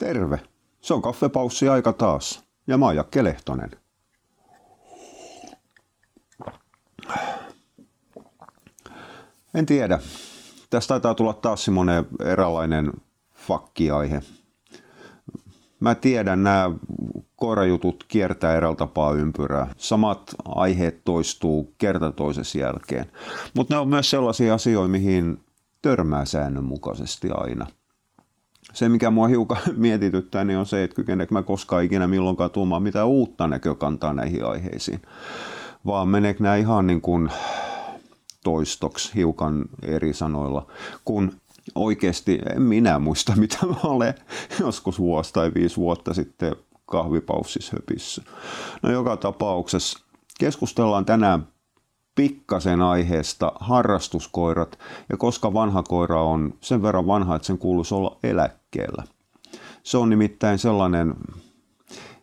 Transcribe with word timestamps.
Terve. 0.00 0.40
Se 0.80 0.94
on 0.94 1.02
kaffepaussi 1.02 1.68
aika 1.68 1.92
taas. 1.92 2.44
Ja 2.66 2.78
mä 2.78 2.86
oon 2.86 2.96
Jakke 2.96 3.24
Lehtonen. 3.24 3.70
En 9.54 9.66
tiedä. 9.66 10.00
Tästä 10.70 10.88
taitaa 10.88 11.14
tulla 11.14 11.32
taas 11.32 11.64
semmoinen 11.64 12.06
eräänlainen 12.24 12.92
fakkiaihe. 13.34 14.22
Mä 15.80 15.94
tiedän, 15.94 16.42
nämä 16.42 16.70
koirajutut 17.36 18.04
kiertää 18.08 18.56
eräällä 18.56 18.76
tapaa 18.76 19.12
ympyrää. 19.12 19.74
Samat 19.76 20.34
aiheet 20.44 21.04
toistuu 21.04 21.74
kerta 21.78 22.12
toisessa 22.12 22.58
jälkeen. 22.58 23.12
Mutta 23.54 23.74
ne 23.74 23.78
on 23.78 23.88
myös 23.88 24.10
sellaisia 24.10 24.54
asioita, 24.54 24.88
mihin 24.88 25.40
törmää 25.82 26.24
säännönmukaisesti 26.24 27.28
aina. 27.34 27.66
Se, 28.72 28.88
mikä 28.88 29.10
mua 29.10 29.28
hiukan 29.28 29.58
mietityttää, 29.76 30.44
niin 30.44 30.58
on 30.58 30.66
se, 30.66 30.84
että 30.84 30.94
kykeneekö 30.96 31.34
mä 31.34 31.42
koskaan 31.42 31.84
ikinä 31.84 32.06
milloinkaan 32.06 32.50
tuomaan 32.50 32.82
mitään 32.82 33.06
uutta 33.06 33.48
näkökantaa 33.48 34.12
näihin 34.12 34.44
aiheisiin. 34.44 35.02
Vaan 35.86 36.08
meneekö 36.08 36.42
nämä 36.42 36.56
ihan 36.56 36.86
niin 36.86 37.00
kuin 37.00 37.30
toistoksi 38.44 39.14
hiukan 39.14 39.64
eri 39.82 40.12
sanoilla, 40.12 40.66
kun 41.04 41.32
oikeasti 41.74 42.38
en 42.54 42.62
minä 42.62 42.98
muista, 42.98 43.36
mitä 43.40 43.66
mä 43.66 43.76
olen 43.82 44.14
joskus 44.60 44.98
vuosi 44.98 45.32
tai 45.32 45.52
viisi 45.54 45.76
vuotta 45.76 46.14
sitten 46.14 46.56
kahvipaussissa 46.86 47.72
höpissä. 47.76 48.22
No 48.82 48.90
joka 48.90 49.16
tapauksessa 49.16 49.98
keskustellaan 50.38 51.04
tänään 51.04 51.46
pikkasen 52.14 52.82
aiheesta 52.82 53.52
harrastuskoirat 53.60 54.78
ja 55.08 55.16
koska 55.16 55.52
vanha 55.52 55.82
koira 55.82 56.22
on 56.22 56.54
sen 56.60 56.82
verran 56.82 57.06
vanha, 57.06 57.36
että 57.36 57.46
sen 57.46 57.58
kuuluisi 57.58 57.94
olla 57.94 58.16
eläkkeellä. 58.22 59.04
Se 59.82 59.98
on 59.98 60.10
nimittäin 60.10 60.58
sellainen, 60.58 61.14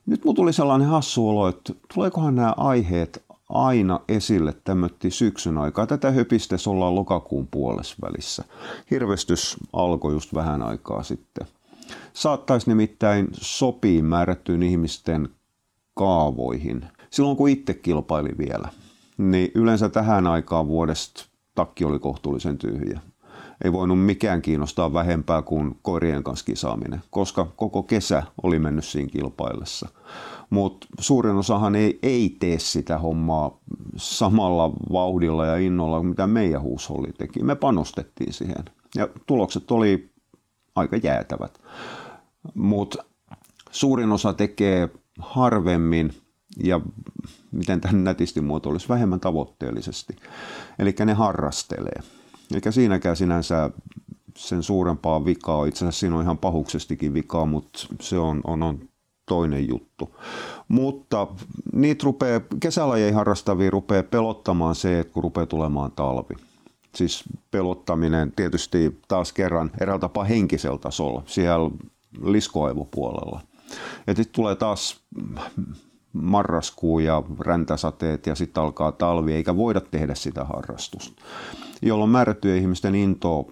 nyt 0.05 0.25
mulla 0.25 0.35
tuli 0.35 0.53
sellainen 0.53 0.87
hassu 0.87 1.29
olo, 1.29 1.47
että 1.47 1.73
tuleekohan 1.93 2.35
nämä 2.35 2.53
aiheet 2.57 3.23
aina 3.49 3.99
esille 4.07 4.53
tämmötti 4.63 5.11
syksyn 5.11 5.57
aikaa. 5.57 5.87
Tätä 5.87 6.11
höpistes 6.11 6.67
ollaan 6.67 6.95
lokakuun 6.95 7.47
puolessa. 7.47 8.43
Hirvestys 8.91 9.57
alkoi 9.73 10.13
just 10.13 10.33
vähän 10.33 10.61
aikaa 10.61 11.03
sitten. 11.03 11.47
Saattaisi 12.13 12.69
nimittäin 12.69 13.27
sopii 13.31 14.01
määrättyyn 14.01 14.63
ihmisten 14.63 15.29
kaavoihin. 15.93 16.85
Silloin 17.09 17.37
kun 17.37 17.49
itse 17.49 17.73
kilpaili 17.73 18.29
vielä, 18.37 18.69
niin 19.17 19.51
yleensä 19.55 19.89
tähän 19.89 20.27
aikaan 20.27 20.67
vuodesta 20.67 21.25
takki 21.55 21.85
oli 21.85 21.99
kohtuullisen 21.99 22.57
tyhjä. 22.57 22.99
Ei 23.63 23.71
voinut 23.71 24.05
mikään 24.05 24.41
kiinnostaa 24.41 24.93
vähempää 24.93 25.41
kuin 25.41 25.79
koirien 25.81 26.23
kanssa 26.23 26.45
kisaaminen, 26.45 27.01
koska 27.09 27.47
koko 27.55 27.83
kesä 27.83 28.23
oli 28.43 28.59
mennyt 28.59 28.85
siinä 28.85 29.09
kilpaillessa 29.09 29.89
mutta 30.49 30.87
suurin 30.99 31.35
osahan 31.35 31.75
ei, 31.75 31.99
ei 32.03 32.35
tee 32.39 32.59
sitä 32.59 32.97
hommaa 32.97 33.59
samalla 33.97 34.71
vauhdilla 34.91 35.45
ja 35.45 35.57
innolla 35.57 35.97
kuin 35.97 36.07
mitä 36.07 36.27
meidän 36.27 36.61
huusholli 36.61 37.11
teki. 37.17 37.43
Me 37.43 37.55
panostettiin 37.55 38.33
siihen 38.33 38.65
ja 38.95 39.07
tulokset 39.25 39.71
oli 39.71 40.09
aika 40.75 40.97
jäätävät. 40.97 41.59
Mutta 42.53 43.03
suurin 43.71 44.11
osa 44.11 44.33
tekee 44.33 44.89
harvemmin 45.19 46.13
ja 46.63 46.81
miten 47.51 47.81
tämän 47.81 48.03
nätisti 48.03 48.41
muotoilisi, 48.41 48.89
vähemmän 48.89 49.19
tavoitteellisesti. 49.19 50.15
Eli 50.79 50.95
ne 51.05 51.13
harrastelee. 51.13 52.01
Eikä 52.53 52.71
siinäkään 52.71 53.15
sinänsä 53.15 53.69
sen 54.37 54.63
suurempaa 54.63 55.25
vikaa. 55.25 55.65
Itse 55.65 55.85
asiassa 55.85 55.99
siinä 55.99 56.15
on 56.15 56.23
ihan 56.23 56.37
pahuksestikin 56.37 57.13
vikaa, 57.13 57.45
mutta 57.45 57.87
se 58.01 58.17
on, 58.17 58.41
on, 58.43 58.63
on 58.63 58.79
toinen 59.25 59.67
juttu. 59.67 60.15
Mutta 60.67 61.27
niitä 61.73 62.03
rupeaa, 62.03 62.41
kesälajeja 62.59 63.15
harrastavia 63.15 63.69
rupeaa 63.69 64.03
pelottamaan 64.03 64.75
se, 64.75 64.99
että 64.99 65.13
kun 65.13 65.23
rupeaa 65.23 65.45
tulemaan 65.45 65.91
talvi. 65.91 66.35
Siis 66.95 67.23
pelottaminen 67.51 68.31
tietysti 68.35 68.99
taas 69.07 69.33
kerran 69.33 69.71
eräältä 69.81 70.01
tapaa 70.01 70.23
henkisellä 70.23 70.77
tasolla, 70.77 71.23
siellä 71.25 71.71
liskoaivopuolella. 72.23 73.41
Ja 74.07 74.15
sitten 74.15 74.35
tulee 74.35 74.55
taas 74.55 74.99
marraskuu 76.13 76.99
ja 76.99 77.23
räntäsateet 77.39 78.27
ja 78.27 78.35
sitten 78.35 78.63
alkaa 78.63 78.91
talvi, 78.91 79.33
eikä 79.33 79.55
voida 79.55 79.81
tehdä 79.81 80.15
sitä 80.15 80.43
harrastusta. 80.43 81.21
Jolloin 81.81 82.09
määrättyjen 82.09 82.57
ihmisten 82.57 82.95
into 82.95 83.47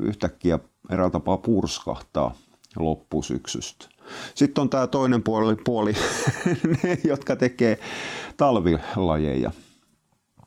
yhtäkkiä 0.00 0.58
eräältä 0.90 1.12
tapaa 1.12 1.36
purskahtaa 1.36 2.34
loppusyksystä. 2.76 3.88
Sitten 4.34 4.62
on 4.62 4.70
tämä 4.70 4.86
toinen 4.86 5.22
puoli, 5.22 5.56
puoli 5.64 5.92
ne, 6.82 6.98
jotka 7.04 7.36
tekee 7.36 7.78
talvilajeja. 8.36 9.50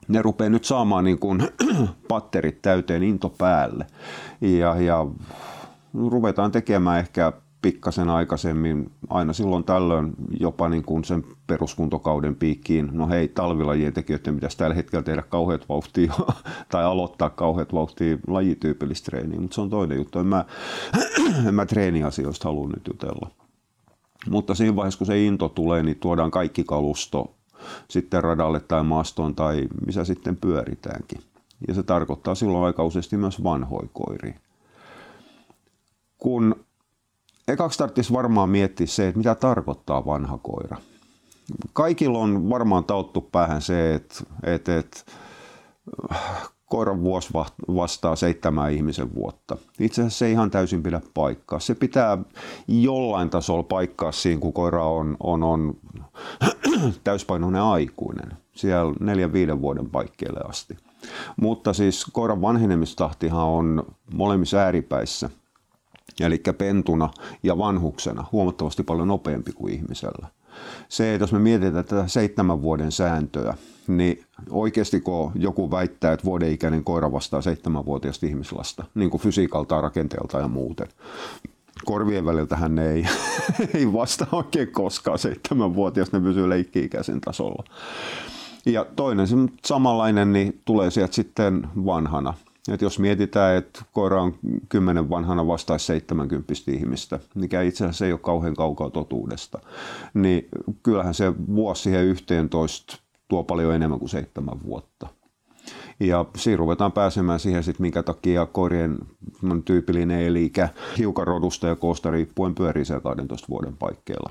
Ne 0.07 0.21
rupeaa 0.21 0.49
nyt 0.49 0.65
saamaan 0.65 1.03
niin 1.03 1.19
kuin 1.19 1.49
patterit 2.07 2.61
täyteen 2.61 3.03
into 3.03 3.29
päälle. 3.29 3.85
Ja, 4.41 4.75
ja 4.75 5.05
ruvetaan 5.93 6.51
tekemään 6.51 6.99
ehkä 6.99 7.33
pikkasen 7.61 8.09
aikaisemmin, 8.09 8.91
aina 9.09 9.33
silloin 9.33 9.63
tällöin 9.63 10.13
jopa 10.39 10.69
niin 10.69 10.83
kuin 10.83 11.03
sen 11.03 11.23
peruskuntokauden 11.47 12.35
piikkiin. 12.35 12.89
No 12.91 13.07
hei, 13.07 13.27
talvilajien 13.27 13.93
tekijöiden 13.93 14.35
pitäisi 14.35 14.57
tällä 14.57 14.75
hetkellä 14.75 15.03
tehdä 15.03 15.21
kauheat 15.21 15.69
vauhtia 15.69 16.13
tai 16.71 16.83
aloittaa 16.83 17.29
kauheat 17.29 17.73
vauhtia 17.73 18.17
lajityypillistä 18.27 19.05
treeniä, 19.05 19.39
mutta 19.39 19.55
se 19.55 19.61
on 19.61 19.69
toinen 19.69 19.97
juttu. 19.97 20.19
En 20.19 20.27
mä, 20.27 20.45
en 21.47 21.55
mä 21.55 21.65
treeniasioista 21.65 22.49
halua 22.49 22.67
nyt 22.67 22.87
jutella. 22.87 23.31
Mutta 24.29 24.55
siinä 24.55 24.75
vaiheessa, 24.75 24.97
kun 24.97 25.07
se 25.07 25.23
into 25.23 25.49
tulee, 25.49 25.83
niin 25.83 25.99
tuodaan 25.99 26.31
kaikki 26.31 26.63
kalusto 26.63 27.35
sitten 27.87 28.23
radalle 28.23 28.59
tai 28.59 28.83
maastoon 28.83 29.35
tai 29.35 29.67
missä 29.85 30.05
sitten 30.05 30.37
pyöritäänkin. 30.37 31.21
Ja 31.67 31.73
se 31.73 31.83
tarkoittaa 31.83 32.35
silloin 32.35 32.65
aika 32.65 32.83
useasti 32.83 33.17
myös 33.17 33.43
vanhoja 33.43 33.87
koiria. 33.93 34.39
Kun 36.17 36.55
ekaksi 37.47 37.77
tarvitsisi 37.79 38.13
varmaan 38.13 38.49
miettiä 38.49 38.87
se, 38.87 39.07
että 39.07 39.17
mitä 39.17 39.35
tarkoittaa 39.35 40.05
vanha 40.05 40.37
koira. 40.37 40.77
Kaikilla 41.73 42.19
on 42.19 42.49
varmaan 42.49 42.83
tauttu 42.83 43.21
päähän 43.21 43.61
se, 43.61 43.93
että, 43.93 44.15
että, 44.43 44.77
että 44.77 44.99
koiran 46.71 47.01
vuosi 47.03 47.33
vastaa 47.75 48.15
seitsemän 48.15 48.71
ihmisen 48.71 49.15
vuotta. 49.15 49.57
Itse 49.79 50.01
asiassa 50.01 50.17
se 50.19 50.25
ei 50.25 50.31
ihan 50.31 50.51
täysin 50.51 50.83
pidä 50.83 51.01
paikkaa. 51.13 51.59
Se 51.59 51.75
pitää 51.75 52.17
jollain 52.67 53.29
tasolla 53.29 53.63
paikkaa 53.63 54.11
siinä, 54.11 54.41
kun 54.41 54.53
koira 54.53 54.85
on, 54.85 55.17
on, 55.19 55.43
on 55.43 55.77
täyspainoinen 57.03 57.61
aikuinen. 57.61 58.37
Siellä 58.55 58.93
neljän 58.99 59.33
viiden 59.33 59.61
vuoden 59.61 59.89
paikkeelle 59.89 60.39
asti. 60.49 60.77
Mutta 61.41 61.73
siis 61.73 62.05
koiran 62.11 62.41
vanhenemistahtihan 62.41 63.45
on 63.45 63.83
molemmissa 64.13 64.57
ääripäissä. 64.57 65.29
Eli 66.25 66.41
pentuna 66.57 67.09
ja 67.43 67.57
vanhuksena 67.57 68.25
huomattavasti 68.31 68.83
paljon 68.83 69.07
nopeampi 69.07 69.51
kuin 69.51 69.73
ihmisellä. 69.73 70.27
Se, 70.89 71.13
että 71.13 71.23
jos 71.23 71.33
me 71.33 71.39
mietitään 71.39 71.85
tätä 71.85 72.07
seitsemän 72.07 72.61
vuoden 72.61 72.91
sääntöä, 72.91 73.53
niin 73.87 74.23
oikeasti 74.49 75.01
kun 75.01 75.31
joku 75.35 75.71
väittää, 75.71 76.13
että 76.13 76.25
vuoden 76.25 76.51
ikäinen 76.51 76.83
koira 76.83 77.11
vastaa 77.11 77.41
seitsemänvuotiaasta 77.41 78.25
ihmislasta, 78.25 78.83
niin 78.95 79.09
kuin 79.09 79.21
fysiikalta, 79.21 79.81
rakenteelta 79.81 80.39
ja 80.39 80.47
muuten, 80.47 80.87
korvien 81.85 82.25
väliltä 82.25 82.55
hän 82.55 82.79
ei, 82.79 83.07
ei 83.73 83.93
vastaa 83.93 84.27
oikein 84.31 84.71
koskaan 84.71 85.19
seitsemänvuotias, 85.19 86.11
ne 86.11 86.19
pysyy 86.19 86.49
leikki-ikäisen 86.49 87.21
tasolla. 87.21 87.63
Ja 88.65 88.85
toinen 88.95 89.27
samanlainen 89.65 90.33
niin 90.33 90.61
tulee 90.65 90.91
sieltä 90.91 91.13
sitten 91.13 91.67
vanhana. 91.85 92.33
Et 92.71 92.81
jos 92.81 92.99
mietitään, 92.99 93.55
että 93.55 93.81
koira 93.91 94.21
on 94.21 94.35
kymmenen 94.69 95.09
vanhana 95.09 95.47
vastaisi 95.47 95.85
70 95.85 96.53
ihmistä, 96.67 97.19
mikä 97.35 97.61
itse 97.61 97.83
asiassa 97.83 98.05
ei 98.05 98.11
ole 98.11 98.19
kauhean 98.19 98.55
kaukaa 98.55 98.89
totuudesta, 98.89 99.59
niin 100.13 100.47
kyllähän 100.83 101.13
se 101.13 101.33
vuosi 101.55 101.83
siihen 101.83 102.05
11 102.05 102.97
tuo 103.27 103.43
paljon 103.43 103.75
enemmän 103.75 103.99
kuin 103.99 104.09
seitsemän 104.09 104.63
vuotta. 104.63 105.07
Ja 105.99 106.25
siinä 106.37 106.57
ruvetaan 106.57 106.91
pääsemään 106.91 107.39
siihen, 107.39 107.63
sit, 107.63 107.79
minkä 107.79 108.03
takia 108.03 108.45
koirien 108.45 108.97
tyypillinen 109.65 110.19
eli-ikä 110.19 110.69
hiukan 110.97 111.27
rodusta 111.27 111.67
ja 111.67 111.75
koosta 111.75 112.11
riippuen 112.11 112.55
pyörii 112.55 112.85
siellä 112.85 113.01
12 113.01 113.47
vuoden 113.49 113.77
paikkeilla. 113.77 114.29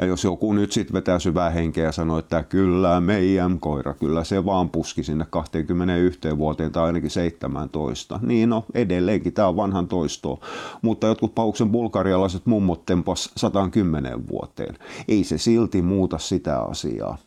Ja 0.00 0.06
jos 0.06 0.24
joku 0.24 0.52
nyt 0.52 0.72
sitten 0.72 0.94
vetää 0.94 1.18
syvää 1.18 1.50
henkeä 1.50 1.84
ja 1.84 1.92
sanoo, 1.92 2.18
että 2.18 2.42
kyllä 2.42 3.00
meidän 3.00 3.60
koira, 3.60 3.94
kyllä 3.94 4.24
se 4.24 4.44
vaan 4.44 4.70
puski 4.70 5.02
sinne 5.02 5.26
21 5.30 6.38
vuoteen 6.38 6.72
tai 6.72 6.84
ainakin 6.84 7.10
17. 7.10 8.20
Niin 8.22 8.48
no, 8.48 8.64
edelleenkin 8.74 9.32
tämä 9.32 9.48
on 9.48 9.56
vanhan 9.56 9.88
toistoa. 9.88 10.38
Mutta 10.82 11.06
jotkut 11.06 11.34
pauksen 11.34 11.70
bulgarialaiset 11.70 12.46
mummot 12.46 12.86
tempas 12.86 13.32
110 13.36 14.28
vuoteen. 14.28 14.78
Ei 15.08 15.24
se 15.24 15.38
silti 15.38 15.82
muuta 15.82 16.18
sitä 16.18 16.58
asiaa 16.58 17.18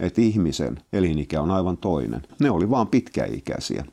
että 0.00 0.20
ihmisen 0.20 0.78
elinikä 0.92 1.42
on 1.42 1.50
aivan 1.50 1.76
toinen. 1.76 2.22
Ne 2.40 2.50
oli 2.50 2.70
vaan 2.70 2.86
pitkäikäisiä. 2.86 3.84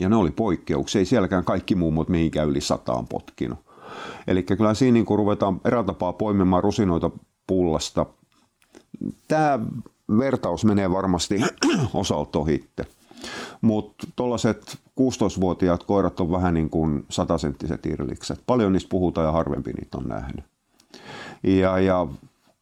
Ja 0.00 0.08
ne 0.08 0.16
oli 0.16 0.30
poikkeuksia. 0.30 0.98
Ei 0.98 1.04
sielläkään 1.04 1.44
kaikki 1.44 1.74
mummot 1.74 2.08
mihinkään 2.08 2.48
yli 2.48 2.60
sataan 2.60 3.06
potkinut. 3.08 3.58
Eli 4.26 4.42
kyllä 4.42 4.74
siinä 4.74 4.94
niin 4.94 5.18
ruvetaan 5.18 5.60
eräällä 5.64 5.86
tapaa 5.86 6.12
poimimaan 6.12 6.62
rusinoita 6.62 7.10
pullasta. 7.46 8.06
Tämä 9.28 9.58
vertaus 10.18 10.64
menee 10.64 10.90
varmasti 10.90 11.40
osalta 11.94 12.38
ohitte. 12.38 12.86
Mutta 13.60 14.06
tuollaiset 14.16 14.78
16-vuotiaat 15.00 15.84
koirat 15.84 16.20
on 16.20 16.30
vähän 16.30 16.54
niin 16.54 16.70
kuin 16.70 17.04
satasenttiset 17.10 17.86
irlikset. 17.86 18.40
Paljon 18.46 18.72
niistä 18.72 18.88
puhutaan 18.88 19.26
ja 19.26 19.32
harvempi 19.32 19.72
niitä 19.72 19.98
on 19.98 20.08
nähnyt. 20.08 20.44
Ja, 21.42 21.78
ja 21.78 22.06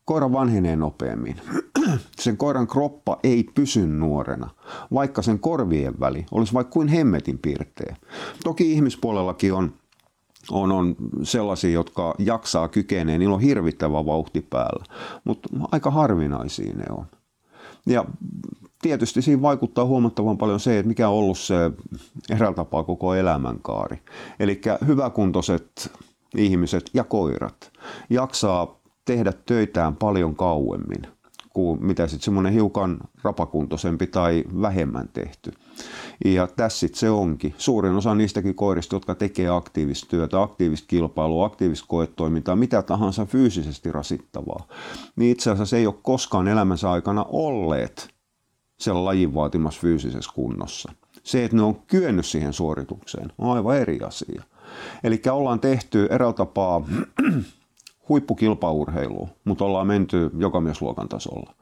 koira 0.04 0.32
vanhenee 0.32 0.76
nopeammin. 0.76 1.40
Sen 2.20 2.36
koiran 2.36 2.66
kroppa 2.66 3.18
ei 3.22 3.44
pysy 3.54 3.86
nuorena, 3.86 4.50
vaikka 4.94 5.22
sen 5.22 5.38
korvien 5.38 6.00
väli 6.00 6.26
olisi 6.30 6.52
vaikka 6.52 6.72
kuin 6.72 6.88
hemmetin 6.88 7.38
piirteä. 7.38 7.96
Toki 8.44 8.72
ihmispuolellakin 8.72 9.52
on 9.54 9.72
on, 10.50 10.72
on 10.72 10.96
sellaisia, 11.22 11.70
jotka 11.70 12.14
jaksaa 12.18 12.68
kykenee, 12.68 13.18
niillä 13.18 13.34
on 13.34 13.40
hirvittävä 13.40 14.06
vauhti 14.06 14.46
päällä, 14.50 14.84
mutta 15.24 15.48
aika 15.72 15.90
harvinaisia 15.90 16.74
ne 16.74 16.84
on. 16.90 17.06
Ja 17.86 18.04
tietysti 18.82 19.22
siinä 19.22 19.42
vaikuttaa 19.42 19.84
huomattavan 19.84 20.38
paljon 20.38 20.60
se, 20.60 20.78
että 20.78 20.88
mikä 20.88 21.08
on 21.08 21.14
ollut 21.14 21.38
se 21.38 21.70
eräällä 22.30 22.56
tapaa 22.56 22.82
koko 22.82 23.14
elämänkaari. 23.14 23.98
Eli 24.40 24.60
hyväkuntoiset 24.86 25.92
ihmiset 26.36 26.90
ja 26.94 27.04
koirat 27.04 27.72
jaksaa 28.10 28.80
tehdä 29.04 29.32
töitään 29.46 29.96
paljon 29.96 30.36
kauemmin 30.36 31.06
kuin 31.52 31.86
mitä 31.86 32.06
sitten 32.06 32.24
semmoinen 32.24 32.52
hiukan 32.52 32.98
rapakuntoisempi 33.22 34.06
tai 34.06 34.44
vähemmän 34.62 35.08
tehty. 35.12 35.52
Ja 36.24 36.46
tässä 36.46 36.86
se 36.92 37.10
onkin. 37.10 37.54
Suurin 37.58 37.92
osa 37.92 38.14
niistäkin 38.14 38.54
koirista, 38.54 38.96
jotka 38.96 39.14
tekee 39.14 39.48
aktiivista 39.48 40.06
työtä, 40.10 40.42
aktiivista 40.42 40.86
kilpailua, 40.88 41.46
aktiivista 41.46 41.86
koetoimintaa, 41.88 42.56
mitä 42.56 42.82
tahansa 42.82 43.26
fyysisesti 43.26 43.92
rasittavaa, 43.92 44.66
niin 45.16 45.32
itse 45.32 45.50
asiassa 45.50 45.76
ei 45.76 45.86
ole 45.86 45.94
koskaan 46.02 46.48
elämänsä 46.48 46.90
aikana 46.90 47.26
olleet 47.28 48.08
siellä 48.80 49.04
lajin 49.04 49.34
vaatimassa 49.34 49.80
fyysisessä 49.80 50.30
kunnossa. 50.34 50.92
Se, 51.22 51.44
että 51.44 51.56
ne 51.56 51.62
on 51.62 51.82
kyennyt 51.86 52.26
siihen 52.26 52.52
suoritukseen, 52.52 53.32
on 53.38 53.56
aivan 53.56 53.76
eri 53.76 54.00
asia. 54.00 54.42
Eli 55.04 55.22
ollaan 55.32 55.60
tehty 55.60 56.06
eräällä 56.10 56.32
tapaa 56.34 56.82
huippukilpaurheilua, 58.08 59.28
mutta 59.44 59.64
ollaan 59.64 59.86
menty 59.86 60.30
jokamiesluokan 60.38 61.08
tasolla. 61.08 61.54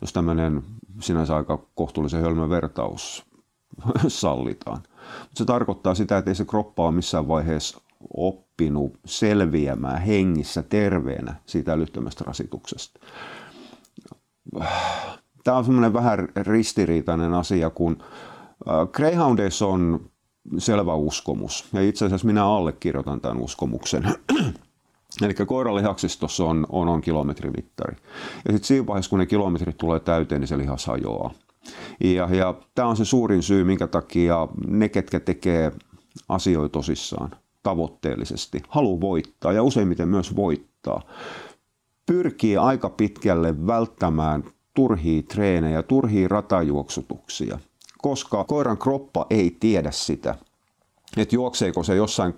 Jos 0.00 0.12
tämmöinen 0.12 0.62
sinänsä 1.00 1.36
aika 1.36 1.58
kohtuullisen 1.74 2.22
hölmö 2.22 2.48
vertaus 2.48 3.26
sallitaan. 4.08 4.82
Mutta 5.20 5.38
se 5.38 5.44
tarkoittaa 5.44 5.94
sitä, 5.94 6.18
että 6.18 6.30
ei 6.30 6.34
se 6.34 6.44
kroppa 6.44 6.84
ole 6.84 6.92
missään 6.92 7.28
vaiheessa 7.28 7.80
oppinut 8.16 8.98
selviämään 9.04 10.02
hengissä 10.02 10.62
terveenä 10.62 11.34
siitä 11.46 11.72
älyttömästä 11.72 12.24
rasituksesta. 12.26 13.00
Tämä 15.44 15.56
on 15.56 15.64
semmoinen 15.64 15.92
vähän 15.92 16.28
ristiriitainen 16.36 17.34
asia, 17.34 17.70
kun 17.70 17.96
äh, 18.68 18.88
Greyhoundeissa 18.92 19.66
on 19.66 20.10
selvä 20.58 20.94
uskomus, 20.94 21.68
ja 21.72 21.82
itse 21.82 22.04
asiassa 22.04 22.26
minä 22.26 22.46
allekirjoitan 22.46 23.20
tämän 23.20 23.38
uskomuksen. 23.38 24.04
Eli 25.22 25.34
koiralihaksistossa 25.34 26.44
on, 26.44 26.66
on, 26.68 26.88
on 26.88 27.00
kilometrimittari. 27.00 27.96
Ja 28.44 28.52
sitten 28.52 28.64
siinä 28.64 28.86
vaiheessa, 28.86 29.10
kun 29.10 29.18
ne 29.18 29.26
kilometrit 29.26 29.76
tulee 29.76 30.00
täyteen, 30.00 30.40
niin 30.40 30.48
se 30.48 30.58
lihas 30.58 30.86
hajoaa. 30.86 31.30
Ja, 32.04 32.28
ja 32.34 32.54
tämä 32.74 32.88
on 32.88 32.96
se 32.96 33.04
suurin 33.04 33.42
syy, 33.42 33.64
minkä 33.64 33.86
takia 33.86 34.48
ne, 34.66 34.88
ketkä 34.88 35.20
tekee 35.20 35.72
asioita 36.28 36.72
tosissaan, 36.72 37.30
tavoitteellisesti, 37.62 38.62
haluaa 38.68 39.00
voittaa 39.00 39.52
ja 39.52 39.62
useimmiten 39.62 40.08
myös 40.08 40.36
voittaa, 40.36 41.02
pyrkii 42.06 42.56
aika 42.56 42.90
pitkälle 42.90 43.66
välttämään 43.66 44.44
turhia 44.74 45.22
treenejä, 45.22 45.82
turhia 45.82 46.28
ratajuoksutuksia, 46.28 47.58
koska 47.98 48.44
koiran 48.44 48.78
kroppa 48.78 49.26
ei 49.30 49.56
tiedä 49.60 49.90
sitä– 49.90 50.34
että 51.16 51.34
juokseeko 51.34 51.82
se 51.82 51.94
jossain 51.94 52.34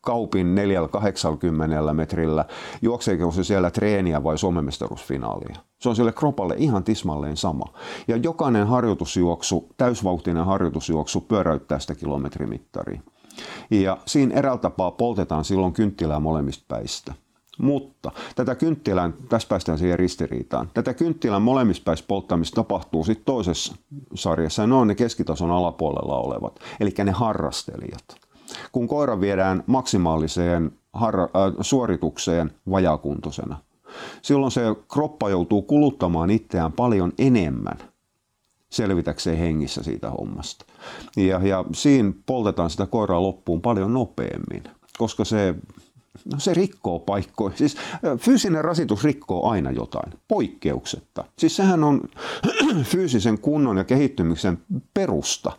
kaupin 0.00 0.54
480 0.54 1.94
metrillä, 1.94 2.44
juokseeko 2.82 3.32
se 3.32 3.44
siellä 3.44 3.70
treeniä 3.70 4.24
vai 4.24 4.38
Suomen 4.38 4.64
mestaruusfinaalia. 4.64 5.56
Se 5.80 5.88
on 5.88 5.96
sille 5.96 6.12
kropalle 6.12 6.54
ihan 6.58 6.84
tismalleen 6.84 7.36
sama. 7.36 7.64
Ja 8.08 8.16
jokainen 8.16 8.66
harjoitusjuoksu, 8.66 9.68
täysvauhtinen 9.76 10.44
harjoitusjuoksu 10.44 11.20
pyöräyttää 11.20 11.78
sitä 11.78 11.94
kilometrimittaria. 11.94 13.00
Ja 13.70 13.98
siinä 14.06 14.34
eräällä 14.34 14.60
tapaa 14.60 14.90
poltetaan 14.90 15.44
silloin 15.44 15.72
kynttilää 15.72 16.20
molemmista 16.20 16.64
päistä. 16.68 17.14
Mutta 17.62 18.10
tätä 18.36 18.54
kynttilän, 18.54 19.14
tässä 19.28 19.48
päästään 19.48 19.78
siihen 19.78 19.98
ristiriitaan, 19.98 20.70
tätä 20.74 20.94
kynttilän 20.94 21.42
molemmissa 21.42 21.82
päissä 21.84 22.04
polttamista 22.08 22.54
tapahtuu 22.54 23.04
sitten 23.04 23.24
toisessa 23.24 23.76
sarjassa, 24.14 24.62
ja 24.62 24.66
ne 24.66 24.74
on 24.74 24.88
ne 24.88 24.94
keskitason 24.94 25.50
alapuolella 25.50 26.16
olevat, 26.16 26.60
eli 26.80 26.94
ne 27.04 27.10
harrastelijat. 27.10 28.04
Kun 28.72 28.88
koira 28.88 29.20
viedään 29.20 29.64
maksimaaliseen 29.66 30.72
harra, 30.92 31.22
äh, 31.22 31.30
suoritukseen 31.60 32.50
vajakuntoisena, 32.70 33.56
silloin 34.22 34.52
se 34.52 34.62
kroppa 34.92 35.30
joutuu 35.30 35.62
kuluttamaan 35.62 36.30
itseään 36.30 36.72
paljon 36.72 37.12
enemmän 37.18 37.78
selvitäkseen 38.70 39.38
hengissä 39.38 39.82
siitä 39.82 40.10
hommasta. 40.10 40.64
Ja, 41.16 41.40
ja 41.46 41.64
siinä 41.72 42.12
poltetaan 42.26 42.70
sitä 42.70 42.86
koiraa 42.86 43.22
loppuun 43.22 43.62
paljon 43.62 43.94
nopeammin, 43.94 44.62
koska 44.98 45.24
se 45.24 45.54
No 46.32 46.38
se 46.38 46.54
rikkoo 46.54 46.98
paikkoja. 46.98 47.56
Siis 47.56 47.76
fyysinen 48.18 48.64
rasitus 48.64 49.04
rikkoo 49.04 49.50
aina 49.50 49.70
jotain, 49.70 50.12
poikkeuksetta. 50.28 51.24
Siis 51.38 51.56
sehän 51.56 51.84
on 51.84 52.00
fyysisen 52.82 53.38
kunnon 53.38 53.76
ja 53.76 53.84
kehittymisen 53.84 54.58
perusta. 54.94 55.52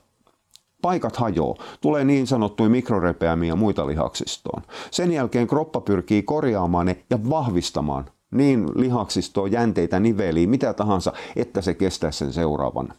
Paikat 0.82 1.16
hajoo, 1.16 1.58
tulee 1.82 2.04
niin 2.04 2.28
sanottuja 2.28 2.70
mikrorepeämiä 2.70 3.56
muita 3.56 3.88
lihaksistoon. 3.88 4.62
Sen 4.92 5.12
jälkeen 5.12 5.48
kroppa 5.48 5.82
pyrkii 5.82 6.24
korjaamaan 6.24 6.86
ne 6.86 7.04
ja 7.10 7.30
vahvistamaan 7.30 8.06
niin 8.32 8.68
lihaksistoa, 8.76 9.48
jänteitä, 9.48 10.00
niveliä, 10.00 10.48
mitä 10.48 10.74
tahansa, 10.74 11.14
että 11.36 11.62
se 11.62 11.74
kestää 11.74 12.12
sen 12.12 12.34
seuraavan 12.34 12.94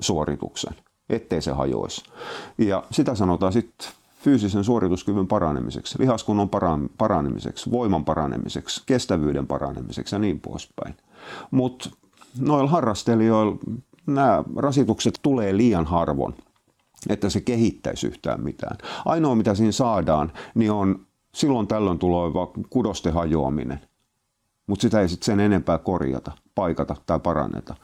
suorituksen, 0.00 0.74
ettei 1.10 1.42
se 1.42 1.50
hajoisi. 1.52 2.02
Ja 2.58 2.84
sitä 2.90 3.14
sanotaan 3.14 3.52
sitten 3.52 3.88
fyysisen 4.20 4.64
suorituskyvyn 4.64 5.26
paranemiseksi, 5.26 5.98
lihaskunnon 5.98 6.50
paranemiseksi, 6.98 7.70
voiman 7.70 8.04
paranemiseksi, 8.04 8.82
kestävyyden 8.86 9.46
paranemiseksi 9.46 10.14
ja 10.14 10.18
niin 10.18 10.40
poispäin. 10.40 10.94
Mutta 11.50 11.90
noilla 12.38 12.70
harrastelijoilla 12.70 13.58
nämä 14.06 14.44
rasitukset 14.56 15.18
tulee 15.22 15.56
liian 15.56 15.86
harvoin, 15.86 16.34
että 17.08 17.30
se 17.30 17.40
kehittäisi 17.40 18.06
yhtään 18.06 18.40
mitään. 18.44 18.78
Ainoa 19.04 19.34
mitä 19.34 19.54
siinä 19.54 19.72
saadaan, 19.72 20.32
niin 20.54 20.72
on 20.72 21.06
silloin 21.34 21.66
tällöin 21.66 21.98
tuleva 21.98 22.52
kudosten 22.70 23.12
hajoaminen. 23.12 23.80
Mutta 24.66 24.82
sitä 24.82 25.00
ei 25.00 25.08
sitten 25.08 25.26
sen 25.26 25.40
enempää 25.40 25.78
korjata, 25.78 26.32
paikata 26.54 26.96
tai 27.06 27.20
paranneta. 27.20 27.74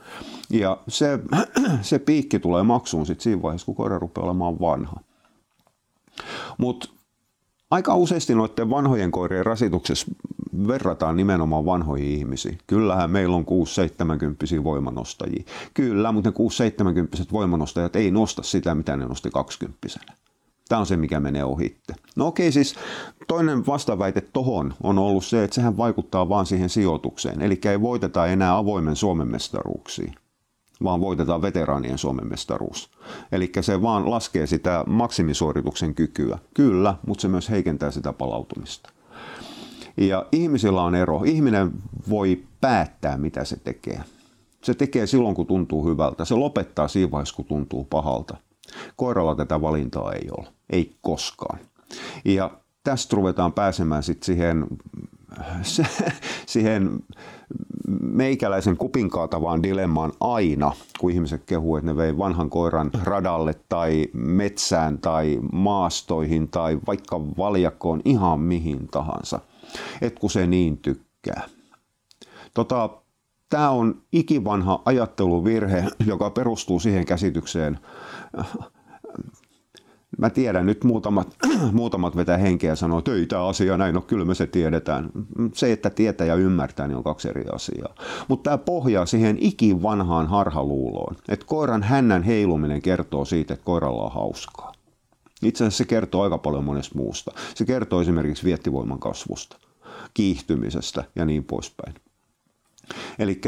Ja 0.51 0.79
se, 0.89 1.19
se 1.83 1.99
piikki 1.99 2.39
tulee 2.39 2.63
maksuun 2.63 3.07
sitten 3.07 3.23
siinä 3.23 3.43
vaiheessa, 3.43 3.67
kun 3.67 3.75
koira 3.75 3.99
rupeaa 3.99 4.25
olemaan 4.25 4.61
vanha. 4.61 5.01
Mutta 6.59 6.89
aika 7.71 7.95
useasti 7.95 8.35
noiden 8.35 8.71
vanhojen 8.71 9.11
koirien 9.11 9.47
rasituksessa 9.47 10.07
verrataan 10.69 11.17
nimenomaan 11.17 11.65
vanhoihin 11.65 12.19
ihmisiin. 12.19 12.59
Kyllähän 12.67 13.11
meillä 13.11 13.37
on 13.37 13.47
6-70 14.61 14.65
voimanostajia. 14.65 15.45
Kyllä, 15.75 16.13
mutta 16.13 16.31
ne 16.31 16.37
6-70 17.25 17.33
voimanostajat 17.33 17.97
ei 17.97 18.11
nosta 18.11 18.43
sitä, 18.43 18.75
mitä 18.75 18.97
ne 18.97 19.07
nosti 19.07 19.31
20 19.31 19.89
Tämä 20.69 20.79
on 20.79 20.87
se, 20.87 20.97
mikä 20.97 21.21
menee 21.21 21.45
ohitte. 21.45 21.95
No 22.17 22.27
okei, 22.27 22.53
siis 22.53 22.75
toinen 23.29 23.67
vastaväite 23.67 24.21
tohon 24.21 24.75
on 24.83 24.99
ollut 24.99 25.25
se, 25.25 25.45
että 25.45 25.55
sehän 25.55 25.77
vaikuttaa 25.77 26.29
vaan 26.29 26.47
siihen 26.47 26.69
sijoitukseen. 26.69 27.43
Eli 27.43 27.61
ei 27.71 27.81
voiteta 27.81 28.27
enää 28.27 28.57
avoimen 28.57 28.97
Suomen 28.97 29.29
mestaruuksiin 29.29 30.15
vaan 30.85 31.01
voitetaan 31.01 31.43
veteraanien 31.43 31.99
Suomen 31.99 32.29
mestaruus. 32.29 32.91
Eli 33.33 33.53
se 33.61 33.83
vaan 33.83 34.11
laskee 34.11 34.47
sitä 34.47 34.85
maksimisuorituksen 34.87 35.95
kykyä. 35.95 36.39
Kyllä, 36.55 36.95
mutta 37.07 37.23
se 37.23 37.29
myös 37.29 37.51
heikentää 37.51 37.91
sitä 37.91 38.13
palautumista. 38.13 38.91
Ja 39.97 40.27
ihmisillä 40.33 40.83
on 40.83 40.95
ero. 40.95 41.23
Ihminen 41.25 41.73
voi 42.11 42.43
päättää, 42.61 43.17
mitä 43.17 43.45
se 43.45 43.57
tekee. 43.57 44.01
Se 44.63 44.75
tekee 44.75 45.07
silloin, 45.07 45.35
kun 45.35 45.47
tuntuu 45.47 45.89
hyvältä. 45.89 46.25
Se 46.25 46.35
lopettaa 46.35 46.89
siinä 46.89 47.11
vaiheessa, 47.11 47.37
kun 47.37 47.45
tuntuu 47.45 47.85
pahalta. 47.85 48.37
Koiralla 48.97 49.35
tätä 49.35 49.61
valintaa 49.61 50.13
ei 50.13 50.29
ole. 50.39 50.49
Ei 50.71 50.97
koskaan. 51.01 51.59
Ja 52.25 52.51
tästä 52.85 53.17
ruvetaan 53.17 53.53
pääsemään 53.53 54.03
sitten 54.03 54.27
siihen, 54.27 54.67
siihen 56.47 57.01
meikäläisen 58.01 58.77
kupinkaatavaan 58.77 59.63
dilemmaan 59.63 60.13
aina, 60.21 60.73
kun 60.99 61.11
ihmiset 61.11 61.43
kehuu, 61.47 61.77
että 61.77 61.91
ne 61.91 61.97
vei 61.97 62.19
vanhan 62.19 62.51
koiran 62.51 62.91
radalle 63.03 63.55
tai 63.69 64.07
metsään 64.13 64.99
tai 64.99 65.39
maastoihin 65.53 66.49
tai 66.49 66.79
vaikka 66.87 67.21
valjakkoon 67.21 68.01
ihan 68.05 68.41
mihin 68.41 68.89
tahansa. 68.89 69.41
Et 70.01 70.19
kun 70.19 70.31
se 70.31 70.47
niin 70.47 70.79
tykkää. 70.79 71.43
Tota, 72.55 72.91
Tämä 73.49 73.71
on 73.71 74.03
ikivanha 74.13 74.83
ajatteluvirhe, 74.85 75.85
joka 76.07 76.31
perustuu 76.31 76.81
siihen 76.81 77.07
käsitykseen, 77.07 77.79
mä 80.19 80.31
tiedän 80.31 80.67
nyt 80.67 80.85
muutamat, 80.85 81.37
muutamat 81.73 82.17
vetää 82.17 82.37
henkeä 82.37 82.71
ja 82.71 82.77
sanoo, 82.77 82.99
että 82.99 83.13
ei 83.13 83.27
tämä 83.27 83.47
asia 83.47 83.77
näin, 83.77 83.95
no 83.95 84.01
kyllä 84.01 84.25
me 84.25 84.35
se 84.35 84.47
tiedetään. 84.47 85.11
Se, 85.55 85.73
että 85.73 85.91
tietää 85.91 86.27
ja 86.27 86.35
ymmärtää, 86.35 86.89
niin 86.89 86.97
on 86.97 87.05
kaksi 87.05 87.29
eri 87.29 87.45
asiaa. 87.53 87.95
Mutta 88.29 88.51
tämä 88.51 88.59
pohjaa 88.59 89.07
siihen 89.07 89.39
ikivanhaan 89.41 90.27
harhaluuloon, 90.27 91.17
että 91.29 91.47
koiran 91.47 91.83
hännän 91.83 92.23
heiluminen 92.23 92.83
kertoo 92.83 93.25
siitä, 93.25 93.55
että 93.55 93.65
koiralla 93.65 94.03
on 94.03 94.13
hauskaa. 94.13 94.73
Itse 95.43 95.65
asiassa 95.65 95.79
se 95.79 95.85
kertoo 95.85 96.23
aika 96.23 96.39
paljon 96.39 96.65
monesta 96.65 96.99
muusta. 96.99 97.33
Se 97.55 97.65
kertoo 97.65 98.01
esimerkiksi 98.01 98.45
viettivoiman 98.45 98.99
kasvusta, 98.99 99.57
kiihtymisestä 100.15 101.05
ja 101.17 101.25
niin 101.25 101.45
poispäin. 101.45 101.95
Eli 103.19 103.41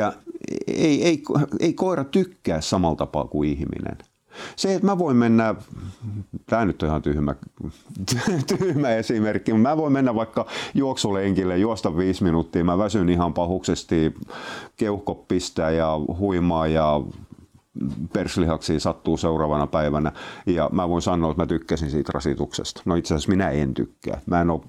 ei, 0.66 1.04
ei, 1.04 1.22
ei 1.60 1.72
koira 1.72 2.04
tykkää 2.04 2.60
samalla 2.60 2.96
tapaa 2.96 3.24
kuin 3.24 3.50
ihminen. 3.50 3.98
Se, 4.56 4.74
että 4.74 4.86
mä 4.86 4.98
voin 4.98 5.16
mennä, 5.16 5.54
tämä 6.46 6.64
nyt 6.64 6.82
on 6.82 6.88
ihan 6.88 7.02
tyhmä, 7.02 7.34
tyhmä 8.58 8.90
esimerkki, 8.90 9.52
mä 9.52 9.76
voin 9.76 9.92
mennä 9.92 10.14
vaikka 10.14 10.46
juoksulenkille, 10.74 11.58
juosta 11.58 11.96
viisi 11.96 12.24
minuuttia, 12.24 12.64
mä 12.64 12.78
väsyn 12.78 13.08
ihan 13.08 13.34
pahuksesti, 13.34 14.14
keuhko 14.76 15.14
pistää 15.14 15.70
ja 15.70 16.00
huimaa 16.18 16.66
ja 16.66 17.00
perslihaksia 18.12 18.80
sattuu 18.80 19.16
seuraavana 19.16 19.66
päivänä 19.66 20.12
ja 20.46 20.70
mä 20.72 20.88
voin 20.88 21.02
sanoa, 21.02 21.30
että 21.30 21.42
mä 21.42 21.46
tykkäsin 21.46 21.90
siitä 21.90 22.12
rasituksesta. 22.14 22.82
No 22.84 22.94
itse 22.94 23.14
asiassa 23.14 23.30
minä 23.30 23.50
en 23.50 23.74
tykkää. 23.74 24.20
Mä 24.26 24.40
en 24.40 24.50
ole 24.50 24.60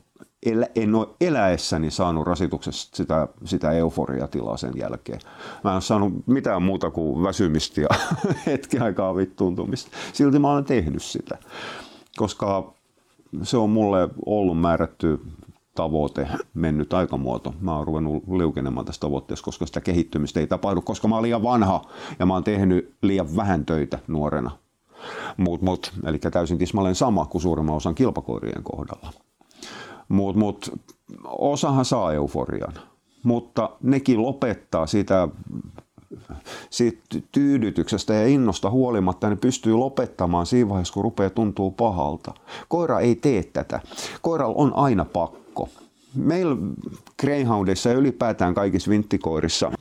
elä, 0.45 0.67
en 0.75 0.95
ole 0.95 1.07
eläessäni 1.21 1.91
saanut 1.91 2.27
rasituksesta 2.27 2.97
sitä, 2.97 3.27
sitä 3.45 3.71
euforiatilaa 3.71 4.57
sen 4.57 4.73
jälkeen. 4.75 5.19
Mä 5.63 5.69
en 5.69 5.73
ole 5.73 5.81
saanut 5.81 6.13
mitään 6.27 6.63
muuta 6.63 6.89
kuin 6.89 7.23
väsymistä 7.23 7.81
ja 7.81 7.87
hetki 8.45 8.79
aikaa 8.79 9.15
vittuuntumista. 9.15 9.91
Silti 10.13 10.39
mä 10.39 10.51
olen 10.51 10.65
tehnyt 10.65 11.03
sitä, 11.03 11.37
koska 12.17 12.73
se 13.43 13.57
on 13.57 13.69
mulle 13.69 14.09
ollut 14.25 14.61
määrätty 14.61 15.19
tavoite, 15.75 16.27
mennyt 16.53 16.93
aikamuoto. 16.93 17.53
Mä 17.61 17.77
oon 17.77 17.87
ruvennut 17.87 18.23
liukenemaan 18.37 18.85
tästä 18.85 19.01
tavoitteesta, 19.01 19.45
koska 19.45 19.65
sitä 19.65 19.81
kehittymistä 19.81 20.39
ei 20.39 20.47
tapahdu, 20.47 20.81
koska 20.81 21.07
mä 21.07 21.15
oon 21.15 21.23
liian 21.23 21.43
vanha 21.43 21.81
ja 22.19 22.25
mä 22.25 22.33
oon 22.33 22.43
tehnyt 22.43 22.93
liian 23.01 23.35
vähän 23.35 23.65
töitä 23.65 23.99
nuorena. 24.07 24.51
Mut, 25.37 25.61
mut, 25.61 25.93
eli 26.05 26.19
täysin 26.19 26.57
tismalleen 26.57 26.95
sama 26.95 27.25
kuin 27.25 27.41
suurimman 27.41 27.75
osan 27.75 27.95
kilpakoirien 27.95 28.63
kohdalla. 28.63 29.13
Mutta 30.09 30.39
mut, 30.39 30.71
osahan 31.25 31.85
saa 31.85 32.13
euforian, 32.13 32.73
mutta 33.23 33.69
nekin 33.83 34.21
lopettaa 34.21 34.87
sitä 34.87 35.27
siitä 36.69 37.01
tyydytyksestä 37.31 38.13
ja 38.13 38.27
innosta 38.27 38.69
huolimatta 38.69 39.29
ne 39.29 39.35
pystyy 39.35 39.73
lopettamaan 39.73 40.45
siinä 40.45 40.69
vaiheessa, 40.69 40.93
kun 40.93 41.03
rupeaa 41.03 41.29
tuntuu 41.29 41.71
pahalta. 41.71 42.33
Koira 42.67 42.99
ei 42.99 43.15
tee 43.15 43.43
tätä. 43.43 43.79
Koiralla 44.21 44.55
on 44.57 44.73
aina 44.75 45.05
pakko. 45.05 45.69
Meillä 46.15 46.57
Greyhoundissa 47.19 47.89
ja 47.89 47.95
ylipäätään 47.95 48.53
kaikissa 48.53 48.89
vinttikoirissa 48.89 49.71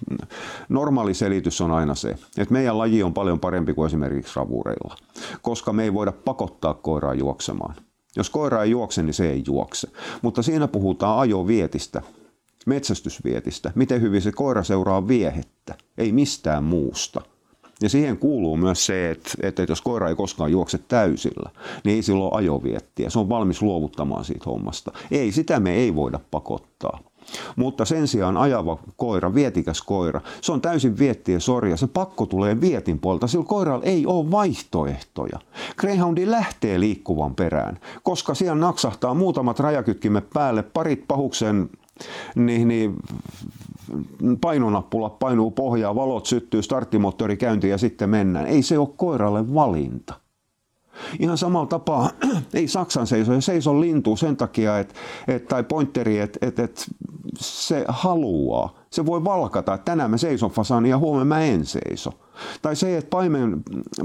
normaali 0.68 1.14
selitys 1.14 1.60
on 1.60 1.72
aina 1.72 1.94
se, 1.94 2.10
että 2.10 2.52
meidän 2.52 2.78
laji 2.78 3.02
on 3.02 3.14
paljon 3.14 3.40
parempi 3.40 3.74
kuin 3.74 3.86
esimerkiksi 3.86 4.36
ravureilla, 4.36 4.96
koska 5.42 5.72
me 5.72 5.82
ei 5.82 5.94
voida 5.94 6.12
pakottaa 6.12 6.74
koiraa 6.74 7.14
juoksemaan. 7.14 7.74
Jos 8.18 8.30
koira 8.30 8.62
ei 8.62 8.70
juokse, 8.70 9.02
niin 9.02 9.14
se 9.14 9.30
ei 9.30 9.42
juokse. 9.46 9.88
Mutta 10.22 10.42
siinä 10.42 10.68
puhutaan 10.68 11.18
ajovietistä, 11.18 12.02
metsästysvietistä, 12.66 13.72
miten 13.74 14.00
hyvin 14.00 14.22
se 14.22 14.32
koira 14.32 14.64
seuraa 14.64 15.08
viehettä, 15.08 15.74
ei 15.98 16.12
mistään 16.12 16.64
muusta. 16.64 17.20
Ja 17.82 17.88
siihen 17.88 18.18
kuuluu 18.18 18.56
myös 18.56 18.86
se, 18.86 19.10
että, 19.10 19.30
että 19.42 19.62
jos 19.68 19.82
koira 19.82 20.08
ei 20.08 20.14
koskaan 20.14 20.50
juokse 20.50 20.78
täysillä, 20.78 21.50
niin 21.84 21.96
ei 21.96 22.02
silloin 22.02 22.34
ajoviettiä. 22.34 23.10
Se 23.10 23.18
on 23.18 23.28
valmis 23.28 23.62
luovuttamaan 23.62 24.24
siitä 24.24 24.44
hommasta. 24.46 24.92
Ei, 25.10 25.32
sitä 25.32 25.60
me 25.60 25.74
ei 25.74 25.94
voida 25.94 26.20
pakottaa. 26.30 27.00
Mutta 27.56 27.84
sen 27.84 28.08
sijaan 28.08 28.36
ajava 28.36 28.78
koira, 28.96 29.34
vietikäs 29.34 29.82
koira, 29.82 30.20
se 30.40 30.52
on 30.52 30.60
täysin 30.60 30.98
viettiä 30.98 31.40
sorja. 31.40 31.76
Se 31.76 31.86
pakko 31.86 32.26
tulee 32.26 32.60
vietin 32.60 32.98
puolta. 32.98 33.26
Sillä 33.26 33.44
koiralla 33.44 33.84
ei 33.84 34.06
ole 34.06 34.30
vaihtoehtoja. 34.30 35.38
Greyhoundi 35.76 36.30
lähtee 36.30 36.80
liikkuvan 36.80 37.34
perään, 37.34 37.78
koska 38.02 38.34
siellä 38.34 38.60
naksahtaa 38.60 39.14
muutamat 39.14 39.60
rajakytkimet 39.60 40.30
päälle, 40.34 40.62
parit 40.62 41.04
pahuksen 41.08 41.70
niin, 42.34 42.68
niin 42.68 42.96
painonappula 44.40 45.10
painuu 45.10 45.50
pohjaa, 45.50 45.94
valot 45.94 46.26
syttyy, 46.26 46.62
starttimoottori 46.62 47.36
käyntiin 47.36 47.70
ja 47.70 47.78
sitten 47.78 48.10
mennään. 48.10 48.46
Ei 48.46 48.62
se 48.62 48.78
ole 48.78 48.88
koiralle 48.96 49.54
valinta. 49.54 50.14
Ihan 51.18 51.38
samalla 51.38 51.66
tapaa 51.66 52.10
ei 52.54 52.68
Saksan 52.68 53.06
seiso 53.06 53.32
ja 53.32 53.40
seiso 53.40 53.80
lintu 53.80 54.16
sen 54.16 54.36
takia, 54.36 54.78
että, 54.78 54.94
et, 55.28 55.48
tai 55.48 55.62
pointeri, 55.64 56.18
että 56.18 56.38
et, 56.46 56.58
et 56.58 56.86
se 57.38 57.84
haluaa. 57.88 58.74
Se 58.90 59.06
voi 59.06 59.24
valkata, 59.24 59.74
että 59.74 59.84
tänään 59.84 60.10
mä 60.10 60.16
seison 60.16 60.50
fasani 60.50 60.90
ja 60.90 60.98
huomenna 60.98 61.24
mä 61.24 61.40
en 61.40 61.66
seiso. 61.66 62.12
Tai 62.62 62.76
se, 62.76 62.96
että 62.96 63.10
paimen, 63.10 63.62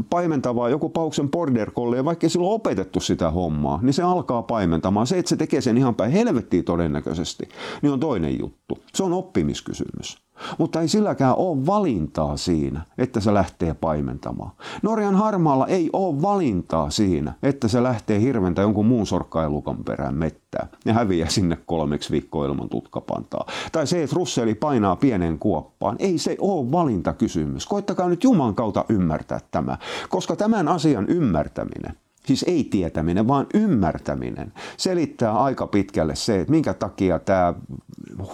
paimentavaa 0.10 0.70
joku 0.70 0.90
pauksen 0.90 1.30
border 1.30 1.72
collie, 1.72 2.06
vaikka 2.06 2.30
sillä 2.30 2.48
on 2.48 2.54
opetettu 2.54 3.00
sitä 3.00 3.32
hommaa, 3.32 3.80
niin 3.82 3.94
se 3.94 4.04
alkaa 4.04 4.42
paimentamaan. 4.42 5.08
Se, 5.08 5.20
että 5.20 5.30
se 5.30 5.36
tekee 5.36 5.62
sen 5.62 5.78
ihan 5.78 5.96
päin 5.96 6.12
helvettiin 6.12 6.64
todennäköisesti, 6.64 7.50
niin 7.82 7.94
on 7.94 8.00
toinen 8.00 8.40
juttu. 8.40 8.78
Se 8.94 9.04
on 9.04 9.14
oppimiskysymys. 9.14 10.24
Mutta 10.58 10.82
ei 10.82 10.88
silläkään 10.88 11.36
ole 11.38 11.66
valintaa 11.66 12.38
siinä, 12.38 12.82
että 12.98 13.20
se 13.20 13.34
lähtee 13.34 13.74
paimentamaan. 13.74 14.52
Norjan 14.82 15.16
harmaalla 15.16 15.68
ei 15.68 15.90
ole 15.94 16.22
valintaa 16.22 16.90
siinä, 16.90 17.34
että 17.44 17.68
se 17.68 17.84
lähtee 17.84 18.22
hirventä 18.22 18.62
jonkun 18.62 18.86
muun 18.86 19.08
sorkkailukan 19.08 19.84
perään 19.84 20.16
mettää 20.16 20.68
ja 20.86 20.94
häviää 20.94 21.30
sinne 21.30 21.58
kolmeksi 21.66 22.12
viikkoa 22.12 22.46
ilman 22.46 22.70
tutkapantaa. 22.70 23.46
Tai 23.72 23.88
se, 23.88 24.04
että 24.04 24.16
russeli 24.16 24.56
painaa 24.56 24.96
pienen 24.96 25.40
kuoppaan. 25.40 25.96
Ei 26.00 26.18
se 26.18 26.38
ole 26.40 26.72
valintakysymys. 26.72 27.66
Koittakaa 27.66 28.10
nyt 28.10 28.23
Juman 28.24 28.56
kautta 28.56 28.86
ymmärtää 28.90 29.40
tämä, 29.52 29.78
koska 30.10 30.36
tämän 30.36 30.68
asian 30.68 31.10
ymmärtäminen 31.10 31.98
siis 32.26 32.44
ei 32.48 32.64
tietäminen, 32.64 33.28
vaan 33.28 33.48
ymmärtäminen, 33.54 34.54
selittää 34.78 35.44
aika 35.44 35.68
pitkälle 35.68 36.16
se, 36.16 36.40
että 36.40 36.52
minkä 36.52 36.74
takia 36.74 37.20
tämä 37.20 37.54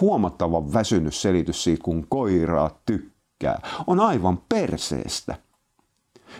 huomattava 0.00 0.72
väsynyt 0.72 1.14
selitys 1.14 1.64
siitä, 1.64 1.82
kun 1.82 2.06
koiraa 2.08 2.80
tykkää, 2.86 3.62
on 3.86 4.00
aivan 4.00 4.42
perseestä. 4.48 5.34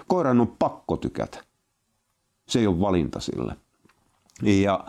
Koiran 0.06 0.40
on 0.40 0.56
pakko 0.58 0.96
tykätä. 0.96 1.38
Se 2.48 2.58
ei 2.58 2.66
ole 2.66 2.80
valinta 2.80 3.20
sille. 3.20 3.56
Ja 4.42 4.84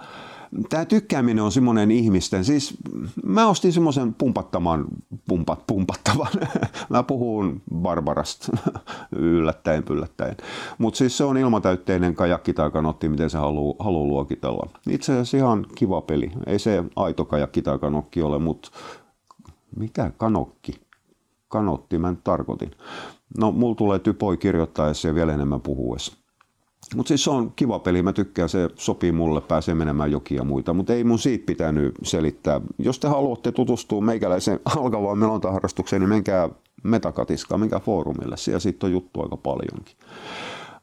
tämä 0.70 0.86
tykkääminen 0.86 1.43
on 1.43 1.51
semmoinen 1.51 1.91
ihmisten, 1.91 2.46
siis 2.46 2.77
mä 3.25 3.48
ostin 3.48 3.74
semmoisen 3.74 4.13
pumpattaman, 4.13 4.86
pumpat, 5.27 5.67
pumpattavan, 5.67 6.31
mä 6.89 7.03
puhun 7.03 7.62
Barbarasta 7.75 8.58
yllättäen 9.15 9.84
pyllättäen, 9.84 10.38
mutta 10.77 10.98
siis 10.98 11.17
se 11.17 11.24
on 11.24 11.38
ilmatäytteinen 11.38 12.15
kajakki 12.15 12.53
tai 12.53 12.72
kanotti, 12.72 13.10
miten 13.10 13.29
se 13.29 13.38
haluaa 13.38 13.75
haluu 13.79 14.08
luokitella. 14.08 14.70
Itse 14.89 15.12
asiassa 15.12 15.38
ihan 15.38 15.65
kiva 15.75 16.01
peli, 16.01 16.31
ei 16.46 16.60
se 16.60 16.84
aito 16.96 17.25
kajakki 17.25 17.62
tai 17.62 17.79
kanokki 17.79 18.22
ole, 18.22 18.39
mutta 18.39 18.72
mitä 19.75 20.12
kanokki? 20.17 20.74
Kanotti, 21.48 21.98
mä 21.98 22.15
tarkoitin. 22.24 22.72
No, 23.38 23.51
mulla 23.51 23.75
tulee 23.75 24.00
typoi 24.00 24.38
kirjoittaessa 24.38 25.08
ja 25.08 25.15
vielä 25.15 25.34
enemmän 25.34 25.62
puhuessa. 25.62 26.21
Mutta 26.95 27.07
siis 27.07 27.24
se 27.24 27.29
on 27.29 27.53
kiva 27.55 27.79
peli, 27.79 28.03
mä 28.03 28.13
tykkään, 28.13 28.50
se 28.50 28.69
sopii 28.75 29.12
mulle, 29.12 29.41
pääsee 29.41 29.75
menemään 29.75 30.12
jokia 30.12 30.38
ja 30.38 30.43
muita, 30.43 30.74
mutta 30.74 30.93
ei 30.93 31.03
mun 31.03 31.19
siitä 31.19 31.45
pitänyt 31.45 31.95
selittää. 32.03 32.62
Jos 32.79 33.00
te 33.00 33.07
haluatte 33.07 33.51
tutustua 33.51 34.01
meikäläisen 34.01 34.60
alkavaan 34.77 35.17
melontaharrastukseen, 35.17 36.00
niin 36.00 36.10
menkää 36.10 36.50
Metakatiskaan, 36.83 37.60
menkää 37.60 37.79
foorumille, 37.79 38.38
siellä 38.38 38.60
siitä 38.60 38.86
on 38.86 38.91
juttu 38.91 39.21
aika 39.21 39.38
paljonkin. 39.38 39.95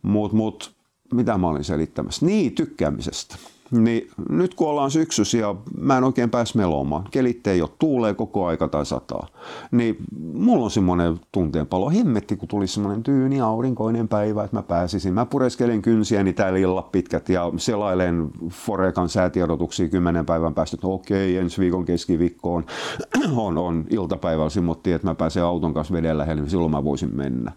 Mutta 0.02 0.36
mut, 0.36 0.74
mitä 1.14 1.38
mä 1.38 1.48
olin 1.48 1.64
selittämässä? 1.64 2.26
Niin, 2.26 2.52
tykkäämisestä. 2.52 3.36
Niin 3.70 4.10
nyt 4.28 4.54
kun 4.54 4.68
ollaan 4.68 4.90
ja 5.38 5.54
mä 5.78 5.98
en 5.98 6.04
oikein 6.04 6.30
pääs 6.30 6.54
melomaan, 6.54 7.04
kelit 7.10 7.46
ei 7.46 7.62
ole, 7.62 7.70
tuulee 7.78 8.14
koko 8.14 8.46
aika 8.46 8.68
tai 8.68 8.86
sataa, 8.86 9.26
niin 9.70 9.96
mulla 10.34 10.64
on 10.64 10.70
semmoinen 10.70 11.20
tunteenpalo. 11.32 11.90
Hemmetti, 11.90 12.36
kun 12.36 12.48
tuli 12.48 12.66
semmoinen 12.66 13.02
tyyni 13.02 13.40
aurinkoinen 13.40 14.08
päivä, 14.08 14.44
että 14.44 14.56
mä 14.56 14.62
pääsisin. 14.62 15.14
Mä 15.14 15.26
pureskelen 15.26 15.82
kynsiäni 15.82 16.32
täällä 16.32 16.58
illat 16.58 16.92
pitkät 16.92 17.28
ja 17.28 17.52
selailen 17.56 18.30
Forekan 18.50 19.08
säätiedotuksia 19.08 19.88
kymmenen 19.88 20.26
päivän 20.26 20.54
päästä, 20.54 20.74
että 20.74 20.86
okei, 20.86 21.36
ensi 21.36 21.60
viikon 21.60 21.84
keskiviikkoon 21.84 22.64
on, 23.36 23.58
on 23.58 23.84
iltapäivällä 23.90 24.50
simottiin, 24.50 24.96
että 24.96 25.08
mä 25.08 25.14
pääsen 25.14 25.44
auton 25.44 25.74
kanssa 25.74 25.94
veden 25.94 26.18
lähelle, 26.18 26.42
niin 26.42 26.50
silloin 26.50 26.70
mä 26.70 26.84
voisin 26.84 27.16
mennä. 27.16 27.52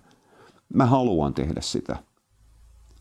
Mä 0.74 0.86
haluan 0.86 1.34
tehdä 1.34 1.62
sitä. 1.62 2.11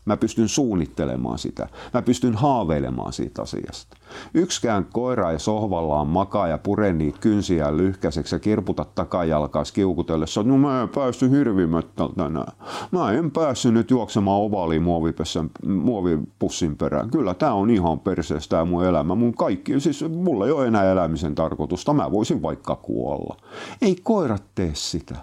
Mä 0.05 0.17
pystyn 0.17 0.49
suunnittelemaan 0.49 1.39
sitä. 1.39 1.67
Mä 1.93 2.01
pystyn 2.01 2.35
haaveilemaan 2.35 3.13
siitä 3.13 3.41
asiasta. 3.41 3.97
Yksikään 4.33 4.85
koira 4.93 5.31
ei 5.31 5.39
sohvallaan 5.39 6.07
makaa 6.07 6.47
ja 6.47 6.57
pure 6.57 6.93
niitä 6.93 7.19
kynsiä 7.19 7.77
lyhkäiseksi 7.77 8.35
ja 8.35 8.39
kirputa 8.39 8.85
takajalkaas 8.95 9.71
kiukutellessa. 9.71 10.43
No 10.43 10.57
mä 10.57 10.81
en 10.81 10.89
päässyt 10.89 11.31
hirvimättä 11.31 12.03
tänään. 12.17 12.53
Mä 12.91 13.11
en 13.11 13.31
päässyt 13.31 13.73
nyt 13.73 13.91
juoksemaan 13.91 14.41
ovaaliin 14.41 14.83
muovipussin 15.63 16.77
perään. 16.77 17.09
Kyllä 17.09 17.33
tää 17.33 17.53
on 17.53 17.69
ihan 17.69 17.99
perseestä 17.99 18.55
tää 18.55 18.65
mun 18.65 18.85
elämä. 18.85 19.15
Mun 19.15 19.33
kaikki, 19.33 19.79
siis 19.79 20.05
mulla 20.09 20.45
ei 20.45 20.51
ole 20.51 20.67
enää 20.67 20.91
elämisen 20.91 21.35
tarkoitusta. 21.35 21.93
Mä 21.93 22.11
voisin 22.11 22.41
vaikka 22.41 22.75
kuolla. 22.75 23.37
Ei 23.81 23.95
koirat 24.03 24.43
tee 24.55 24.71
sitä. 24.73 25.15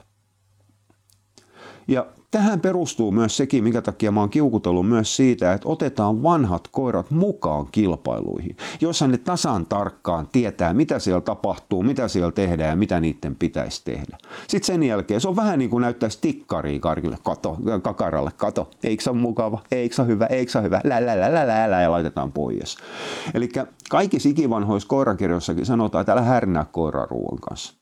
Ja 1.89 2.07
tähän 2.31 2.61
perustuu 2.61 3.13
myös 3.13 3.37
sekin, 3.37 3.65
minkä 3.65 3.83
takia 3.83 4.13
mä 4.13 4.21
oon 4.21 4.31
kiukutellut 4.31 4.89
myös 4.89 5.17
siitä, 5.17 5.53
että 5.53 5.69
otetaan 5.69 6.23
vanhat 6.23 6.69
koirat 6.69 7.11
mukaan 7.11 7.67
kilpailuihin, 7.73 8.57
jossa 8.81 9.09
ne 9.09 9.19
tasan 9.19 9.67
tarkkaan 9.67 10.29
tietää, 10.33 10.75
mitä 10.75 10.99
siellä 10.99 11.21
tapahtuu, 11.21 11.83
mitä 11.83 12.09
siellä 12.09 12.33
tehdään 12.33 12.71
ja 12.71 12.77
mitä 12.77 13.01
niiden 13.01 13.37
pitäisi 13.37 13.85
tehdä. 13.85 14.19
Sitten 14.49 14.67
sen 14.67 14.83
jälkeen 14.83 15.21
se 15.21 15.29
on 15.29 15.37
vähän 15.37 15.59
niin 15.59 15.71
kuin 15.71 15.83
näyttää 15.83 16.09
stikkaria 16.09 16.81
karkille, 16.81 17.19
kato, 17.25 17.57
kakaralle, 17.83 18.31
kato, 18.37 18.71
eikö 18.83 19.03
se 19.03 19.11
ole 19.11 19.19
mukava, 19.19 19.63
eikö 19.73 19.95
se 19.95 20.03
ole 20.03 20.09
hyvä, 20.09 20.27
eikö 20.27 20.53
se 20.53 20.59
ole 20.59 20.65
hyvä, 20.65 20.81
lä, 20.85 21.07
lä, 21.07 21.21
lä, 21.21 21.35
lä, 21.35 21.47
lä, 21.47 21.71
lä 21.71 21.83
ja 21.83 21.91
laitetaan 21.91 22.33
pois. 22.33 22.77
Eli 23.35 23.49
kaikissa 23.91 24.29
ikivanhoissa 24.29 24.89
koirakirjoissakin 24.89 25.67
sanotaan, 25.67 26.01
että 26.01 26.13
älä 26.13 26.23
härnää 26.23 26.67
koiraa 26.73 27.07
ruoan 27.07 27.39
kanssa. 27.39 27.75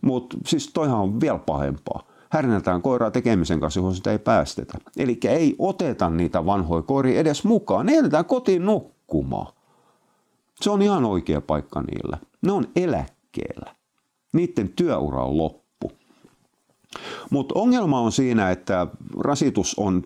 Mutta 0.00 0.36
siis 0.46 0.70
toihan 0.74 1.00
on 1.00 1.20
vielä 1.20 1.38
pahempaa 1.38 2.13
härnätään 2.34 2.82
koiraa 2.82 3.10
tekemisen 3.10 3.60
kanssa, 3.60 3.80
johon 3.80 3.94
sitä 3.94 4.12
ei 4.12 4.18
päästetä. 4.18 4.78
Eli 4.96 5.18
ei 5.28 5.56
oteta 5.58 6.10
niitä 6.10 6.46
vanhoja 6.46 6.82
koiria 6.82 7.20
edes 7.20 7.44
mukaan. 7.44 7.86
Ne 7.86 7.94
jätetään 7.94 8.24
kotiin 8.24 8.66
nukkumaan. 8.66 9.52
Se 10.60 10.70
on 10.70 10.82
ihan 10.82 11.04
oikea 11.04 11.40
paikka 11.40 11.82
niillä. 11.82 12.18
Ne 12.42 12.52
on 12.52 12.68
eläkkeellä. 12.76 13.74
Niiden 14.32 14.68
työura 14.68 15.24
on 15.24 15.38
loppu. 15.38 15.92
Mutta 17.30 17.54
ongelma 17.58 18.00
on 18.00 18.12
siinä, 18.12 18.50
että 18.50 18.86
rasitus 19.20 19.74
on 19.78 20.02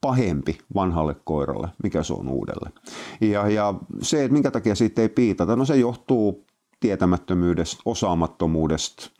pahempi 0.00 0.58
vanhalle 0.74 1.16
koiralle, 1.24 1.68
mikä 1.82 2.02
se 2.02 2.12
on 2.12 2.28
uudelle. 2.28 2.70
Ja, 3.20 3.48
ja 3.48 3.74
se, 4.02 4.24
että 4.24 4.32
minkä 4.32 4.50
takia 4.50 4.74
siitä 4.74 5.02
ei 5.02 5.08
piitata, 5.08 5.56
no 5.56 5.64
se 5.64 5.76
johtuu 5.76 6.44
tietämättömyydestä, 6.80 7.82
osaamattomuudesta, 7.84 9.10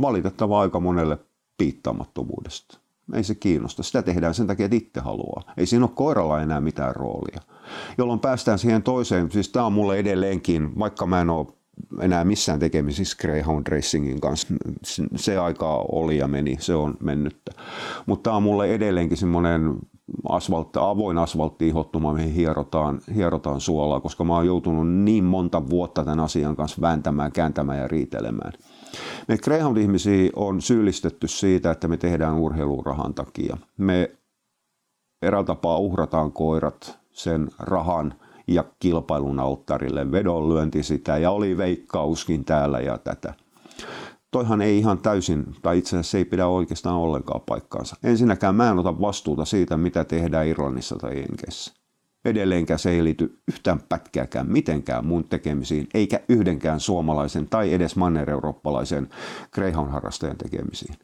valitettava 0.00 0.60
aika 0.60 0.80
monelle 0.80 1.18
piittaamattomuudesta. 1.58 2.78
Ei 3.14 3.24
se 3.24 3.34
kiinnosta. 3.34 3.82
Sitä 3.82 4.02
tehdään 4.02 4.34
sen 4.34 4.46
takia, 4.46 4.64
että 4.66 4.76
itse 4.76 5.00
haluaa. 5.00 5.42
Ei 5.56 5.66
siinä 5.66 5.84
ole 5.84 5.92
koiralla 5.94 6.40
enää 6.40 6.60
mitään 6.60 6.96
roolia. 6.96 7.40
Jolloin 7.98 8.20
päästään 8.20 8.58
siihen 8.58 8.82
toiseen, 8.82 9.30
siis 9.30 9.48
tämä 9.48 9.66
on 9.66 9.72
mulle 9.72 9.96
edelleenkin, 9.96 10.78
vaikka 10.78 11.06
mä 11.06 11.20
en 11.20 11.30
ole 11.30 11.46
enää 12.00 12.24
missään 12.24 12.60
tekemisissä 12.60 13.16
Greyhound 13.20 13.66
Racingin 13.66 14.20
kanssa. 14.20 14.54
Se 15.16 15.38
aika 15.38 15.84
oli 15.92 16.18
ja 16.18 16.28
meni, 16.28 16.56
se 16.60 16.74
on 16.74 16.94
mennyttä. 17.00 17.52
Mutta 18.06 18.22
tämä 18.22 18.36
on 18.36 18.42
mulle 18.42 18.74
edelleenkin 18.74 19.16
semmoinen 19.16 19.78
asfaltti, 20.28 20.78
avoin 20.82 21.18
asfaltti 21.18 21.68
ihottuma, 21.68 22.12
mihin 22.12 22.32
hierotaan, 22.32 23.00
hierotaan 23.14 23.60
suolaa, 23.60 24.00
koska 24.00 24.24
mä 24.24 24.34
oon 24.34 24.46
joutunut 24.46 24.88
niin 24.88 25.24
monta 25.24 25.70
vuotta 25.70 26.04
tämän 26.04 26.20
asian 26.20 26.56
kanssa 26.56 26.80
vääntämään, 26.80 27.32
kääntämään 27.32 27.78
ja 27.78 27.88
riitelemään. 27.88 28.52
Me 29.28 29.38
Greyhound-ihmisiä 29.38 30.30
on 30.36 30.62
syyllistetty 30.62 31.28
siitä, 31.28 31.70
että 31.70 31.88
me 31.88 31.96
tehdään 31.96 32.34
urheilurahan 32.38 33.14
takia. 33.14 33.56
Me 33.76 34.10
eräällä 35.22 35.46
tapaa 35.46 35.78
uhrataan 35.78 36.32
koirat 36.32 36.98
sen 37.12 37.48
rahan 37.58 38.14
ja 38.46 38.64
kilpailun 38.78 39.40
alttarille. 39.40 40.12
Vedonlyönti 40.12 40.82
sitä 40.82 41.18
ja 41.18 41.30
oli 41.30 41.56
veikkauskin 41.56 42.44
täällä 42.44 42.80
ja 42.80 42.98
tätä. 42.98 43.34
Toihan 44.30 44.62
ei 44.62 44.78
ihan 44.78 44.98
täysin, 44.98 45.44
tai 45.62 45.78
itse 45.78 45.88
asiassa 45.88 46.10
se 46.10 46.18
ei 46.18 46.24
pidä 46.24 46.46
oikeastaan 46.46 46.96
ollenkaan 46.96 47.40
paikkaansa. 47.46 47.96
Ensinnäkään 48.02 48.54
mä 48.54 48.70
en 48.70 48.78
ota 48.78 49.00
vastuuta 49.00 49.44
siitä, 49.44 49.76
mitä 49.76 50.04
tehdään 50.04 50.46
Irlannissa 50.46 50.96
tai 50.96 51.16
Jenkeissä. 51.16 51.77
Edelleenkään 52.28 52.78
se 52.78 52.90
ei 52.90 53.04
liity 53.04 53.38
yhtään 53.48 53.80
pätkääkään 53.88 54.52
mitenkään 54.52 55.06
mun 55.06 55.24
tekemisiin, 55.24 55.88
eikä 55.94 56.20
yhdenkään 56.28 56.80
suomalaisen 56.80 57.48
tai 57.48 57.74
edes 57.74 57.96
manner-eurooppalaisen 57.96 59.08
Greyhound-harrastajan 59.54 60.36
tekemisiin. 60.36 60.94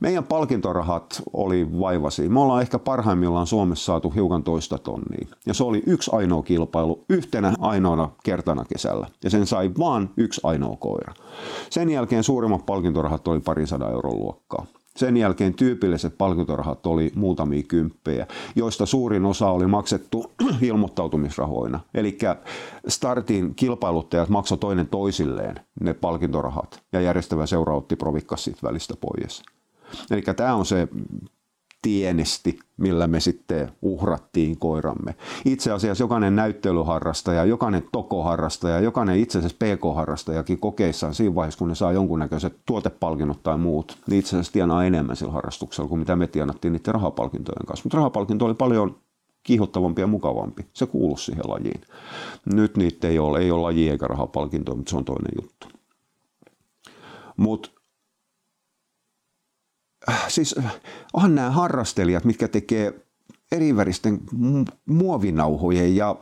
Meidän 0.00 0.24
palkintorahat 0.24 1.22
oli 1.32 1.80
vaivasi. 1.80 2.28
Me 2.28 2.40
ollaan 2.40 2.62
ehkä 2.62 2.78
parhaimmillaan 2.78 3.46
Suomessa 3.46 3.84
saatu 3.84 4.10
hiukan 4.10 4.42
toista 4.42 4.78
tonnia. 4.78 5.28
Ja 5.46 5.54
se 5.54 5.64
oli 5.64 5.82
yksi 5.86 6.10
ainoa 6.14 6.42
kilpailu 6.42 7.04
yhtenä 7.08 7.54
ainoana 7.58 8.08
kertana 8.24 8.64
kesällä. 8.64 9.06
Ja 9.24 9.30
sen 9.30 9.46
sai 9.46 9.70
vaan 9.78 10.10
yksi 10.16 10.40
ainoa 10.44 10.76
koira. 10.76 11.14
Sen 11.70 11.90
jälkeen 11.90 12.24
suurimmat 12.24 12.66
palkintorahat 12.66 13.28
oli 13.28 13.40
parisadan 13.40 13.92
euron 13.92 14.18
luokkaa. 14.18 14.66
Sen 14.98 15.16
jälkeen 15.16 15.54
tyypilliset 15.54 16.18
palkintorahat 16.18 16.86
oli 16.86 17.12
muutamia 17.14 17.62
kymppejä, 17.62 18.26
joista 18.56 18.86
suurin 18.86 19.24
osa 19.24 19.50
oli 19.50 19.66
maksettu 19.66 20.32
ilmoittautumisrahoina. 20.60 21.80
Eli 21.94 22.18
startin 22.88 23.54
kilpailuttajat 23.54 24.28
maksoi 24.28 24.58
toinen 24.58 24.86
toisilleen 24.86 25.60
ne 25.80 25.94
palkintorahat 25.94 26.82
ja 26.92 27.00
järjestävä 27.00 27.46
seura 27.46 27.76
otti 27.76 27.96
provikkas 27.96 28.44
siitä 28.44 28.58
välistä 28.62 28.94
pois. 29.00 29.42
Eli 30.10 30.22
tämä 30.22 30.54
on 30.54 30.66
se 30.66 30.88
tienesti, 31.84 32.58
millä 32.76 33.06
me 33.06 33.20
sitten 33.20 33.72
uhrattiin 33.82 34.58
koiramme. 34.58 35.14
Itse 35.44 35.72
asiassa 35.72 36.04
jokainen 36.04 36.36
näyttelyharrastaja, 36.36 37.44
jokainen 37.44 37.82
tokoharrastaja, 37.92 38.80
jokainen 38.80 39.18
itse 39.18 39.38
asiassa 39.38 39.58
PK-harrastajakin 39.64 40.58
kokeissaan 40.58 41.14
siinä 41.14 41.34
vaiheessa, 41.34 41.58
kun 41.58 41.68
ne 41.68 41.74
saa 41.74 41.92
jonkunnäköiset 41.92 42.56
tuotepalkinnot 42.66 43.42
tai 43.42 43.58
muut, 43.58 43.98
niin 44.06 44.18
itse 44.18 44.36
asiassa 44.36 44.52
tienaa 44.52 44.84
enemmän 44.84 45.16
sillä 45.16 45.32
harrastuksella 45.32 45.88
kuin 45.88 45.98
mitä 45.98 46.16
me 46.16 46.26
tienattiin 46.26 46.72
niiden 46.72 46.94
rahapalkintojen 46.94 47.66
kanssa. 47.66 47.82
Mutta 47.84 47.96
rahapalkinto 47.96 48.44
oli 48.44 48.54
paljon 48.54 48.96
kiihottavampi 49.42 50.00
ja 50.00 50.06
mukavampi. 50.06 50.66
Se 50.72 50.86
kuuluu 50.86 51.16
siihen 51.16 51.44
lajiin. 51.48 51.80
Nyt 52.54 52.76
niitä 52.76 53.08
ei 53.08 53.18
ole, 53.18 53.38
ei 53.38 53.50
ole 53.50 53.62
laji 53.62 53.88
eikä 53.88 54.06
rahapalkintoja, 54.06 54.76
mutta 54.76 54.90
se 54.90 54.96
on 54.96 55.04
toinen 55.04 55.32
juttu. 55.42 55.68
Mutta 57.36 57.70
siis 60.28 60.54
äh, 60.58 60.74
onhan 61.12 61.34
nämä 61.34 61.50
harrastelijat, 61.50 62.24
mitkä 62.24 62.48
tekee 62.48 63.04
eriväristen 63.52 64.20
muovinauhojen 64.86 65.96
ja 65.96 66.16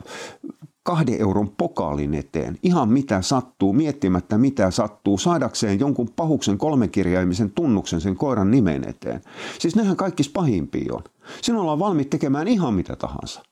kahden 0.83 1.21
euron 1.21 1.49
pokaalin 1.49 2.13
eteen, 2.13 2.57
ihan 2.63 2.89
mitä 2.89 3.21
sattuu, 3.21 3.73
miettimättä 3.73 4.37
mitä 4.37 4.71
sattuu, 4.71 5.17
saadakseen 5.17 5.79
jonkun 5.79 6.09
pahuksen 6.15 6.57
kolmekirjaimisen 6.57 7.51
tunnuksen 7.51 8.01
sen 8.01 8.15
koiran 8.15 8.51
nimen 8.51 8.89
eteen. 8.89 9.21
Siis 9.59 9.75
nehän 9.75 9.95
kaikki 9.95 10.23
pahimpia 10.33 10.93
on. 10.93 11.03
Sinun 11.41 11.61
ollaan 11.61 11.79
valmiit 11.79 12.09
tekemään 12.09 12.47
ihan 12.47 12.73
mitä 12.73 12.95
tahansa. 12.95 13.43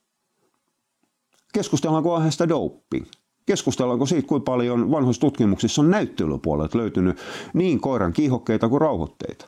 Keskustellaanko 1.53 2.15
aiheesta 2.15 2.49
doping? 2.49 3.05
Keskustellaanko 3.45 4.05
siitä, 4.05 4.27
kuinka 4.27 4.51
paljon 4.51 4.91
vanhoissa 4.91 5.21
tutkimuksissa 5.21 5.81
on 5.81 5.91
näyttelypuolelta 5.91 6.77
löytynyt 6.77 7.17
niin 7.53 7.79
koiran 7.79 8.13
kiihokkeita 8.13 8.69
kuin 8.69 8.81
rauhoitteita? 8.81 9.47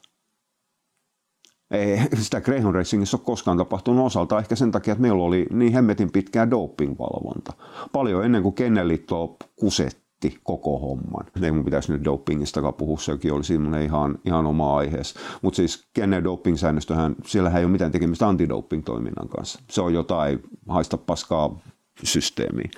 Ei 1.71 1.99
sitä 2.21 2.41
Greyhound 2.41 2.75
Racingissa 2.75 3.17
ole 3.17 3.25
koskaan 3.25 3.57
tapahtunut 3.57 4.05
osalta, 4.05 4.39
ehkä 4.39 4.55
sen 4.55 4.71
takia, 4.71 4.91
että 4.91 5.01
meillä 5.01 5.23
oli 5.23 5.45
niin 5.51 5.73
hemmetin 5.73 6.11
pitkää 6.11 6.49
doping-valvonta. 6.49 7.53
Paljon 7.91 8.25
ennen 8.25 8.43
kuin 8.43 8.55
Kennelliitto 8.55 9.37
kusetti 9.55 10.37
koko 10.43 10.79
homman. 10.79 11.25
Ei 11.41 11.51
mun 11.51 11.65
pitäisi 11.65 11.91
nyt 11.91 12.03
dopingistakaan 12.03 12.73
puhua, 12.73 12.97
sekin 12.97 13.33
oli 13.33 13.43
semmoinen 13.43 13.81
ihan, 13.81 14.17
ihan 14.25 14.45
oma 14.45 14.77
aiheessa. 14.77 15.19
Mutta 15.41 15.55
siis 15.55 15.87
Kennel 15.93 16.23
doping-säännöstöhän, 16.23 17.15
siellähän 17.25 17.59
ei 17.59 17.65
ole 17.65 17.71
mitään 17.71 17.91
tekemistä 17.91 18.27
antidoping-toiminnan 18.27 19.29
kanssa. 19.29 19.59
Se 19.69 19.81
on 19.81 19.93
jotain 19.93 20.39
haista 20.69 20.97
paskaa 20.97 21.59
systeemiä 22.03 22.69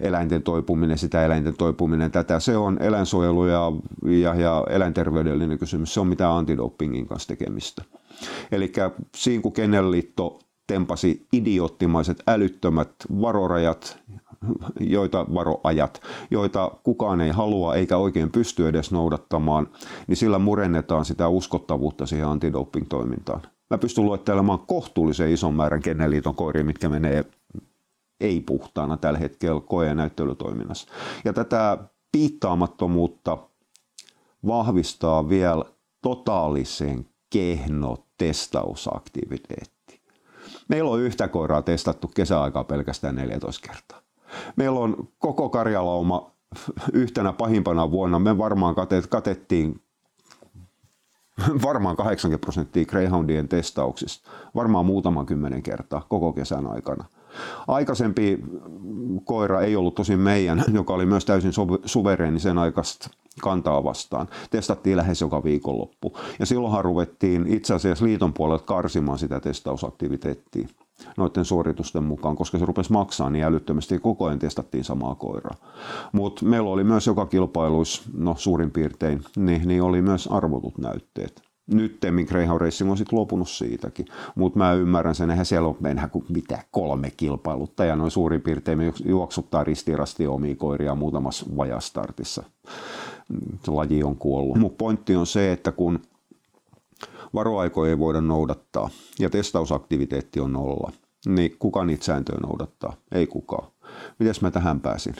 eläinten 0.00 0.42
toipuminen, 0.42 0.98
sitä 0.98 1.24
eläinten 1.24 1.56
toipuminen, 1.56 2.10
tätä. 2.10 2.40
Se 2.40 2.56
on 2.56 2.82
eläinsuojelu 2.82 3.46
ja, 3.46 3.72
ja, 4.04 4.34
ja 4.34 4.64
eläinterveydellinen 4.70 5.58
kysymys. 5.58 5.94
Se 5.94 6.00
on 6.00 6.06
mitään 6.06 6.32
antidopingin 6.32 7.06
kanssa 7.06 7.28
tekemistä. 7.28 7.82
Eli 8.52 8.72
siinä 9.16 9.42
kun 9.42 9.52
Kennelliitto 9.52 10.38
tempasi 10.66 11.26
idioottimaiset 11.32 12.22
älyttömät 12.26 12.90
varorajat, 13.20 13.98
joita 14.80 15.26
varoajat, 15.34 16.00
joita 16.30 16.70
kukaan 16.82 17.20
ei 17.20 17.30
halua 17.30 17.74
eikä 17.74 17.96
oikein 17.96 18.30
pysty 18.30 18.68
edes 18.68 18.92
noudattamaan, 18.92 19.68
niin 20.06 20.16
sillä 20.16 20.38
murennetaan 20.38 21.04
sitä 21.04 21.28
uskottavuutta 21.28 22.06
siihen 22.06 22.28
antidoping-toimintaan. 22.28 23.42
Mä 23.70 23.78
pystyn 23.78 24.04
luettelemaan 24.04 24.58
kohtuullisen 24.58 25.32
ison 25.32 25.54
määrän 25.54 25.82
Kenneliiton 25.82 26.34
koiria, 26.34 26.64
mitkä 26.64 26.88
menee 26.88 27.24
ei-puhtaana 28.20 28.96
tällä 28.96 29.18
hetkellä 29.18 29.60
koe- 29.60 29.86
ja 29.86 29.94
näyttelytoiminnassa. 29.94 30.88
Ja 31.24 31.32
tätä 31.32 31.78
piittaamattomuutta 32.12 33.38
vahvistaa 34.46 35.28
vielä 35.28 35.64
totaalisen 36.02 37.06
kehno 37.30 37.96
testausaktiviteetti. 38.18 40.00
Meillä 40.68 40.90
on 40.90 41.00
yhtä 41.00 41.28
koiraa 41.28 41.62
testattu 41.62 42.08
kesäaikaa 42.08 42.64
pelkästään 42.64 43.14
14 43.14 43.68
kertaa. 43.68 44.00
Meillä 44.56 44.80
on 44.80 45.08
koko 45.18 45.48
karjalauma 45.48 46.30
yhtenä 46.92 47.32
pahimpana 47.32 47.90
vuonna. 47.90 48.18
Me 48.18 48.38
varmaan 48.38 48.74
katettiin 49.08 49.82
varmaan 51.62 51.96
80 51.96 52.42
prosenttia 52.42 52.84
Greyhoundien 52.84 53.48
testauksista, 53.48 54.30
varmaan 54.54 54.86
muutaman 54.86 55.26
kymmenen 55.26 55.62
kertaa 55.62 56.06
koko 56.08 56.32
kesän 56.32 56.66
aikana. 56.66 57.04
Aikaisempi 57.68 58.38
koira 59.24 59.60
ei 59.60 59.76
ollut 59.76 59.94
tosin 59.94 60.20
meidän, 60.20 60.64
joka 60.72 60.94
oli 60.94 61.06
myös 61.06 61.24
täysin 61.24 61.52
suvereeni 61.84 62.40
sen 62.40 62.58
aikaista 62.58 63.10
kantaa 63.42 63.84
vastaan. 63.84 64.28
Testattiin 64.50 64.96
lähes 64.96 65.20
joka 65.20 65.44
viikonloppu. 65.44 66.18
Ja 66.38 66.46
silloinhan 66.46 66.84
ruvettiin 66.84 67.46
itse 67.46 67.74
asiassa 67.74 68.04
liiton 68.04 68.32
puolelta 68.32 68.64
karsimaan 68.64 69.18
sitä 69.18 69.40
testausaktiviteettia 69.40 70.68
noiden 71.16 71.44
suoritusten 71.44 72.04
mukaan, 72.04 72.36
koska 72.36 72.58
se 72.58 72.66
rupesi 72.66 72.92
maksaa 72.92 73.30
niin 73.30 73.44
älyttömästi 73.44 73.98
koko 73.98 74.26
ajan 74.26 74.38
testattiin 74.38 74.84
samaa 74.84 75.14
koiraa. 75.14 75.56
Mutta 76.12 76.44
meillä 76.44 76.70
oli 76.70 76.84
myös 76.84 77.06
joka 77.06 77.26
kilpailuissa, 77.26 78.02
no 78.14 78.34
suurin 78.38 78.70
piirtein, 78.70 79.24
niin, 79.36 79.68
niin 79.68 79.82
oli 79.82 80.02
myös 80.02 80.26
arvotut 80.26 80.78
näytteet. 80.78 81.45
Nyt 81.66 82.00
Greyhound 82.26 82.60
Racing 82.60 82.90
on 82.90 82.96
sitten 82.96 83.18
lopunut 83.18 83.48
siitäkin, 83.48 84.06
mutta 84.34 84.58
mä 84.58 84.72
ymmärrän 84.72 85.14
sen, 85.14 85.30
eihän 85.30 85.46
siellä 85.46 85.68
ole 85.68 86.08
kuin 86.12 86.24
mitä 86.28 86.62
kolme 86.70 87.10
kilpailutta 87.16 87.84
ja 87.84 87.96
noin 87.96 88.10
suurin 88.10 88.40
piirtein 88.40 88.92
juoksuttaa 89.04 89.64
ristirasti 89.64 90.26
omia 90.26 90.56
koiria 90.56 90.94
muutamassa 90.94 91.46
vajastartissa. 91.56 92.42
Se 93.64 93.70
laji 93.70 94.02
on 94.02 94.16
kuollut. 94.16 94.58
Mun 94.58 94.74
pointti 94.78 95.16
on 95.16 95.26
se, 95.26 95.52
että 95.52 95.72
kun 95.72 96.00
varoaikoja 97.34 97.90
ei 97.90 97.98
voida 97.98 98.20
noudattaa 98.20 98.90
ja 99.18 99.30
testausaktiviteetti 99.30 100.40
on 100.40 100.52
nolla, 100.52 100.92
niin 101.26 101.56
kuka 101.58 101.84
niitä 101.84 102.04
sääntöjä 102.04 102.38
noudattaa? 102.42 102.96
Ei 103.12 103.26
kukaan. 103.26 103.68
Mites 104.18 104.40
mä 104.40 104.50
tähän 104.50 104.80
pääsin? 104.80 105.16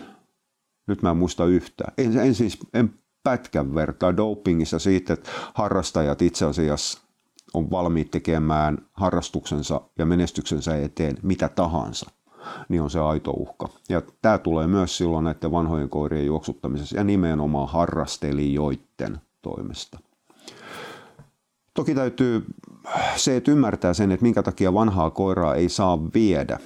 Nyt 0.87 1.03
mä 1.03 1.11
en 1.11 1.17
muista 1.17 1.47
yhtään. 1.47 1.93
En, 1.99 2.19
en 2.19 2.35
siis 2.35 2.59
en 2.75 2.95
pätkän 3.27 3.75
vertaa 3.75 4.17
dopingissa 4.17 4.79
siitä, 4.79 5.13
että 5.13 5.31
harrastajat 5.55 6.23
itse 6.23 6.45
asiassa 6.45 7.01
on 7.55 7.71
valmiit 7.71 8.11
tekemään 8.11 8.79
harrastuksensa 8.93 9.81
ja 9.99 10.07
menestyksensä 10.07 10.77
eteen 10.77 11.17
mitä 11.23 11.49
tahansa, 11.49 12.11
niin 12.69 12.83
on 12.83 12.91
se 12.91 13.01
aito 13.01 13.31
uhka. 13.31 13.69
Ja 13.89 14.03
tämä 14.23 14.39
tulee 14.39 14.67
myös 14.67 14.97
silloin 14.97 15.25
näiden 15.25 15.53
vanhojen 15.53 15.89
koirien 15.89 16.27
juoksuttamisessa 16.27 16.97
ja 16.97 17.05
nimenomaan 17.05 17.69
harrastelijoiden 17.69 19.21
toimesta. 19.43 19.99
Toki 21.75 21.95
täytyy 21.95 22.45
se, 23.17 23.37
että 23.37 23.51
ymmärtää 23.51 23.95
sen, 23.95 24.13
että 24.13 24.25
minkä 24.25 24.43
takia 24.43 24.75
vanhaa 24.75 25.11
koiraa 25.11 25.55
ei 25.55 25.69
saa 25.69 25.99
viedä. 26.15 26.59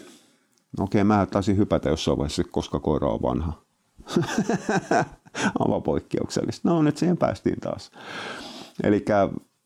No 0.79 0.85
okei, 0.85 1.05
mä 1.05 1.27
taisin 1.31 1.57
hypätä 1.57 1.89
jossain 1.89 2.19
vaiheessa, 2.19 2.45
koska 2.45 2.81
koira 2.81 3.09
on 3.09 3.23
vanha. 3.23 3.53
Aivan 5.59 5.83
poikkeuksellista. 5.83 6.69
No 6.69 6.83
nyt 6.83 6.97
siihen 6.97 7.17
päästiin 7.17 7.61
taas. 7.61 7.91
Eli 8.85 9.05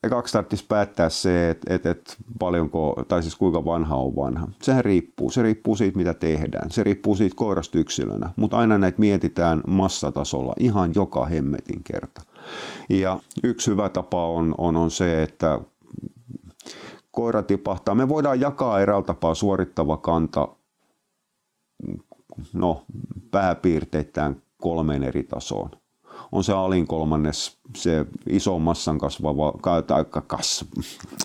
kaksi 0.09 0.33
tarvitsisi 0.33 0.65
päättää 0.67 1.09
se, 1.09 1.49
että, 1.49 1.73
että, 1.73 1.91
että 1.91 2.13
paljonko, 2.39 3.03
tai 3.07 3.21
siis 3.21 3.35
kuinka 3.35 3.65
vanha 3.65 3.95
on 3.95 4.15
vanha. 4.15 4.47
Sehän 4.61 4.85
riippuu. 4.85 5.29
Se 5.29 5.41
riippuu 5.41 5.75
siitä, 5.75 5.97
mitä 5.97 6.13
tehdään. 6.13 6.71
Se 6.71 6.83
riippuu 6.83 7.15
siitä 7.15 7.35
koirasta 7.35 7.79
yksilönä. 7.79 8.29
Mutta 8.35 8.57
aina 8.57 8.77
näitä 8.77 8.99
mietitään 8.99 9.61
massatasolla 9.67 10.53
ihan 10.59 10.91
joka 10.95 11.25
hemmetin 11.25 11.83
kerta. 11.83 12.21
Ja 12.89 13.19
yksi 13.43 13.71
hyvä 13.71 13.89
tapa 13.89 14.27
on, 14.27 14.55
on, 14.57 14.75
on 14.75 14.91
se, 14.91 15.23
että 15.23 15.59
koira 17.11 17.43
tipahtaa. 17.43 17.95
Me 17.95 18.09
voidaan 18.09 18.39
jakaa 18.39 18.79
eräällä 18.79 19.05
tapaa 19.05 19.35
suorittava 19.35 19.97
kanta 19.97 20.47
no, 22.53 22.85
pääpiirteittäin 23.31 24.41
kolmeen 24.61 25.03
eri 25.03 25.23
tasoon. 25.23 25.69
On 26.31 26.43
se 26.43 26.53
alin 26.53 26.87
kolmannes, 26.87 27.57
se 27.75 28.05
iso 28.29 28.59
massan 28.59 28.97
kasvava, 28.97 29.53
tai 29.87 30.05
kas, 30.27 30.65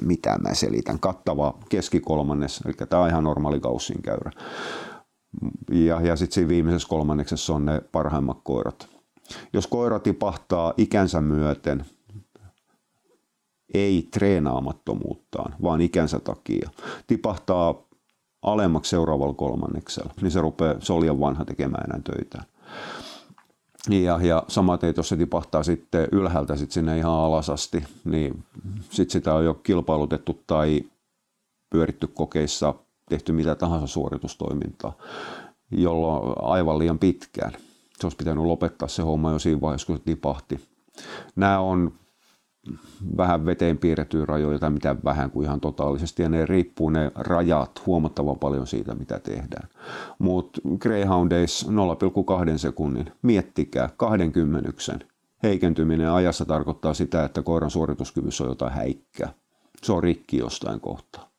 mitä 0.02 0.38
mä 0.38 0.54
selitän, 0.54 1.00
kattava 1.00 1.58
keskikolmannes, 1.68 2.60
eli 2.64 2.74
tämä 2.88 3.02
on 3.02 3.08
ihan 3.08 3.24
normaali 3.24 3.60
kaussin 3.60 4.02
käyrä. 4.02 4.30
Ja, 5.70 6.00
ja 6.00 6.16
sitten 6.16 6.34
siinä 6.34 6.48
viimeisessä 6.48 6.88
kolmanneksessa 6.88 7.54
on 7.54 7.64
ne 7.64 7.80
parhaimmat 7.92 8.38
koirat. 8.44 8.88
Jos 9.52 9.66
koira 9.66 9.98
tipahtaa 9.98 10.72
ikänsä 10.76 11.20
myöten, 11.20 11.84
ei 13.74 14.08
treenaamattomuuttaan, 14.12 15.54
vaan 15.62 15.80
ikänsä 15.80 16.20
takia, 16.20 16.70
tipahtaa 17.06 17.74
alemmaksi 18.42 18.90
seuraavalla 18.90 19.34
kolmanneksella, 19.34 20.14
niin 20.22 20.30
se 20.30 20.40
rupeaa, 20.40 20.74
se 20.78 20.92
on 20.92 21.00
liian 21.00 21.20
vanha 21.20 21.44
tekemään 21.44 21.84
enää 21.84 22.00
töitä. 22.04 22.42
Ja, 23.88 24.18
ja 24.22 24.44
samaten, 24.48 24.94
jos 24.96 25.08
se 25.08 25.16
tipahtaa 25.16 25.62
sitten 25.62 26.08
ylhäältä 26.12 26.56
sit 26.56 26.70
sinne 26.70 26.98
ihan 26.98 27.12
alasasti, 27.12 27.84
niin 28.04 28.44
sitten 28.80 29.10
sitä 29.10 29.34
on 29.34 29.44
jo 29.44 29.54
kilpailutettu 29.54 30.42
tai 30.46 30.82
pyöritty 31.70 32.06
kokeissa, 32.06 32.74
tehty 33.08 33.32
mitä 33.32 33.54
tahansa 33.54 33.86
suoritustoimintaa, 33.86 34.92
jolloin 35.70 36.34
aivan 36.42 36.78
liian 36.78 36.98
pitkään. 36.98 37.52
Se 37.98 38.06
olisi 38.06 38.16
pitänyt 38.16 38.44
lopettaa 38.44 38.88
se 38.88 39.02
homma 39.02 39.32
jo 39.32 39.38
siinä 39.38 39.60
vaiheessa, 39.60 39.86
kun 39.86 39.96
se 39.96 40.02
tipahti. 40.02 40.60
Nämä 41.36 41.60
on 41.60 41.92
vähän 43.16 43.46
veteen 43.46 43.78
piirrettyjä 43.78 44.24
rajoja 44.26 44.58
tai 44.58 44.70
mitä 44.70 44.96
vähän 45.04 45.30
kuin 45.30 45.44
ihan 45.44 45.60
totaalisesti 45.60 46.22
ja 46.22 46.28
ne 46.28 46.46
riippuu 46.46 46.90
ne 46.90 47.12
rajat 47.14 47.86
huomattavan 47.86 48.38
paljon 48.38 48.66
siitä 48.66 48.94
mitä 48.94 49.18
tehdään. 49.18 49.68
Mutta 50.18 50.60
Greyhoundeissa 50.78 51.66
0,2 52.52 52.58
sekunnin, 52.58 53.12
miettikää 53.22 53.90
20 53.96 54.72
heikentyminen 55.42 56.10
ajassa 56.10 56.44
tarkoittaa 56.44 56.94
sitä, 56.94 57.24
että 57.24 57.42
koiran 57.42 57.70
suorituskyvyssä 57.70 58.44
on 58.44 58.50
jotain 58.50 58.72
häikkää. 58.72 59.32
Se 59.82 59.92
on 59.92 60.02
rikki 60.02 60.36
jostain 60.36 60.80
kohtaa. 60.80 61.30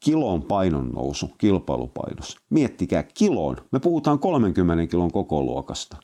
Kilon 0.00 0.42
painon 0.42 0.88
nousu 0.88 1.30
kilpailupainos. 1.38 2.38
Miettikää 2.50 3.02
kilon. 3.02 3.56
Me 3.72 3.80
puhutaan 3.80 4.18
30 4.18 4.86
kilon 4.86 5.12
koko 5.12 5.42
luokasta 5.42 5.96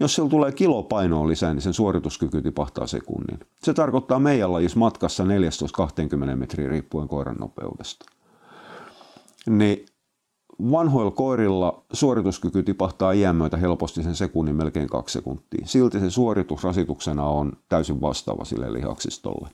jos 0.00 0.14
sillä 0.14 0.28
tulee 0.28 0.52
kilopainoa 0.52 1.28
lisää, 1.28 1.54
niin 1.54 1.62
sen 1.62 1.74
suorituskyky 1.74 2.42
tipahtaa 2.42 2.86
sekunnin. 2.86 3.40
Se 3.62 3.74
tarkoittaa 3.74 4.18
meidän 4.18 4.52
lajissa 4.52 4.78
matkassa 4.78 5.24
14-20 5.24 6.36
metriä 6.36 6.68
riippuen 6.68 7.08
koiran 7.08 7.36
nopeudesta. 7.36 8.06
Niin 9.46 9.86
vanhoilla 10.70 11.10
koirilla 11.10 11.82
suorituskyky 11.92 12.62
tipahtaa 12.62 13.12
iän 13.12 13.36
myötä 13.36 13.56
helposti 13.56 14.02
sen 14.02 14.16
sekunnin 14.16 14.56
melkein 14.56 14.88
kaksi 14.88 15.12
sekuntia. 15.12 15.66
Silti 15.66 16.00
se 16.00 16.10
suoritus 16.10 16.64
rasituksena 16.64 17.24
on 17.24 17.52
täysin 17.68 18.00
vastaava 18.00 18.44
sille 18.44 18.72
lihaksistolle. 18.72 19.48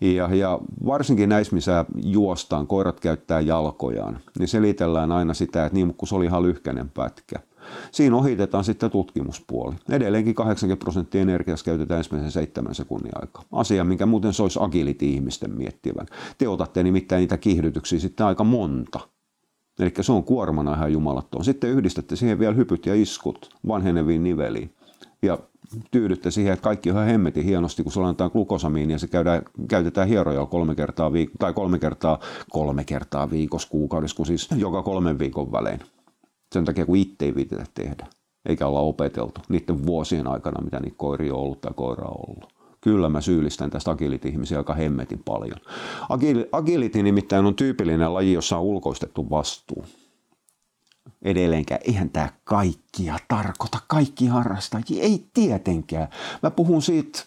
Ja, 0.00 0.34
ja 0.34 0.58
varsinkin 0.86 1.28
näissä, 1.28 1.54
missä 1.54 1.84
juostaan, 2.02 2.66
koirat 2.66 3.00
käyttää 3.00 3.40
jalkojaan, 3.40 4.18
niin 4.38 4.48
selitellään 4.48 5.12
aina 5.12 5.34
sitä, 5.34 5.66
että 5.66 5.74
niin, 5.74 5.94
kun 5.94 6.08
se 6.08 6.14
oli 6.14 6.24
ihan 6.24 6.42
lyhkäinen 6.42 6.88
pätkä. 6.88 7.40
Siinä 7.90 8.16
ohitetaan 8.16 8.64
sitten 8.64 8.90
tutkimuspuoli. 8.90 9.74
Edelleenkin 9.90 10.34
80 10.34 10.84
prosenttia 10.84 11.20
energiasta 11.20 11.64
käytetään 11.64 11.98
ensimmäisen 11.98 12.32
seitsemän 12.32 12.74
sekunnin 12.74 13.12
aikaa. 13.14 13.44
Asia, 13.52 13.84
minkä 13.84 14.06
muuten 14.06 14.32
se 14.32 14.42
olisi 14.42 14.58
agility-ihmisten 14.62 15.50
miettivän. 15.50 16.06
Te 16.38 16.48
otatte 16.48 16.82
nimittäin 16.82 17.20
niitä 17.20 17.36
kiihdytyksiä 17.36 17.98
sitten 17.98 18.26
aika 18.26 18.44
monta. 18.44 19.00
Eli 19.78 19.92
se 20.00 20.12
on 20.12 20.24
kuormana 20.24 20.74
ihan 20.74 20.92
jumalattoon. 20.92 21.44
Sitten 21.44 21.70
yhdistätte 21.70 22.16
siihen 22.16 22.38
vielä 22.38 22.54
hypyt 22.54 22.86
ja 22.86 22.94
iskut 22.94 23.50
vanheneviin 23.68 24.24
niveliin. 24.24 24.74
Ja 25.22 25.38
tyydytte 25.90 26.30
siihen, 26.30 26.52
että 26.52 26.64
kaikki 26.64 26.90
on 26.90 26.96
ihan 26.96 27.08
hemmetin 27.08 27.44
hienosti, 27.44 27.82
kun 27.82 27.92
sulla 27.92 28.08
antaa 28.08 28.30
glukosamiini 28.30 28.92
ja 28.92 28.98
se 28.98 29.08
käydään, 29.08 29.42
käytetään 29.68 30.08
hieroja 30.08 30.46
kolme 30.46 30.74
kertaa, 30.74 31.10
viik- 31.10 31.36
tai 31.38 31.52
kolme 31.52 31.78
kertaa, 31.78 32.18
kolme 32.50 32.84
kertaa 32.84 33.30
viikossa, 33.30 33.68
kuukaudessa, 33.68 34.16
kun 34.16 34.26
siis 34.26 34.48
joka 34.56 34.82
kolmen 34.82 35.18
viikon 35.18 35.52
välein. 35.52 35.80
Sen 36.52 36.64
takia, 36.64 36.86
kun 36.86 36.96
itse 36.96 37.24
ei 37.24 37.34
viitetä 37.34 37.64
tehdä, 37.74 38.06
eikä 38.48 38.66
olla 38.66 38.80
opeteltu 38.80 39.40
niiden 39.48 39.86
vuosien 39.86 40.26
aikana, 40.26 40.64
mitä 40.64 40.80
niitä 40.80 40.96
koiria 40.96 41.34
on 41.34 41.40
ollut 41.40 41.60
tai 41.60 41.72
koira 41.76 42.04
on 42.04 42.24
ollut. 42.28 42.52
Kyllä 42.80 43.08
mä 43.08 43.20
syyllistän 43.20 43.70
tästä 43.70 43.90
agilit-ihmisiä 43.90 44.58
aika 44.58 44.74
hemmetin 44.74 45.22
paljon. 45.24 45.58
Agil, 46.08 46.44
agility 46.52 47.02
nimittäin 47.02 47.46
on 47.46 47.54
tyypillinen 47.54 48.14
laji, 48.14 48.32
jossa 48.32 48.56
on 48.56 48.62
ulkoistettu 48.62 49.30
vastuu. 49.30 49.84
Edelleenkään, 51.22 51.80
eihän 51.84 52.10
tämä 52.10 52.28
kaikkia 52.44 53.16
tarkoita, 53.28 53.78
kaikki 53.88 54.26
harrastajia, 54.26 55.02
ei 55.02 55.24
tietenkään. 55.34 56.08
Mä 56.42 56.50
puhun 56.50 56.82
siitä, 56.82 57.18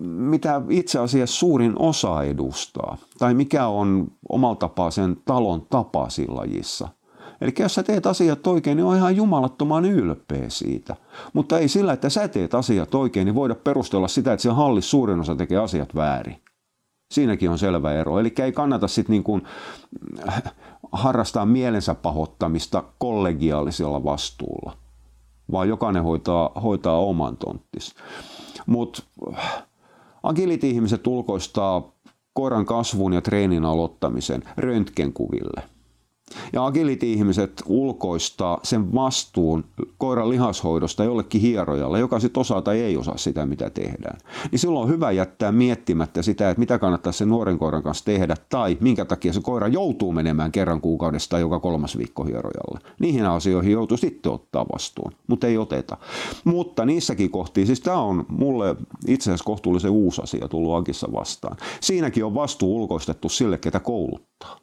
mitä 0.00 0.62
itse 0.68 0.98
asiassa 0.98 1.36
suurin 1.36 1.72
osa 1.78 2.22
edustaa, 2.22 2.98
tai 3.18 3.34
mikä 3.34 3.66
on 3.66 4.08
omalla 4.28 4.56
tapaa 4.56 4.90
sen 4.90 5.16
talon 5.24 5.66
tapa 5.70 6.08
siinä 6.08 6.34
lajissa– 6.34 6.88
Eli 7.42 7.52
jos 7.58 7.74
sä 7.74 7.82
teet 7.82 8.06
asiat 8.06 8.46
oikein, 8.46 8.76
niin 8.76 8.84
on 8.84 8.96
ihan 8.96 9.16
jumalattoman 9.16 9.84
ylpeä 9.84 10.48
siitä. 10.48 10.96
Mutta 11.32 11.58
ei 11.58 11.68
sillä, 11.68 11.92
että 11.92 12.10
sä 12.10 12.28
teet 12.28 12.54
asiat 12.54 12.94
oikein, 12.94 13.24
niin 13.24 13.34
voida 13.34 13.54
perustella 13.54 14.08
sitä, 14.08 14.32
että 14.32 14.42
siellä 14.42 14.56
hallissa 14.56 14.90
suurin 14.90 15.20
osa 15.20 15.36
tekee 15.36 15.58
asiat 15.58 15.94
väärin. 15.94 16.36
Siinäkin 17.12 17.50
on 17.50 17.58
selvä 17.58 17.92
ero. 17.92 18.18
Eli 18.20 18.32
ei 18.42 18.52
kannata 18.52 18.88
sitten 18.88 19.12
niin 19.12 19.22
kuin 19.24 19.42
äh, 20.28 20.42
harrastaa 20.92 21.46
mielensä 21.46 21.94
pahoittamista 21.94 22.84
kollegiaalisella 22.98 24.04
vastuulla, 24.04 24.76
vaan 25.52 25.68
jokainen 25.68 26.02
hoitaa, 26.02 26.50
hoitaa 26.62 26.98
oman 26.98 27.36
tonttis. 27.36 27.94
Mutta 28.66 29.02
äh, 29.32 29.64
agility-ihmiset 30.22 31.06
ulkoistaa 31.06 31.92
koiran 32.32 32.66
kasvun 32.66 33.12
ja 33.12 33.20
treenin 33.20 33.64
aloittamisen 33.64 34.42
röntgenkuville. 34.56 35.62
Ja 36.52 36.66
agility-ihmiset 36.66 37.62
ulkoistaa 37.66 38.60
sen 38.62 38.94
vastuun 38.94 39.64
koiran 39.98 40.30
lihashoidosta 40.30 41.04
jollekin 41.04 41.40
hierojalle, 41.40 41.98
joka 41.98 42.20
sitten 42.20 42.40
osaa 42.40 42.62
tai 42.62 42.80
ei 42.80 42.96
osaa 42.96 43.16
sitä, 43.16 43.46
mitä 43.46 43.70
tehdään. 43.70 44.18
Niin 44.50 44.58
silloin 44.58 44.84
on 44.84 44.90
hyvä 44.94 45.10
jättää 45.10 45.52
miettimättä 45.52 46.22
sitä, 46.22 46.50
että 46.50 46.60
mitä 46.60 46.78
kannattaa 46.78 47.12
sen 47.12 47.28
nuoren 47.28 47.58
koiran 47.58 47.82
kanssa 47.82 48.04
tehdä, 48.04 48.36
tai 48.48 48.78
minkä 48.80 49.04
takia 49.04 49.32
se 49.32 49.40
koira 49.40 49.68
joutuu 49.68 50.12
menemään 50.12 50.52
kerran 50.52 50.80
kuukaudesta 50.80 51.30
tai 51.30 51.40
joka 51.40 51.60
kolmas 51.60 51.98
viikko 51.98 52.24
hierojalle. 52.24 52.78
Niihin 53.00 53.26
asioihin 53.26 53.72
joutuu 53.72 53.96
sitten 53.96 54.32
ottaa 54.32 54.66
vastuun, 54.72 55.12
mutta 55.26 55.46
ei 55.46 55.58
oteta. 55.58 55.96
Mutta 56.44 56.84
niissäkin 56.84 57.30
kohtiin, 57.30 57.66
siis 57.66 57.80
tämä 57.80 58.00
on 58.00 58.26
mulle 58.28 58.76
itse 59.06 59.30
asiassa 59.30 59.44
kohtuullisen 59.44 59.90
uusi 59.90 60.22
asia 60.22 60.48
tullut 60.48 60.74
Agissa 60.74 61.08
vastaan. 61.12 61.56
Siinäkin 61.80 62.24
on 62.24 62.34
vastuu 62.34 62.76
ulkoistettu 62.76 63.28
sille, 63.28 63.58
ketä 63.58 63.80
kouluttaa, 63.80 64.58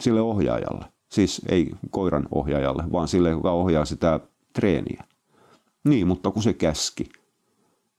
sille 0.00 0.20
ohjaajalle. 0.20 0.95
Siis 1.16 1.42
ei 1.48 1.70
koiran 1.90 2.28
ohjaajalle, 2.30 2.84
vaan 2.92 3.08
sille, 3.08 3.30
joka 3.30 3.50
ohjaa 3.50 3.84
sitä 3.84 4.20
treeniä. 4.52 5.04
Niin, 5.84 6.06
mutta 6.06 6.30
kun 6.30 6.42
se 6.42 6.52
käski. 6.52 7.08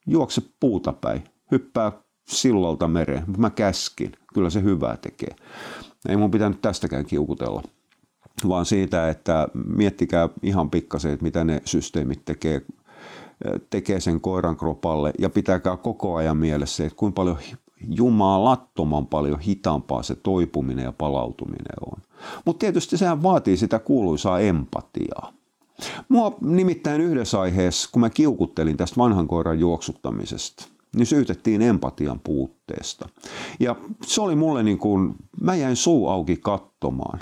Juokse 0.08 0.42
puuta 0.60 0.94
päin, 0.94 1.24
hyppää 1.52 1.92
sillalta 2.28 2.88
mereen. 2.88 3.24
Mä 3.38 3.50
käskin. 3.50 4.12
Kyllä 4.34 4.50
se 4.50 4.64
hyvää 4.64 4.98
tekee. 4.98 5.36
Ei 6.10 6.18
mun 6.18 6.32
pitänyt 6.32 6.62
tästäkään 6.62 7.06
kiukutella 7.06 7.64
vaan 8.48 8.66
siitä, 8.66 9.10
että 9.10 9.48
miettikää 9.76 10.30
ihan 10.44 10.70
pikkasen, 10.70 11.12
että 11.12 11.24
mitä 11.24 11.44
ne 11.44 11.62
systeemit 11.66 12.26
tekee, 12.26 12.62
tekee 13.70 14.00
sen 14.00 14.22
koiran 14.22 14.58
kropalle 14.58 15.14
ja 15.20 15.30
pitäkää 15.30 15.78
koko 15.78 16.16
ajan 16.16 16.38
mielessä, 16.38 16.86
että 16.86 16.98
kuinka 16.98 17.16
paljon 17.16 17.38
jumalattoman 17.90 19.08
paljon 19.08 19.40
hitaampaa 19.40 20.04
se 20.04 20.16
toipuminen 20.16 20.84
ja 20.84 20.92
palautuminen 20.92 21.76
on. 21.92 22.07
Mutta 22.46 22.60
tietysti 22.60 22.98
sehän 22.98 23.24
vaatii 23.24 23.58
sitä 23.58 23.80
kuuluisaa 23.80 24.40
empatiaa. 24.40 25.34
Mua 26.10 26.38
nimittäin 26.42 27.02
yhdessä 27.02 27.40
aiheessa, 27.40 27.90
kun 27.92 28.00
mä 28.00 28.10
kiukuttelin 28.10 28.78
tästä 28.78 28.98
vanhan 28.98 29.28
koiran 29.28 29.60
juoksuttamisesta, 29.60 30.68
niin 30.96 31.06
syytettiin 31.06 31.62
empatian 31.62 32.20
puutteesta. 32.20 33.10
Ja 33.60 33.76
se 34.06 34.22
oli 34.22 34.36
mulle 34.36 34.64
niin 34.64 34.78
kuin, 34.78 35.16
mä 35.42 35.56
jäin 35.56 35.76
suu 35.76 36.10
auki 36.10 36.38
katsomaan. 36.38 37.20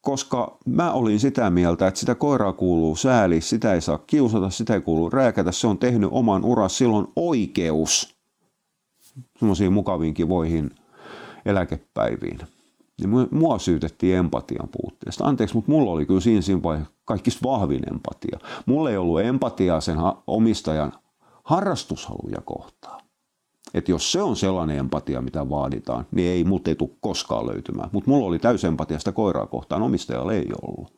Koska 0.00 0.58
mä 0.66 0.92
olin 0.92 1.20
sitä 1.20 1.50
mieltä, 1.50 1.86
että 1.86 2.00
sitä 2.00 2.14
koiraa 2.14 2.52
kuuluu 2.52 2.96
sääli, 2.96 3.40
sitä 3.40 3.74
ei 3.74 3.80
saa 3.80 3.98
kiusata, 3.98 4.50
sitä 4.50 4.74
ei 4.74 4.80
kuulu 4.80 5.10
rääkätä, 5.10 5.52
se 5.52 5.66
on 5.66 5.78
tehnyt 5.78 6.10
oman 6.12 6.44
uras, 6.44 6.78
silloin 6.78 7.06
oikeus 7.16 8.16
semmoisiin 9.38 9.72
mukaviin 9.72 10.14
kivoihin 10.14 10.70
eläkepäiviin. 11.44 12.38
Niin 13.00 13.28
mua 13.30 13.58
syytettiin 13.58 14.16
empatian 14.16 14.68
puutteesta. 14.82 15.24
Anteeksi, 15.24 15.54
mutta 15.54 15.70
mulla 15.70 15.90
oli 15.90 16.06
kyllä 16.06 16.20
siinä, 16.20 16.40
siinä 16.40 16.62
vaiheessa 16.62 16.94
kaikista 17.04 17.48
vahvin 17.48 17.92
empatia. 17.92 18.38
Mulla 18.66 18.90
ei 18.90 18.96
ollut 18.96 19.20
empatiaa 19.20 19.80
sen 19.80 19.98
omistajan 20.26 20.92
harrastushaluja 21.44 22.40
kohtaan. 22.44 23.00
Että 23.74 23.90
jos 23.90 24.12
se 24.12 24.22
on 24.22 24.36
sellainen 24.36 24.78
empatia, 24.78 25.20
mitä 25.20 25.48
vaaditaan, 25.50 26.06
niin 26.10 26.28
ei 26.28 26.44
mut 26.44 26.68
ei 26.68 26.74
tule 26.74 26.90
koskaan 27.00 27.46
löytymään. 27.46 27.88
Mutta 27.92 28.10
mulla 28.10 28.26
oli 28.26 28.38
täysin 28.38 28.68
empatia 28.68 28.98
sitä 28.98 29.12
koiraa 29.12 29.46
kohtaan, 29.46 29.82
omistajalla 29.82 30.32
ei 30.32 30.48
ollut. 30.62 30.92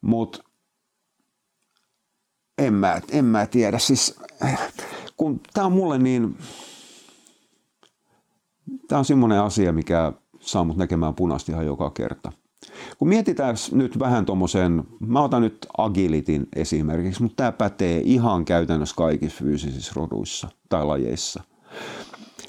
Mutta 0.00 0.38
en 2.58 2.74
mä, 2.74 3.00
en 3.10 3.24
mä 3.24 3.46
tiedä. 3.46 3.78
Siis, 3.78 4.20
kun 5.16 5.40
tämä 5.54 5.66
on 5.66 5.72
mulle 5.72 5.98
niin, 5.98 6.38
tämä 8.88 8.98
on 8.98 9.04
semmoinen 9.04 9.40
asia, 9.40 9.72
mikä 9.72 10.12
saa 10.46 10.64
mut 10.64 10.76
näkemään 10.76 11.14
punaista 11.14 11.52
ihan 11.52 11.66
joka 11.66 11.90
kerta. 11.90 12.32
Kun 12.98 13.08
mietitään 13.08 13.56
nyt 13.72 13.98
vähän 13.98 14.26
tuommoisen, 14.26 14.84
mä 15.00 15.22
otan 15.22 15.42
nyt 15.42 15.66
agilitin 15.78 16.48
esimerkiksi, 16.56 17.22
mutta 17.22 17.36
tämä 17.36 17.52
pätee 17.52 18.00
ihan 18.04 18.44
käytännössä 18.44 18.96
kaikissa 18.96 19.38
fyysisissä 19.38 19.92
roduissa 19.96 20.48
tai 20.68 20.84
lajeissa. 20.84 21.42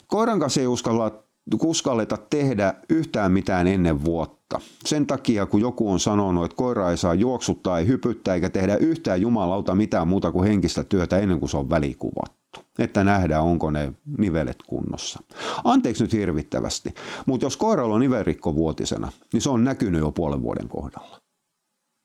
Koiran 0.07 0.39
kanssa 0.39 0.61
ei 0.61 0.67
uskalla, 0.67 1.23
uskalleta 1.63 2.17
tehdä 2.29 2.73
yhtään 2.89 3.31
mitään 3.31 3.67
ennen 3.67 4.05
vuotta. 4.05 4.59
Sen 4.85 5.07
takia, 5.07 5.45
kun 5.45 5.61
joku 5.61 5.91
on 5.91 5.99
sanonut, 5.99 6.45
että 6.45 6.55
koira 6.57 6.91
ei 6.91 6.97
saa 6.97 7.13
juoksuttaa, 7.13 7.79
ei 7.79 7.87
hypyttää 7.87 8.35
eikä 8.35 8.49
tehdä 8.49 8.75
yhtään 8.75 9.21
jumalauta 9.21 9.75
mitään 9.75 10.07
muuta 10.07 10.31
kuin 10.31 10.47
henkistä 10.47 10.83
työtä 10.83 11.17
ennen 11.17 11.39
kuin 11.39 11.49
se 11.49 11.57
on 11.57 11.69
välikuvat 11.69 12.36
että 12.79 13.03
nähdään, 13.03 13.43
onko 13.43 13.71
ne 13.71 13.93
nivelet 14.17 14.57
kunnossa. 14.67 15.19
Anteeksi 15.63 16.03
nyt 16.03 16.13
hirvittävästi, 16.13 16.93
mutta 17.25 17.45
jos 17.45 17.57
koiralla 17.57 17.95
on 17.95 18.01
nivelrikko 18.01 18.55
vuotisena, 18.55 19.11
niin 19.33 19.41
se 19.41 19.49
on 19.49 19.63
näkynyt 19.63 20.01
jo 20.01 20.11
puolen 20.11 20.41
vuoden 20.41 20.67
kohdalla. 20.67 21.21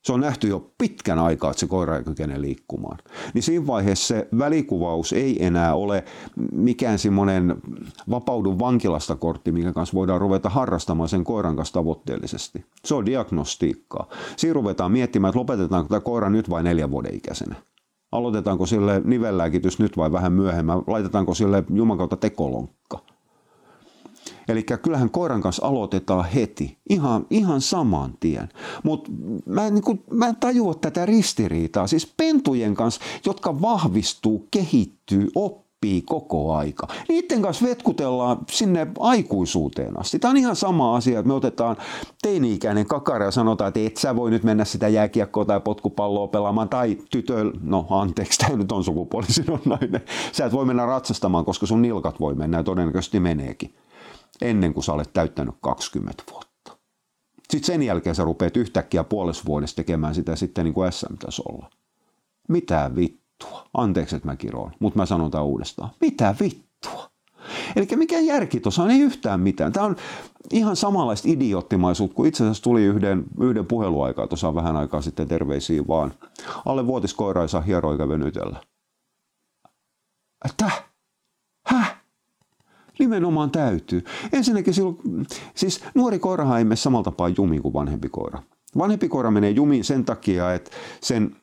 Se 0.03 0.13
on 0.13 0.19
nähty 0.19 0.47
jo 0.47 0.71
pitkän 0.77 1.19
aikaa, 1.19 1.51
että 1.51 1.59
se 1.59 1.67
koira 1.67 1.97
ei 1.97 2.03
kykene 2.03 2.41
liikkumaan. 2.41 2.97
Niin 3.33 3.43
siinä 3.43 3.67
vaiheessa 3.67 4.07
se 4.07 4.27
välikuvaus 4.37 5.13
ei 5.13 5.45
enää 5.45 5.75
ole 5.75 6.03
mikään 6.51 6.99
semmoinen 6.99 7.55
vapaudun 8.09 8.59
vankilasta 8.59 9.15
kortti, 9.15 9.51
minkä 9.51 9.73
kanssa 9.73 9.95
voidaan 9.95 10.21
ruveta 10.21 10.49
harrastamaan 10.49 11.09
sen 11.09 11.23
koiran 11.23 11.55
kanssa 11.55 11.73
tavoitteellisesti. 11.73 12.65
Se 12.85 12.95
on 12.95 13.05
diagnostiikkaa. 13.05 14.07
Siinä 14.37 14.53
ruvetaan 14.53 14.91
miettimään, 14.91 15.29
että 15.29 15.39
lopetetaanko 15.39 15.89
tämä 15.89 15.99
koira 15.99 16.29
nyt 16.29 16.49
vai 16.49 16.63
neljän 16.63 16.91
vuoden 16.91 17.15
ikäisenä. 17.15 17.55
Aloitetaanko 18.13 18.65
sille 18.65 19.01
nivellääkitys 19.05 19.79
nyt 19.79 19.97
vai 19.97 20.11
vähän 20.11 20.33
myöhemmin? 20.33 20.75
Laitetaanko 20.87 21.33
sille 21.33 21.63
Juman 21.73 21.97
kautta 21.97 22.17
tekolonkka? 22.17 22.99
Eli 24.47 24.63
kyllähän 24.63 25.09
koiran 25.09 25.41
kanssa 25.41 25.67
aloitetaan 25.67 26.25
heti, 26.25 26.77
ihan, 26.89 27.25
ihan 27.29 27.61
saman 27.61 28.13
tien. 28.19 28.49
Mutta 28.83 29.11
mä, 29.45 29.69
niin 29.69 30.03
mä 30.11 30.27
en 30.27 30.35
tajua 30.35 30.73
tätä 30.73 31.05
ristiriitaa. 31.05 31.87
Siis 31.87 32.13
pentujen 32.17 32.75
kanssa, 32.75 33.01
jotka 33.25 33.61
vahvistuu, 33.61 34.47
kehittyy, 34.51 35.29
oppii 35.35 35.62
oppii 35.83 36.01
koko 36.01 36.53
aika. 36.53 36.87
Niiden 37.09 37.41
kanssa 37.41 37.65
vetkutellaan 37.65 38.37
sinne 38.51 38.87
aikuisuuteen 38.99 39.99
asti. 39.99 40.19
Tämä 40.19 40.29
on 40.29 40.37
ihan 40.37 40.55
sama 40.55 40.95
asia, 40.95 41.19
että 41.19 41.27
me 41.27 41.33
otetaan 41.33 41.77
teini-ikäinen 42.21 42.85
kakara 42.85 43.25
ja 43.25 43.31
sanotaan, 43.31 43.67
että 43.67 43.79
et 43.79 43.97
sä 43.97 44.15
voi 44.15 44.31
nyt 44.31 44.43
mennä 44.43 44.65
sitä 44.65 44.87
jääkiekkoa 44.87 45.45
tai 45.45 45.61
potkupalloa 45.61 46.27
pelaamaan, 46.27 46.69
tai 46.69 46.97
tytö, 47.11 47.51
no 47.61 47.87
anteeksi, 47.89 48.39
tämä 48.39 48.57
nyt 48.57 48.71
on 48.71 48.83
sukupuolisidonnainen. 48.83 50.01
Sä 50.31 50.45
et 50.45 50.51
voi 50.51 50.65
mennä 50.65 50.85
ratsastamaan, 50.85 51.45
koska 51.45 51.65
sun 51.65 51.81
nilkat 51.81 52.19
voi 52.19 52.35
mennä 52.35 52.57
ja 52.57 52.63
todennäköisesti 52.63 53.19
meneekin, 53.19 53.75
ennen 54.41 54.73
kuin 54.73 54.83
sä 54.83 54.93
olet 54.93 55.13
täyttänyt 55.13 55.55
20 55.61 56.23
vuotta. 56.31 56.77
Sitten 57.49 57.67
sen 57.67 57.83
jälkeen 57.83 58.15
sä 58.15 58.23
rupeat 58.23 58.57
yhtäkkiä 58.57 59.03
puolessa 59.03 59.43
vuodessa 59.45 59.75
tekemään 59.75 60.15
sitä 60.15 60.35
sitten 60.35 60.65
niin 60.65 60.73
kuin 60.73 60.91
SM-tasolla. 60.91 61.69
Mitä 62.49 62.91
vittu? 62.95 63.22
Vittua? 63.43 63.65
Anteeksi, 63.73 64.15
että 64.15 64.27
mä 64.27 64.35
kiroon, 64.35 64.71
mutta 64.79 64.99
mä 64.99 65.05
sanon 65.05 65.31
tämän 65.31 65.45
uudestaan. 65.45 65.89
Mitä 66.01 66.35
vittua? 66.39 67.09
Eli 67.75 67.87
mikä 67.95 68.19
järki 68.19 68.59
tuossa 68.59 68.83
on? 68.83 68.91
Ei 68.91 68.99
yhtään 68.99 69.39
mitään. 69.39 69.73
Tämä 69.73 69.85
on 69.85 69.95
ihan 70.51 70.75
samanlaista 70.75 71.29
idioottimaisuutta, 71.29 72.15
kun 72.15 72.27
itse 72.27 72.43
asiassa 72.43 72.63
tuli 72.63 72.83
yhden, 72.83 73.23
yhden 73.41 73.65
puheluaikaa 73.65 74.27
tuossa 74.27 74.55
vähän 74.55 74.75
aikaa 74.75 75.01
sitten 75.01 75.27
terveisiä 75.27 75.87
vaan. 75.87 76.13
Alle 76.65 76.87
vuotiskoira 76.87 77.41
ei 77.41 77.49
saa 77.49 77.61
hieroa 77.61 77.97
venytellä. 77.97 78.59
Että? 80.45 80.71
Häh? 81.67 82.03
Nimenomaan 82.99 83.51
täytyy. 83.51 84.03
Ensinnäkin 84.33 84.73
silloin, 84.73 84.97
siis 85.55 85.83
nuori 85.95 86.19
koirahan 86.19 86.57
ei 86.57 86.63
mene 86.63 86.75
samalla 86.75 87.03
tapaa 87.03 87.29
jumiin 87.29 87.61
kuin 87.61 87.73
vanhempi 87.73 88.09
koira. 88.09 88.43
Vanhempi 88.77 89.09
koira 89.09 89.31
menee 89.31 89.49
jumiin 89.49 89.83
sen 89.83 90.05
takia, 90.05 90.53
että 90.53 90.71
sen 91.01 91.35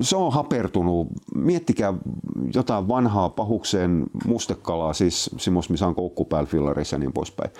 se 0.00 0.16
on 0.16 0.32
hapertunut. 0.32 1.06
Miettikää 1.34 1.94
jotain 2.54 2.88
vanhaa 2.88 3.28
pahukseen 3.28 4.06
mustekalaa, 4.26 4.92
siis 4.92 5.30
semmos, 5.36 5.70
missä 5.70 5.86
on 5.86 5.94
koukku 5.94 6.24
päällä 6.24 6.82
ja 6.92 6.98
niin 6.98 7.12
poispäin. 7.12 7.50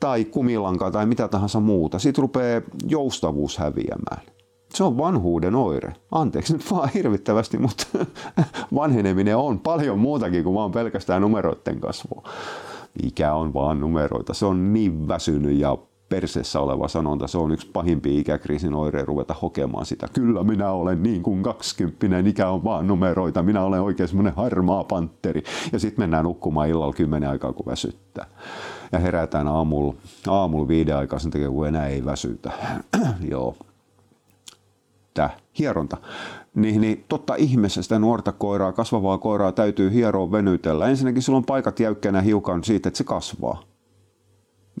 Tai 0.00 0.24
kumilankaa 0.24 0.90
tai 0.90 1.06
mitä 1.06 1.28
tahansa 1.28 1.60
muuta. 1.60 1.98
Siitä 1.98 2.22
rupeaa 2.22 2.62
joustavuus 2.86 3.58
häviämään. 3.58 4.20
Se 4.74 4.84
on 4.84 4.98
vanhuuden 4.98 5.54
oire. 5.54 5.94
Anteeksi 6.12 6.52
nyt 6.52 6.70
vaan 6.70 6.90
hirvittävästi, 6.94 7.58
mutta 7.58 7.86
vanheneminen 8.74 9.36
on 9.36 9.58
paljon 9.58 9.98
muutakin 9.98 10.44
kuin 10.44 10.54
vaan 10.54 10.72
pelkästään 10.72 11.22
numeroiden 11.22 11.80
kasvua. 11.80 12.22
Ikä 13.02 13.34
on 13.34 13.54
vaan 13.54 13.80
numeroita. 13.80 14.34
Se 14.34 14.46
on 14.46 14.72
niin 14.72 15.08
väsynyt 15.08 15.58
ja 15.58 15.78
perseessä 16.08 16.60
oleva 16.60 16.88
sanonta. 16.88 17.26
Se 17.26 17.38
on 17.38 17.52
yksi 17.52 17.70
pahimpia 17.72 18.20
ikäkriisin 18.20 18.74
oireja 18.74 19.04
ruveta 19.04 19.34
hokemaan 19.42 19.86
sitä. 19.86 20.08
Kyllä 20.12 20.44
minä 20.44 20.70
olen 20.70 21.02
niin 21.02 21.22
kuin 21.22 21.42
20, 21.42 22.30
ikä 22.30 22.48
on 22.50 22.64
vaan 22.64 22.86
numeroita. 22.86 23.42
Minä 23.42 23.64
olen 23.64 23.80
oikein 23.80 24.08
semmoinen 24.08 24.34
harmaa 24.36 24.84
pantteri. 24.84 25.42
Ja 25.72 25.78
sitten 25.78 26.02
mennään 26.02 26.24
nukkumaan 26.24 26.68
illalla 26.68 26.92
kymmenen 26.92 27.30
aikaa, 27.30 27.52
kun 27.52 27.66
väsyttää. 27.66 28.26
Ja 28.92 28.98
herätään 28.98 29.48
aamulla, 29.48 29.94
aamulla 30.28 30.68
viiden 30.68 30.96
aikaa 30.96 31.18
sen 31.18 31.30
takia, 31.30 31.50
kun 31.50 31.68
enää 31.68 31.86
ei 31.86 32.04
väsytä. 32.04 32.52
Joo. 33.30 33.56
Tää 35.14 35.36
hieronta. 35.58 35.96
Niin, 36.54 36.80
niin 36.80 37.04
totta 37.08 37.34
ihmeessä 37.34 37.82
sitä 37.82 37.98
nuorta 37.98 38.32
koiraa, 38.32 38.72
kasvavaa 38.72 39.18
koiraa 39.18 39.52
täytyy 39.52 39.92
hieroa 39.92 40.32
venytellä. 40.32 40.88
Ensinnäkin 40.88 41.22
silloin 41.22 41.44
paikat 41.44 41.80
jäykkänä 41.80 42.20
hiukan 42.20 42.64
siitä, 42.64 42.88
että 42.88 42.98
se 42.98 43.04
kasvaa. 43.04 43.62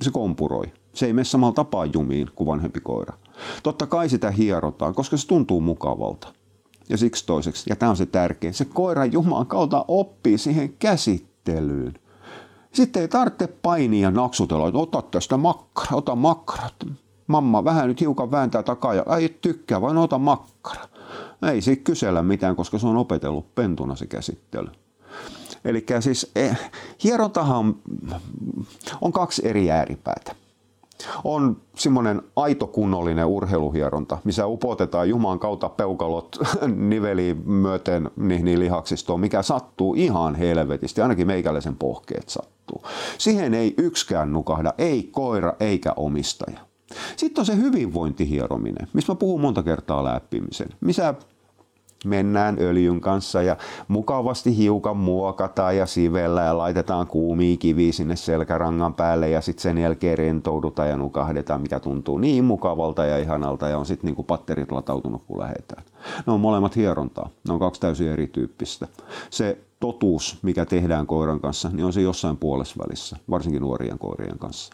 Se 0.02 0.10
kompuroi 0.10 0.64
se 0.96 1.06
ei 1.06 1.12
mene 1.12 1.24
samalla 1.24 1.54
tapaa 1.54 1.84
jumiin 1.84 2.30
kuin 2.34 2.46
vanhempi 2.46 2.80
koira. 2.80 3.14
Totta 3.62 3.86
kai 3.86 4.08
sitä 4.08 4.30
hierotaan, 4.30 4.94
koska 4.94 5.16
se 5.16 5.26
tuntuu 5.26 5.60
mukavalta. 5.60 6.28
Ja 6.88 6.96
siksi 6.96 7.26
toiseksi, 7.26 7.70
ja 7.70 7.76
tämä 7.76 7.90
on 7.90 7.96
se 7.96 8.06
tärkein, 8.06 8.54
se 8.54 8.64
koira 8.64 9.04
Jumalan 9.04 9.46
kautta 9.46 9.84
oppii 9.88 10.38
siihen 10.38 10.74
käsittelyyn. 10.78 11.94
Sitten 12.72 13.02
ei 13.02 13.08
tarvitse 13.08 13.46
painia 13.46 14.02
ja 14.02 14.10
naksutella, 14.10 14.68
että 14.68 14.78
ota 14.78 15.02
tästä 15.02 15.36
makkara, 15.36 15.96
ota 15.96 16.14
makkara. 16.14 16.68
Mamma 17.26 17.64
vähän 17.64 17.88
nyt 17.88 18.00
hiukan 18.00 18.30
vääntää 18.30 18.62
takaa 18.62 18.94
ja 18.94 19.04
ei 19.18 19.38
tykkää, 19.40 19.80
vaan 19.80 19.98
ota 19.98 20.18
makkara. 20.18 20.84
Ei 21.52 21.60
siitä 21.60 21.84
kysellä 21.84 22.22
mitään, 22.22 22.56
koska 22.56 22.78
se 22.78 22.86
on 22.86 22.96
opetellut 22.96 23.54
pentuna 23.54 23.96
se 23.96 24.06
käsittely. 24.06 24.68
Eli 25.64 25.86
siis 26.00 26.30
eh, 26.36 26.70
hierontahan 27.04 27.56
on, 27.56 27.76
on 29.00 29.12
kaksi 29.12 29.48
eri 29.48 29.70
ääripäätä 29.70 30.36
on 31.24 31.56
semmoinen 31.76 32.22
aito 32.36 32.66
kunnollinen 32.66 33.26
urheiluhieronta, 33.26 34.18
missä 34.24 34.46
upotetaan 34.46 35.08
Juman 35.08 35.38
kautta 35.38 35.68
peukalot 35.68 36.36
niveliin 36.76 37.50
myöten 37.50 38.10
niihin 38.16 38.60
lihaksistoon, 38.60 39.20
mikä 39.20 39.42
sattuu 39.42 39.94
ihan 39.94 40.34
helvetisti, 40.34 41.00
ainakin 41.00 41.26
meikäläisen 41.26 41.76
pohkeet 41.76 42.28
sattuu. 42.28 42.82
Siihen 43.18 43.54
ei 43.54 43.74
yksikään 43.78 44.32
nukahda, 44.32 44.74
ei 44.78 45.08
koira 45.12 45.52
eikä 45.60 45.92
omistaja. 45.96 46.58
Sitten 47.16 47.42
on 47.42 47.46
se 47.46 47.56
hyvinvointihierominen, 47.56 48.88
missä 48.92 49.12
mä 49.12 49.16
puhun 49.16 49.40
monta 49.40 49.62
kertaa 49.62 50.04
läppimisen, 50.04 50.68
missä 50.80 51.14
mennään 52.06 52.56
öljyn 52.60 53.00
kanssa 53.00 53.42
ja 53.42 53.56
mukavasti 53.88 54.56
hiukan 54.56 54.96
muokataan 54.96 55.76
ja 55.76 55.86
sivellä 55.86 56.42
ja 56.42 56.58
laitetaan 56.58 57.06
kuumia 57.06 57.56
kiviä 57.56 57.92
sinne 57.92 58.16
selkärangan 58.16 58.94
päälle 58.94 59.30
ja 59.30 59.40
sitten 59.40 59.62
sen 59.62 59.78
jälkeen 59.78 60.18
rentoudutaan 60.18 60.88
ja 60.88 60.96
nukahdetaan, 60.96 61.60
mikä 61.60 61.80
tuntuu 61.80 62.18
niin 62.18 62.44
mukavalta 62.44 63.04
ja 63.04 63.18
ihanalta 63.18 63.68
ja 63.68 63.78
on 63.78 63.86
sitten 63.86 64.08
niinku 64.08 64.22
patterit 64.22 64.72
latautunut, 64.72 65.22
kun 65.26 65.40
lähdetään. 65.40 65.82
Ne 66.26 66.32
on 66.32 66.40
molemmat 66.40 66.76
hierontaa. 66.76 67.30
Ne 67.48 67.54
on 67.54 67.60
kaksi 67.60 67.80
täysin 67.80 68.08
erityyppistä. 68.08 68.88
Se 69.30 69.58
totuus, 69.80 70.38
mikä 70.42 70.64
tehdään 70.64 71.06
koiran 71.06 71.40
kanssa, 71.40 71.70
niin 71.72 71.84
on 71.84 71.92
se 71.92 72.00
jossain 72.00 72.36
puolessa 72.36 72.76
välissä, 72.86 73.16
varsinkin 73.30 73.62
nuorien 73.62 73.98
koirien 73.98 74.38
kanssa. 74.38 74.72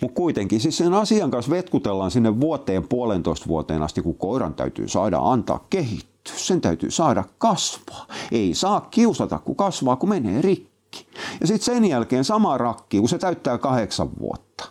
Mutta 0.00 0.14
kuitenkin, 0.14 0.60
siis 0.60 0.76
sen 0.76 0.94
asian 0.94 1.30
kanssa 1.30 1.50
vetkutellaan 1.50 2.10
sinne 2.10 2.40
vuoteen, 2.40 2.88
puolentoista 2.88 3.48
vuoteen 3.48 3.82
asti, 3.82 4.02
kun 4.02 4.14
koiran 4.14 4.54
täytyy 4.54 4.88
saada 4.88 5.18
antaa 5.22 5.66
kehittyä. 5.70 6.34
Sen 6.36 6.60
täytyy 6.60 6.90
saada 6.90 7.24
kasvaa. 7.38 8.06
Ei 8.32 8.54
saa 8.54 8.80
kiusata, 8.80 9.38
kun 9.38 9.56
kasvaa, 9.56 9.96
kun 9.96 10.08
menee 10.08 10.42
rikki. 10.42 11.06
Ja 11.40 11.46
sitten 11.46 11.74
sen 11.74 11.84
jälkeen 11.84 12.24
sama 12.24 12.58
rakki, 12.58 12.98
kun 12.98 13.08
se 13.08 13.18
täyttää 13.18 13.58
kahdeksan 13.58 14.08
vuotta. 14.20 14.64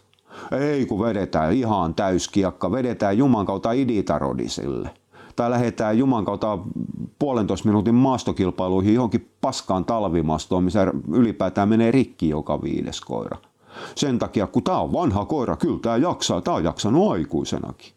Ei, 0.60 0.86
kun 0.86 1.00
vedetään 1.00 1.54
ihan 1.54 1.96
täyskiakka, 1.96 2.72
vedetään 2.72 3.18
Juman 3.18 3.46
kautta 3.46 3.72
iditarodisille. 3.72 4.90
Tai 5.36 5.50
lähdetään 5.50 5.98
Juman 5.98 6.26
kautta 6.26 6.60
puolentoista 7.20 7.68
minuutin 7.68 7.96
maastokilpailuihin 7.96 8.94
johonkin 8.94 9.30
paskaan 9.42 9.86
talvimastoon, 9.86 10.64
missä 10.64 10.94
ylipäätään 11.12 11.70
menee 11.70 11.92
rikki 11.92 12.30
joka 12.30 12.62
viides 12.62 13.02
koira. 13.02 13.38
Sen 13.96 14.20
takia, 14.20 14.48
kun 14.48 14.64
tämä 14.64 14.80
on 14.80 14.94
vanha 14.94 15.26
koira, 15.26 15.56
kyllä 15.56 15.80
tämä 15.80 15.98
jaksaa, 15.98 16.42
tämä 16.42 16.58
on 16.58 16.64
jaksanut 16.64 17.12
aikuisenakin. 17.12 17.94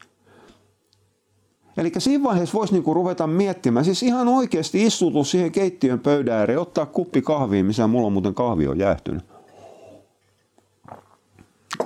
Eli 1.76 1.92
siinä 1.98 2.24
vaiheessa 2.24 2.58
voisi 2.58 2.72
niinku 2.72 2.94
ruveta 2.94 3.26
miettimään, 3.26 3.84
siis 3.84 4.02
ihan 4.02 4.28
oikeasti 4.28 4.86
istutua 4.86 5.24
siihen 5.24 5.52
keittiön 5.52 6.00
pöydän 6.00 6.38
ääreen, 6.38 6.60
ottaa 6.60 6.86
kuppi 6.86 7.22
kahvia, 7.22 7.64
missä 7.64 7.86
mulla 7.86 8.06
on 8.06 8.12
muuten 8.12 8.34
kahvi 8.34 8.68
on 8.68 8.78
jäähtynyt. 8.78 9.24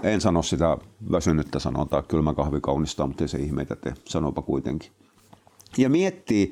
En 0.03 0.21
sano 0.21 0.43
sitä 0.43 0.79
väsynyttä 1.13 1.59
sanotaan, 1.59 2.05
kylmä 2.09 2.35
kahvi 2.35 2.61
kaunistaa, 2.61 3.07
mutta 3.07 3.25
ei 3.25 3.29
se 3.29 3.39
ihmeitä 3.39 3.77
tee, 3.77 3.95
sanopa 4.05 4.43
kuitenkin. 4.43 4.91
Ja 5.79 5.89
miettii, 5.89 6.51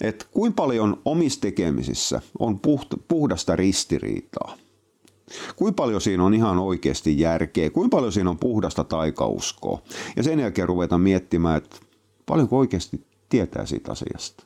että 0.00 0.26
kuinka 0.30 0.56
paljon 0.62 1.00
omissa 1.04 1.40
tekemisissä 1.40 2.20
on 2.38 2.60
puhdasta 3.08 3.56
ristiriitaa. 3.56 4.56
Kuinka 5.56 5.82
paljon 5.82 6.00
siinä 6.00 6.24
on 6.24 6.34
ihan 6.34 6.58
oikeasti 6.58 7.18
järkeä, 7.18 7.70
kuinka 7.70 7.96
paljon 7.96 8.12
siinä 8.12 8.30
on 8.30 8.38
puhdasta 8.38 8.84
taikauskoa. 8.84 9.82
Ja 10.16 10.22
sen 10.22 10.40
jälkeen 10.40 10.68
ruvetaan 10.68 11.00
miettimään, 11.00 11.56
että 11.56 11.76
paljonko 12.26 12.58
oikeasti 12.58 13.04
tietää 13.28 13.66
siitä 13.66 13.92
asiasta. 13.92 14.44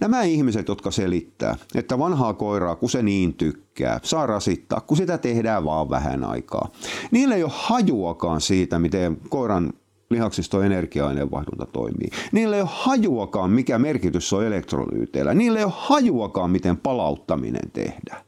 Nämä 0.00 0.22
ihmiset, 0.22 0.68
jotka 0.68 0.90
selittää, 0.90 1.56
että 1.74 1.98
vanhaa 1.98 2.34
koiraa, 2.34 2.76
kun 2.76 2.90
se 2.90 3.02
niin 3.02 3.34
tykkää, 3.34 4.00
saa 4.02 4.26
rasittaa, 4.26 4.80
kun 4.80 4.96
sitä 4.96 5.18
tehdään 5.18 5.64
vaan 5.64 5.90
vähän 5.90 6.24
aikaa. 6.24 6.68
Niillä 7.10 7.34
ei 7.34 7.42
ole 7.42 7.52
hajuakaan 7.54 8.40
siitä, 8.40 8.78
miten 8.78 9.16
koiran 9.28 9.72
lihaksisto 10.10 10.62
energia-aineenvaihdunta 10.62 11.66
toimii. 11.66 12.10
Niillä 12.32 12.56
ei 12.56 12.62
ole 12.62 12.70
hajuakaan, 12.72 13.50
mikä 13.50 13.78
merkitys 13.78 14.32
on 14.32 14.46
elektrolyyteillä. 14.46 15.34
Niillä 15.34 15.58
ei 15.58 15.64
ole 15.64 15.72
hajuakaan, 15.76 16.50
miten 16.50 16.76
palauttaminen 16.76 17.70
tehdään. 17.72 18.24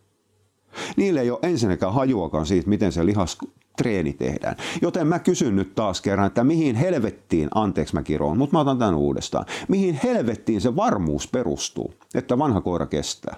Niille 0.97 1.21
ei 1.21 1.31
ole 1.31 1.39
ensinnäkään 1.43 1.95
hajuakaan 1.95 2.47
siitä, 2.47 2.69
miten 2.69 2.93
se 2.93 3.07
lihas 3.07 3.39
treeni 3.77 4.13
tehdään. 4.13 4.57
Joten 4.83 5.07
mä 5.07 5.19
kysyn 5.19 5.57
nyt 5.57 5.75
taas 5.75 6.01
kerran, 6.01 6.27
että 6.27 6.45
mihin 6.45 6.77
helvettiin, 6.77 7.49
anteeksi 7.55 7.95
mä 7.95 8.03
kiroon, 8.03 8.39
mutta 8.39 8.57
mä 8.57 8.61
otan 8.61 8.79
tämän 8.79 8.95
uudestaan, 8.95 9.47
mihin 9.69 10.01
helvettiin 10.05 10.61
se 10.61 10.77
varmuus 10.77 11.29
perustuu, 11.29 11.95
että 12.15 12.39
vanha 12.39 12.61
koira 12.61 12.87
kestää? 12.87 13.37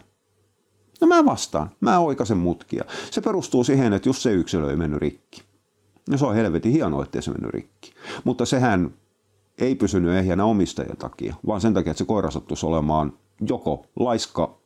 No 1.00 1.06
mä 1.06 1.24
vastaan, 1.24 1.70
mä 1.80 1.98
oikasen 1.98 2.38
mutkia. 2.38 2.84
Se 3.10 3.20
perustuu 3.20 3.64
siihen, 3.64 3.92
että 3.92 4.08
jos 4.08 4.22
se 4.22 4.32
yksilö 4.32 4.70
ei 4.70 4.76
mennyt 4.76 5.00
rikki. 5.00 5.42
No 6.10 6.18
se 6.18 6.26
on 6.26 6.34
helvetin 6.34 6.72
hienoa, 6.72 7.02
ettei 7.02 7.22
se 7.22 7.30
mennyt 7.30 7.50
rikki. 7.50 7.92
Mutta 8.24 8.46
sehän 8.46 8.90
ei 9.58 9.74
pysynyt 9.74 10.14
ehjänä 10.16 10.44
omistajan 10.44 10.96
takia, 10.96 11.34
vaan 11.46 11.60
sen 11.60 11.74
takia, 11.74 11.90
että 11.90 11.98
se 11.98 12.04
koira 12.04 12.30
sattuisi 12.30 12.66
olemaan 12.66 13.12
joko 13.48 13.86
laiska 13.96 14.58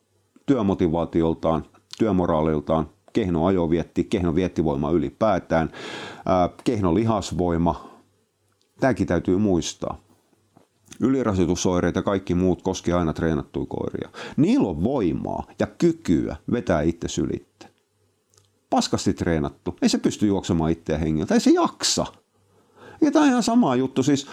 työmotivaatioltaan 0.47 1.65
työmoraaliltaan, 1.99 2.91
kehno 3.13 3.47
ajovietti, 3.47 4.05
kehno 4.05 4.35
viettivoima 4.35 4.91
ylipäätään, 4.91 5.71
kehno 6.65 6.95
lihasvoima. 6.95 7.91
Tämäkin 8.81 9.07
täytyy 9.07 9.39
muistaa. 9.39 9.97
Ylirasitusoireet 11.01 11.95
ja 11.95 12.03
kaikki 12.03 12.35
muut 12.35 12.63
koskee 12.63 12.95
aina 12.95 13.13
treenattuja 13.13 13.67
koiria. 13.67 14.09
Niillä 14.37 14.69
on 14.69 14.85
voimaa 14.85 15.47
ja 15.59 15.67
kykyä 15.67 16.37
vetää 16.53 16.83
itse 16.83 17.09
sylitte. 17.09 17.67
Paskasti 18.71 19.15
treenattu. 19.15 19.77
Ei 19.83 19.89
se 19.89 19.99
pysty 19.99 20.27
juoksemaan 20.27 20.71
itseä 20.71 20.99
hengiltä. 20.99 21.35
Ei 21.35 21.41
se 21.41 21.51
jaksa. 21.51 22.07
Ja 23.01 23.11
tämä 23.11 23.25
on 23.25 23.31
ihan 23.31 23.43
sama 23.43 23.77
juttu. 23.77 24.03
Siis, 24.03 24.27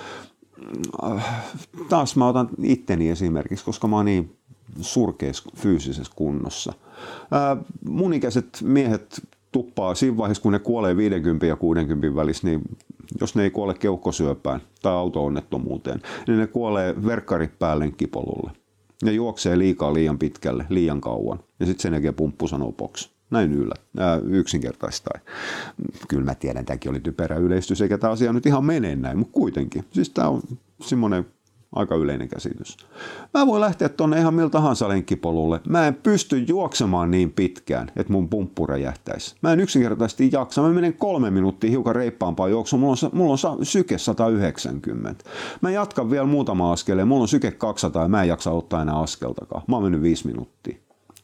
äh, 1.03 1.43
taas 1.89 2.15
mä 2.15 2.27
otan 2.27 2.49
itteni 2.63 3.09
esimerkiksi, 3.09 3.65
koska 3.65 3.87
mä 3.87 3.95
oon 3.95 4.05
niin 4.05 4.37
surkeassa 4.81 5.49
fyysisessä 5.55 6.13
kunnossa. 6.15 6.73
Ää, 7.31 7.57
mun 7.89 8.13
ikäiset 8.13 8.47
miehet 8.63 9.21
tuppaa 9.51 9.95
siinä 9.95 10.17
vaiheessa, 10.17 10.43
kun 10.43 10.51
ne 10.51 10.59
kuolee 10.59 10.97
50 10.97 11.45
ja 11.45 11.55
60 11.55 12.15
välissä, 12.15 12.47
niin 12.47 12.61
jos 13.21 13.35
ne 13.35 13.43
ei 13.43 13.49
kuole 13.49 13.73
keuhkosyöpään 13.73 14.61
tai 14.81 14.93
auto-onnettomuuteen, 14.93 16.01
niin 16.27 16.39
ne 16.39 16.47
kuolee 16.47 16.95
verkkarit 17.05 17.59
päälle 17.59 17.91
kipolulle. 17.91 18.51
Ne 19.03 19.11
juoksee 19.11 19.57
liikaa 19.57 19.93
liian 19.93 20.19
pitkälle, 20.19 20.65
liian 20.69 21.01
kauan. 21.01 21.39
Ja 21.59 21.65
sitten 21.65 21.81
sen 21.81 21.93
jälkeen 21.93 22.13
pumppu 22.13 22.47
sanoo 22.47 22.71
box. 22.71 23.09
Näin 23.29 23.53
yllä, 23.53 23.75
ää, 23.97 24.19
yksinkertaista. 24.23 25.09
Kyllä 26.07 26.25
mä 26.25 26.35
tiedän, 26.35 26.65
tämäkin 26.65 26.91
oli 26.91 26.99
typerä 26.99 27.35
yleistys, 27.35 27.81
eikä 27.81 27.97
tämä 27.97 28.13
asia 28.13 28.33
nyt 28.33 28.45
ihan 28.45 28.65
mene 28.65 28.95
näin, 28.95 29.17
mutta 29.17 29.33
kuitenkin. 29.33 29.85
Siis 29.91 30.09
tämä 30.09 30.29
on 30.29 30.41
semmoinen 30.81 31.25
Aika 31.73 31.95
yleinen 31.95 32.27
käsitys. 32.27 32.77
Mä 33.33 33.47
voin 33.47 33.61
lähteä 33.61 33.89
tonne 33.89 34.19
ihan 34.19 34.33
miltä 34.33 34.49
tahansa 34.49 34.89
lenkkipolulle. 34.89 35.61
Mä 35.69 35.87
en 35.87 35.95
pysty 35.95 36.37
juoksemaan 36.37 37.11
niin 37.11 37.31
pitkään, 37.31 37.91
että 37.95 38.13
mun 38.13 38.29
pumppu 38.29 38.67
räjähtäisi. 38.67 39.35
Mä 39.41 39.53
en 39.53 39.59
yksinkertaisesti 39.59 40.29
jaksa. 40.31 40.61
Mä 40.61 40.69
menen 40.69 40.93
kolme 40.93 41.31
minuuttia 41.31 41.69
hiukan 41.69 41.95
reippaampaa 41.95 42.47
juoksua. 42.47 42.79
Mulla 42.79 42.95
on, 43.03 43.09
mulla 43.13 43.49
on 43.49 43.65
syke 43.65 43.97
190. 43.97 45.23
Mä 45.61 45.71
jatkan 45.71 46.11
vielä 46.11 46.25
muutama 46.25 46.71
askeleen. 46.71 47.07
Mulla 47.07 47.21
on 47.21 47.27
syke 47.27 47.51
200 47.51 48.03
ja 48.03 48.09
mä 48.09 48.21
en 48.21 48.29
jaksa 48.29 48.51
ottaa 48.51 48.81
enää 48.81 48.99
askeltakaan. 48.99 49.63
Mä 49.67 49.75
oon 49.75 49.83
mennyt 49.83 50.01
viisi 50.01 50.27
minuuttia. 50.27 50.77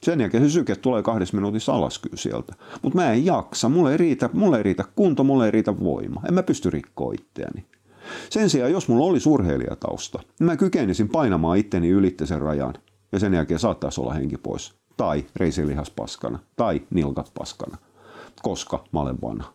Sen 0.04 0.22
jälkeen 0.22 0.44
se 0.44 0.50
syke 0.50 0.76
tulee 0.76 1.04
kahdessa 1.04 1.38
minuutissa 1.38 1.74
alas 1.74 2.00
kyllä 2.00 2.18
sieltä. 2.18 2.54
Mutta 2.82 3.00
mä 3.00 3.12
en 3.12 3.26
jaksa, 3.26 3.70
mulle 3.70 3.92
ei, 3.92 3.98
riitä, 3.98 4.30
mulle 4.34 4.58
ei 4.58 4.64
riitä 4.64 4.84
kunto, 4.96 5.24
mulle 5.24 5.46
ei 5.46 5.52
riitä 5.52 5.80
voima. 5.80 6.22
En 6.28 6.34
mä 6.34 6.44
pysty 6.44 6.70
rikkoa 6.70 7.14
itseäni. 7.14 7.66
Sen 8.30 8.50
sijaan, 8.50 8.72
jos 8.72 8.88
mulla 8.88 9.06
olisi 9.06 9.30
urheilijatausta, 9.30 10.20
niin 10.40 10.46
mä 10.46 10.58
kykenisin 10.58 11.10
painamaan 11.10 11.58
itteni 11.58 11.90
ylitte 11.90 12.26
sen 12.26 12.42
rajan. 12.42 12.74
Ja 13.12 13.20
sen 13.20 13.34
jälkeen 13.34 13.60
saattaisi 13.60 14.02
olla 14.02 14.14
henki 14.14 14.38
pois. 14.38 14.74
Tai 14.98 15.26
reisilihas 15.36 15.90
paskana. 15.90 16.40
Tai 16.56 16.82
nilkat 16.90 17.32
paskana. 17.38 17.78
Koska 18.42 18.84
mä 18.92 19.00
olen 19.00 19.22
vanha. 19.22 19.54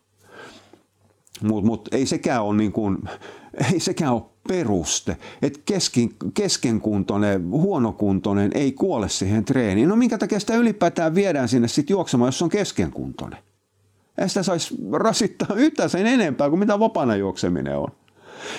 Mutta 1.43 1.67
mut 1.67 1.89
ei 1.93 2.07
sekään 2.07 2.43
ole 2.43 2.57
niin 2.57 2.73
kuin, 2.73 2.99
ei 3.73 3.81
sekään 3.81 4.13
ole 4.13 4.23
peruste, 4.49 5.17
että 5.43 5.61
kesken, 5.65 6.09
keskenkuntoinen, 6.35 7.51
huonokuntoinen 7.51 8.51
ei 8.55 8.73
kuole 8.73 9.09
siihen 9.09 9.45
treeniin. 9.45 9.89
No 9.89 9.97
minkä 9.97 10.19
takia 10.19 10.41
sitä 10.41 10.57
ylipäätään 10.57 11.15
viedään 11.15 11.49
sinne 11.49 11.69
sitten 11.69 11.95
juoksemaan, 11.95 12.29
jos 12.29 12.43
on 12.43 12.49
keskenkuntoinen? 12.49 13.39
Ei 14.19 14.29
sitä 14.29 14.43
saisi 14.43 14.75
rasittaa 14.93 15.57
yhtään 15.57 15.91
sen 15.91 16.07
enempää 16.07 16.49
kuin 16.49 16.59
mitä 16.59 16.79
vapaana 16.79 17.17
juokseminen 17.17 17.79
on. 17.79 17.89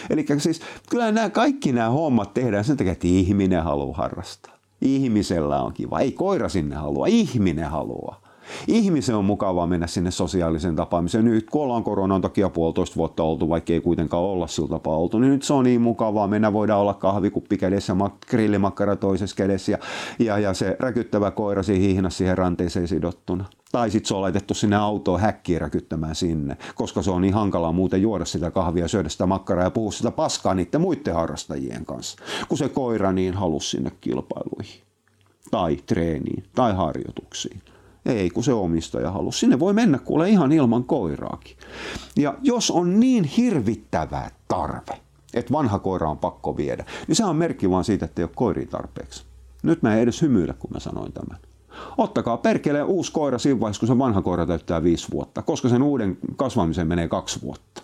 Eli 0.09 0.25
siis 0.37 0.61
kyllä 0.89 1.11
nämä 1.11 1.29
kaikki 1.29 1.71
nämä 1.71 1.89
hommat 1.89 2.33
tehdään 2.33 2.65
sen 2.65 2.77
takia, 2.77 2.91
että 2.91 3.07
ihminen 3.07 3.63
haluaa 3.63 3.97
harrastaa. 3.97 4.53
Ihmisellä 4.81 5.61
on 5.61 5.73
kiva. 5.73 5.99
Ei 5.99 6.11
koira 6.11 6.49
sinne 6.49 6.75
halua, 6.75 7.07
ihminen 7.07 7.69
haluaa. 7.69 8.28
Ihmisen 8.67 9.15
on 9.15 9.25
mukavaa 9.25 9.67
mennä 9.67 9.87
sinne 9.87 10.11
sosiaaliseen 10.11 10.75
tapaamiseen. 10.75 11.25
Nyt 11.25 11.49
kun 11.49 11.61
ollaan 11.61 11.83
koronan 11.83 12.21
takia 12.21 12.49
puolitoista 12.49 12.95
vuotta 12.95 13.23
oltu, 13.23 13.49
vaikka 13.49 13.73
ei 13.73 13.81
kuitenkaan 13.81 14.23
olla 14.23 14.47
sillä 14.47 14.69
tapaa 14.69 14.97
oltu, 14.97 15.19
niin 15.19 15.31
nyt 15.31 15.43
se 15.43 15.53
on 15.53 15.63
niin 15.63 15.81
mukavaa. 15.81 16.27
Mennä 16.27 16.53
voidaan 16.53 16.81
olla 16.81 16.93
kahvikuppi 16.93 17.57
kädessä, 17.57 17.95
grillimakkara 18.29 18.95
toisessa 18.95 19.35
kädessä 19.35 19.71
ja, 19.71 19.77
ja, 20.19 20.39
ja 20.39 20.53
se 20.53 20.75
räkyttävä 20.79 21.31
koira 21.31 21.63
siinä 21.63 21.87
hihnassa 21.87 22.17
siihen 22.17 22.37
ranteeseen 22.37 22.87
sidottuna. 22.87 23.45
Tai 23.71 23.91
sitten 23.91 24.07
se 24.07 24.15
on 24.15 24.21
laitettu 24.21 24.53
sinne 24.53 24.75
autoon 24.75 25.19
häkkiä 25.19 25.59
räkyttämään 25.59 26.15
sinne, 26.15 26.57
koska 26.75 27.01
se 27.01 27.11
on 27.11 27.21
niin 27.21 27.33
hankalaa 27.33 27.71
muuten 27.71 28.01
juoda 28.01 28.25
sitä 28.25 28.51
kahvia, 28.51 28.87
syödä 28.87 29.09
sitä 29.09 29.25
makkaraa 29.25 29.63
ja 29.63 29.71
puhua 29.71 29.91
sitä 29.91 30.11
paskaa 30.11 30.53
niiden 30.53 30.81
muiden 30.81 31.13
harrastajien 31.13 31.85
kanssa, 31.85 32.17
kun 32.49 32.57
se 32.57 32.69
koira 32.69 33.11
niin 33.11 33.33
halusi 33.33 33.69
sinne 33.69 33.91
kilpailuihin 34.01 34.81
tai 35.51 35.77
treeniin 35.85 36.43
tai 36.55 36.75
harjoituksiin. 36.75 37.61
Ei, 38.05 38.29
kun 38.29 38.43
se 38.43 38.53
omistaja 38.53 39.11
halusi. 39.11 39.39
Sinne 39.39 39.59
voi 39.59 39.73
mennä 39.73 39.97
kuule 39.97 40.29
ihan 40.29 40.51
ilman 40.51 40.83
koiraakin. 40.83 41.57
Ja 42.17 42.35
jos 42.41 42.71
on 42.71 42.99
niin 42.99 43.23
hirvittävä 43.23 44.31
tarve, 44.47 45.01
että 45.33 45.53
vanha 45.53 45.79
koira 45.79 46.09
on 46.09 46.17
pakko 46.17 46.57
viedä, 46.57 46.85
niin 47.07 47.15
se 47.15 47.25
on 47.25 47.35
merkki 47.35 47.69
vaan 47.69 47.83
siitä, 47.83 48.05
että 48.05 48.21
ei 48.21 48.23
ole 48.23 48.31
koiria 48.35 48.67
tarpeeksi. 48.67 49.23
Nyt 49.63 49.81
mä 49.81 49.95
en 49.95 50.01
edes 50.01 50.21
hymyile, 50.21 50.53
kun 50.53 50.71
mä 50.73 50.79
sanoin 50.79 51.13
tämän. 51.13 51.39
Ottakaa 51.97 52.37
perkeleen 52.37 52.85
uusi 52.85 53.11
koira 53.11 53.37
siinä 53.37 53.59
vaiheessa, 53.59 53.79
kun 53.79 53.87
se 53.87 53.97
vanha 53.97 54.21
koira 54.21 54.45
täyttää 54.45 54.83
viisi 54.83 55.07
vuotta, 55.11 55.41
koska 55.41 55.69
sen 55.69 55.83
uuden 55.83 56.17
kasvamiseen 56.35 56.87
menee 56.87 57.07
kaksi 57.07 57.41
vuotta. 57.41 57.81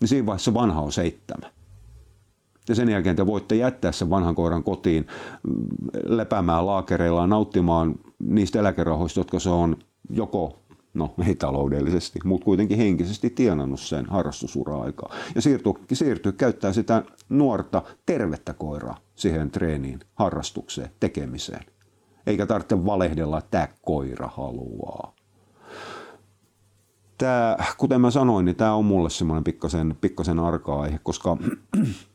Niin 0.00 0.08
siinä 0.08 0.26
vaiheessa 0.26 0.54
vanha 0.54 0.80
on 0.80 0.92
seitsemän. 0.92 1.50
Ja 2.68 2.74
sen 2.74 2.88
jälkeen 2.88 3.16
te 3.16 3.26
voitte 3.26 3.54
jättää 3.54 3.92
sen 3.92 4.10
vanhan 4.10 4.34
koiran 4.34 4.64
kotiin 4.64 5.06
mm, 5.42 5.54
lepäämään 6.04 6.66
laakereillaan, 6.66 7.30
nauttimaan 7.30 7.94
niistä 8.20 8.58
eläkerahoista, 8.58 9.20
jotka 9.20 9.38
se 9.38 9.50
on 9.50 9.76
joko 10.10 10.60
no 10.94 11.14
ei 11.26 11.34
taloudellisesti, 11.34 12.18
mutta 12.24 12.44
kuitenkin 12.44 12.78
henkisesti 12.78 13.30
tienannut 13.30 13.80
sen 13.80 14.06
harrastusura-aikaa. 14.06 15.14
Ja 15.34 15.42
siirtyy, 15.42 15.72
siirtyy 15.92 16.32
käyttää 16.32 16.72
sitä 16.72 17.02
nuorta, 17.28 17.82
tervettä 18.06 18.54
koiraa 18.54 18.98
siihen 19.14 19.50
treeniin, 19.50 20.00
harrastukseen, 20.14 20.90
tekemiseen. 21.00 21.64
Eikä 22.26 22.46
tarvitse 22.46 22.86
valehdella, 22.86 23.38
että 23.38 23.50
tämä 23.50 23.68
koira 23.82 24.28
haluaa. 24.28 25.14
Tämä, 27.18 27.56
kuten 27.76 28.00
mä 28.00 28.10
sanoin, 28.10 28.44
niin 28.44 28.56
tämä 28.56 28.74
on 28.74 28.84
mulle 28.84 29.10
semmoinen 29.10 29.44
pikkasen, 29.44 29.96
pikkasen 30.00 30.38
arka-aihe, 30.38 30.98
koska 31.02 31.36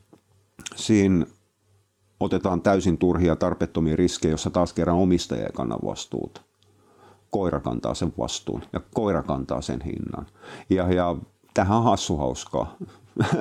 siinä 0.75 1.25
otetaan 2.25 2.61
täysin 2.61 2.97
turhia 2.97 3.35
tarpeettomia 3.35 3.95
riskejä, 3.95 4.31
jossa 4.31 4.49
taas 4.49 4.73
kerran 4.73 4.95
omistaja 4.95 5.45
ei 5.45 5.53
kanna 5.53 5.77
vastuuta. 5.85 6.41
Koira 7.29 7.59
kantaa 7.59 7.93
sen 7.93 8.13
vastuun 8.17 8.61
ja 8.73 8.81
koira 8.93 9.23
kantaa 9.23 9.61
sen 9.61 9.81
hinnan. 9.81 10.25
Ja, 10.69 10.93
ja 10.93 11.15
tähän 11.53 11.77
on 11.77 11.83
hassu 11.83 12.17
hauskaa. 12.17 12.75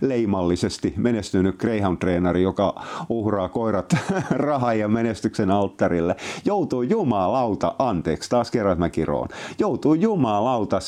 leimallisesti 0.00 0.94
menestynyt 0.96 1.56
Greyhound-treenari, 1.56 2.42
joka 2.42 2.82
uhraa 3.08 3.48
koirat 3.48 3.96
rahan 4.30 4.78
ja 4.78 4.88
menestyksen 4.88 5.50
alttarille, 5.50 6.16
joutuu 6.44 6.82
jumalauta, 6.82 7.74
anteeksi, 7.78 8.30
taas 8.30 8.50
kerran 8.50 8.72
että 8.72 8.84
mä 8.84 8.90
kiroon, 8.90 9.28
joutuu 9.58 9.94
jumalauta 9.94 10.78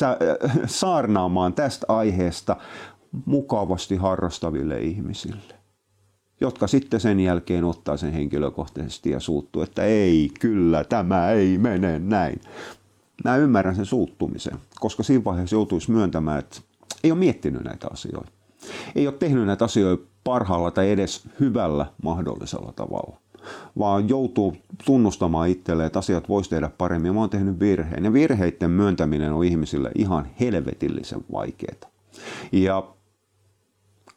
saarnaamaan 0.66 1.52
tästä 1.52 1.86
aiheesta 1.88 2.56
mukavasti 3.26 3.96
harrastaville 3.96 4.80
ihmisille 4.80 5.59
jotka 6.40 6.66
sitten 6.66 7.00
sen 7.00 7.20
jälkeen 7.20 7.64
ottaa 7.64 7.96
sen 7.96 8.12
henkilökohtaisesti 8.12 9.10
ja 9.10 9.20
suuttuu, 9.20 9.62
että 9.62 9.84
ei, 9.84 10.30
kyllä, 10.40 10.84
tämä 10.84 11.30
ei 11.30 11.58
mene 11.58 11.98
näin. 11.98 12.40
Mä 13.24 13.36
ymmärrän 13.36 13.76
sen 13.76 13.86
suuttumisen, 13.86 14.58
koska 14.80 15.02
siinä 15.02 15.24
vaiheessa 15.24 15.56
joutuisi 15.56 15.90
myöntämään, 15.90 16.38
että 16.38 16.60
ei 17.04 17.10
ole 17.12 17.18
miettinyt 17.18 17.64
näitä 17.64 17.88
asioita. 17.92 18.30
Ei 18.94 19.06
ole 19.06 19.14
tehnyt 19.18 19.46
näitä 19.46 19.64
asioita 19.64 20.06
parhaalla 20.24 20.70
tai 20.70 20.90
edes 20.90 21.22
hyvällä 21.40 21.86
mahdollisella 22.02 22.72
tavalla 22.76 23.16
vaan 23.78 24.08
joutuu 24.08 24.56
tunnustamaan 24.84 25.48
itselleen, 25.48 25.86
että 25.86 25.98
asiat 25.98 26.28
voisi 26.28 26.50
tehdä 26.50 26.70
paremmin. 26.78 27.14
Mä 27.14 27.20
oon 27.20 27.30
tehnyt 27.30 27.60
virheen. 27.60 28.04
Ja 28.04 28.12
virheiden 28.12 28.70
myöntäminen 28.70 29.32
on 29.32 29.44
ihmisille 29.44 29.90
ihan 29.94 30.26
helvetillisen 30.40 31.24
vaikeaa. 31.32 31.90
Ja 32.52 32.84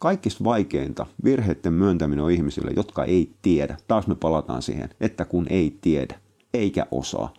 kaikista 0.03 0.43
vaikeinta 0.43 1.05
virheiden 1.23 1.73
myöntäminen 1.73 2.25
on 2.25 2.31
ihmisille, 2.31 2.71
jotka 2.75 3.05
ei 3.05 3.33
tiedä. 3.41 3.77
Taas 3.87 4.07
me 4.07 4.15
palataan 4.15 4.61
siihen, 4.61 4.89
että 5.01 5.25
kun 5.25 5.47
ei 5.49 5.77
tiedä, 5.81 6.19
eikä 6.53 6.87
osaa. 6.91 7.33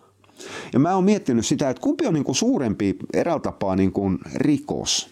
Ja 0.72 0.78
mä 0.78 0.94
oon 0.94 1.04
miettinyt 1.04 1.46
sitä, 1.46 1.70
että 1.70 1.80
kumpi 1.80 2.06
on 2.06 2.14
niin 2.14 2.24
kuin 2.24 2.34
suurempi 2.34 2.96
eräältä 3.14 3.42
tapaa 3.42 3.76
niin 3.76 3.92
kuin 3.92 4.18
rikos, 4.34 5.10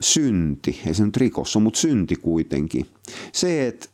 synti, 0.00 0.80
ei 0.86 0.94
se 0.94 1.04
nyt 1.04 1.16
rikos 1.16 1.56
on, 1.56 1.62
mutta 1.62 1.80
synti 1.80 2.16
kuitenkin. 2.16 2.86
Se, 3.32 3.66
että 3.66 3.88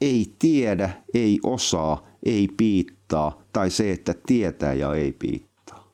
ei 0.00 0.34
tiedä, 0.38 0.90
ei 1.14 1.40
osaa, 1.42 2.06
ei 2.22 2.48
piittaa, 2.56 3.42
tai 3.52 3.70
se, 3.70 3.92
että 3.92 4.14
tietää 4.26 4.74
ja 4.74 4.94
ei 4.94 5.12
piittaa. 5.12 5.90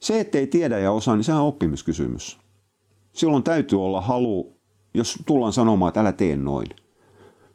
Se, 0.00 0.20
että 0.20 0.38
ei 0.38 0.46
tiedä 0.46 0.78
ja 0.78 0.92
osaa, 0.92 1.16
niin 1.16 1.24
se 1.24 1.32
on 1.32 1.40
oppimiskysymys 1.40 2.45
silloin 3.16 3.42
täytyy 3.42 3.84
olla 3.84 4.00
halu, 4.00 4.52
jos 4.94 5.18
tullaan 5.26 5.52
sanomaan, 5.52 5.88
että 5.88 6.00
älä 6.00 6.12
tee 6.12 6.36
noin, 6.36 6.68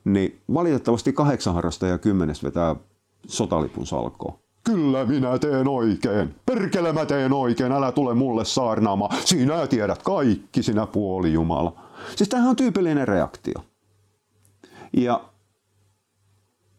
niin 0.05 0.41
valitettavasti 0.53 1.13
kahdeksan 1.13 1.53
harrastajaa 1.53 1.97
kymmenes 1.97 2.43
vetää 2.43 2.75
sotalipun 3.27 3.85
salkoon. 3.85 4.39
Kyllä 4.63 5.05
minä 5.05 5.39
teen 5.39 5.67
oikein. 5.67 6.35
Perkele 6.45 6.93
mä 6.93 7.05
teen 7.05 7.33
oikein, 7.33 7.71
älä 7.71 7.91
tule 7.91 8.13
mulle 8.13 8.45
saarnaamaan. 8.45 9.17
Sinä 9.25 9.67
tiedät 9.67 10.03
kaikki, 10.03 10.63
sinä 10.63 10.87
puoli 10.87 11.33
Jumala. 11.33 11.81
Siis 12.15 12.29
tämähän 12.29 12.49
on 12.49 12.55
tyypillinen 12.55 13.07
reaktio. 13.07 13.63
Ja 14.97 15.23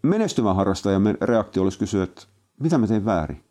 menestyvä 0.03 0.55
harrastajan 0.55 1.19
reaktio 1.21 1.63
olisi 1.63 1.79
kysyä, 1.79 2.05
että 2.05 2.23
mitä 2.61 2.79
mä 2.79 2.87
tein 2.87 3.05
väärin? 3.05 3.45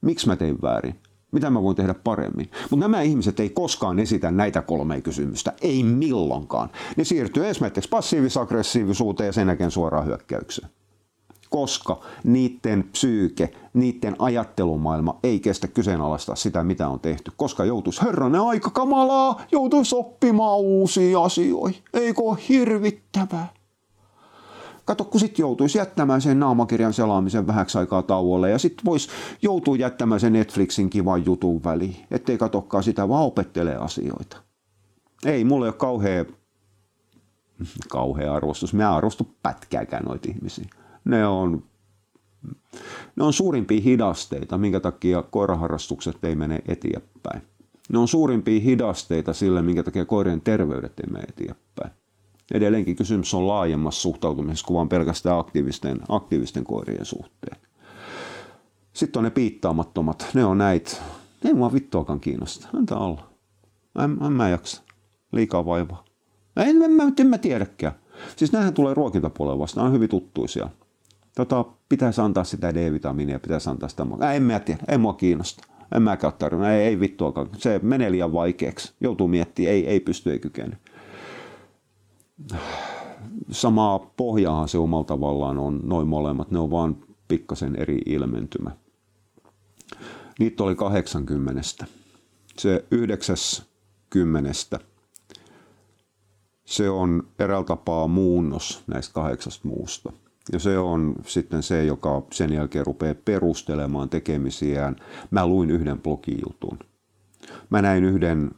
Miksi 0.00 0.26
mä 0.26 0.36
tein 0.36 0.58
väärin? 0.62 1.00
Mitä 1.34 1.50
mä 1.50 1.62
voin 1.62 1.76
tehdä 1.76 1.94
paremmin? 1.94 2.50
Mutta 2.70 2.88
nämä 2.88 3.02
ihmiset 3.02 3.40
ei 3.40 3.50
koskaan 3.50 3.98
esitä 3.98 4.30
näitä 4.30 4.62
kolmea 4.62 5.00
kysymystä. 5.00 5.52
Ei 5.62 5.82
milloinkaan. 5.82 6.70
Ne 6.96 7.04
siirtyy 7.04 7.48
esimerkiksi 7.48 7.90
passiivis-aggressiivisuuteen 7.90 9.26
ja 9.26 9.32
sen 9.32 9.48
jälkeen 9.48 9.70
suoraan 9.70 10.06
hyökkäykseen. 10.06 10.68
Koska 11.50 12.00
niiden 12.24 12.84
psyyke, 12.92 13.50
niiden 13.74 14.16
ajattelumaailma 14.18 15.18
ei 15.22 15.40
kestä 15.40 15.68
kyseenalaistaa 15.68 16.36
sitä, 16.36 16.64
mitä 16.64 16.88
on 16.88 17.00
tehty. 17.00 17.32
Koska 17.36 17.64
joutuisi, 17.64 18.02
herranen 18.02 18.40
aika 18.40 18.70
kamalaa, 18.70 19.42
joutuisi 19.52 19.96
oppimaan 19.96 20.58
uusia 20.58 21.22
asioita. 21.22 21.78
Eikö 21.94 22.22
ole 22.22 22.38
hirvittävää? 22.48 23.63
Kato, 24.84 25.04
kun 25.04 25.20
sitten 25.20 25.42
joutuisi 25.42 25.78
jättämään 25.78 26.20
sen 26.20 26.40
naamakirjan 26.40 26.92
selaamisen 26.92 27.46
vähäksi 27.46 27.78
aikaa 27.78 28.02
tauolle 28.02 28.50
ja 28.50 28.58
sitten 28.58 28.84
voisi 28.84 29.08
joutua 29.42 29.76
jättämään 29.76 30.20
sen 30.20 30.32
Netflixin 30.32 30.90
kivan 30.90 31.26
jutun 31.26 31.64
väliin, 31.64 31.96
ettei 32.10 32.38
katokkaan 32.38 32.82
sitä, 32.82 33.08
vaan 33.08 33.24
opettelee 33.24 33.76
asioita. 33.76 34.36
Ei, 35.24 35.44
mulla 35.44 35.66
ei 35.66 35.68
ole 35.68 35.76
kauhean 35.76 36.26
kauhea 37.88 38.34
arvostus. 38.34 38.74
Mä 38.74 38.96
arvostu 38.96 39.34
pätkääkään 39.42 40.04
noita 40.04 40.28
ihmisiä. 40.30 40.68
Ne 41.04 41.26
on, 41.26 41.62
ne 43.16 43.24
on 43.24 43.32
suurimpia 43.32 43.80
hidasteita, 43.80 44.58
minkä 44.58 44.80
takia 44.80 45.22
koiraharrastukset 45.22 46.24
ei 46.24 46.34
mene 46.34 46.62
eteenpäin. 46.68 47.42
Ne 47.92 47.98
on 47.98 48.08
suurimpia 48.08 48.60
hidasteita 48.60 49.32
sille, 49.32 49.62
minkä 49.62 49.82
takia 49.82 50.04
koirien 50.04 50.40
terveydet 50.40 51.00
ei 51.00 51.12
mene 51.12 51.24
eteenpäin. 51.28 52.03
Edelleenkin 52.52 52.96
kysymys 52.96 53.34
on 53.34 53.48
laajemmassa 53.48 54.00
suhtautumisessa 54.00 54.66
kuin 54.66 54.88
pelkästään 54.88 55.38
aktiivisten, 55.38 56.00
aktiivisten 56.08 56.64
koirien 56.64 57.04
suhteen. 57.04 57.56
Sitten 58.92 59.20
on 59.20 59.24
ne 59.24 59.30
piittaamattomat. 59.30 60.30
Ne 60.34 60.44
on 60.44 60.58
näitä. 60.58 60.90
Ne 61.44 61.50
ei 61.50 61.54
mua 61.54 61.72
vittuakaan 61.72 62.20
kiinnosta. 62.20 62.68
Antaa 62.72 63.06
olla. 63.06 63.30
En, 64.04 64.26
en 64.26 64.32
mä 64.32 64.48
jaksa. 64.48 64.82
Liikaa 65.32 65.66
vaivaa. 65.66 66.04
En, 66.56 66.82
en, 66.82 67.00
en, 67.00 67.12
en 67.20 67.26
mä 67.26 67.38
tiedäkään. 67.38 67.92
Siis 68.36 68.52
nämähän 68.52 68.74
tulee 68.74 68.94
ruokintapuolella 68.94 69.58
vasta. 69.58 69.80
Nämä 69.80 69.86
on 69.88 69.94
hyvin 69.94 70.08
tuttuisia. 70.08 70.68
Tota, 71.36 71.64
pitäisi 71.88 72.20
antaa 72.20 72.44
sitä 72.44 72.74
D-vitamiinia, 72.74 73.38
pitäisi 73.38 73.70
antaa 73.70 73.88
sitä. 73.88 74.06
En 74.34 74.42
mä 74.42 74.60
tiedä. 74.60 74.80
Ei 74.88 74.98
mua 74.98 75.12
kiinnosta. 75.12 75.64
En 75.94 76.02
mäkään 76.02 76.32
tarvinnut. 76.38 76.68
Ei, 76.68 76.82
ei 76.82 77.00
vittuakaan. 77.00 77.48
Se 77.58 77.80
menee 77.82 78.10
liian 78.10 78.32
vaikeaksi. 78.32 78.92
Joutuu 79.00 79.28
miettimään. 79.28 79.74
Ei, 79.74 79.86
ei 79.86 80.00
pysty, 80.00 80.32
ei 80.32 80.38
kykene. 80.38 80.78
Samaa 83.50 83.98
pohjaa 83.98 84.66
se 84.66 84.78
omalla 84.78 85.04
tavallaan 85.04 85.58
on 85.58 85.80
noin 85.82 86.08
molemmat. 86.08 86.50
Ne 86.50 86.58
on 86.58 86.70
vaan 86.70 86.96
pikkasen 87.28 87.76
eri 87.76 87.98
ilmentymä. 88.06 88.70
Niitä 90.38 90.64
oli 90.64 90.74
80. 90.74 91.60
Se 92.58 92.84
90. 92.90 94.80
Se 96.64 96.90
on 96.90 97.22
eräällä 97.38 97.64
tapaa 97.64 98.08
muunnos 98.08 98.82
näistä 98.86 99.14
kahdeksasta 99.14 99.68
muusta. 99.68 100.12
Ja 100.52 100.58
se 100.58 100.78
on 100.78 101.14
sitten 101.26 101.62
se, 101.62 101.84
joka 101.84 102.22
sen 102.32 102.52
jälkeen 102.52 102.86
rupeaa 102.86 103.14
perustelemaan 103.24 104.08
tekemisiään. 104.08 104.96
Mä 105.30 105.46
luin 105.46 105.70
yhden 105.70 106.00
blogijutun. 106.00 106.78
Mä 107.70 107.82
näin 107.82 108.04
yhden 108.04 108.50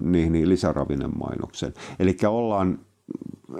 niin, 0.00 0.32
niin 0.32 0.48
lisäravinnemainoksen. 0.48 1.74
Eli 1.98 2.16
ollaan 2.28 2.78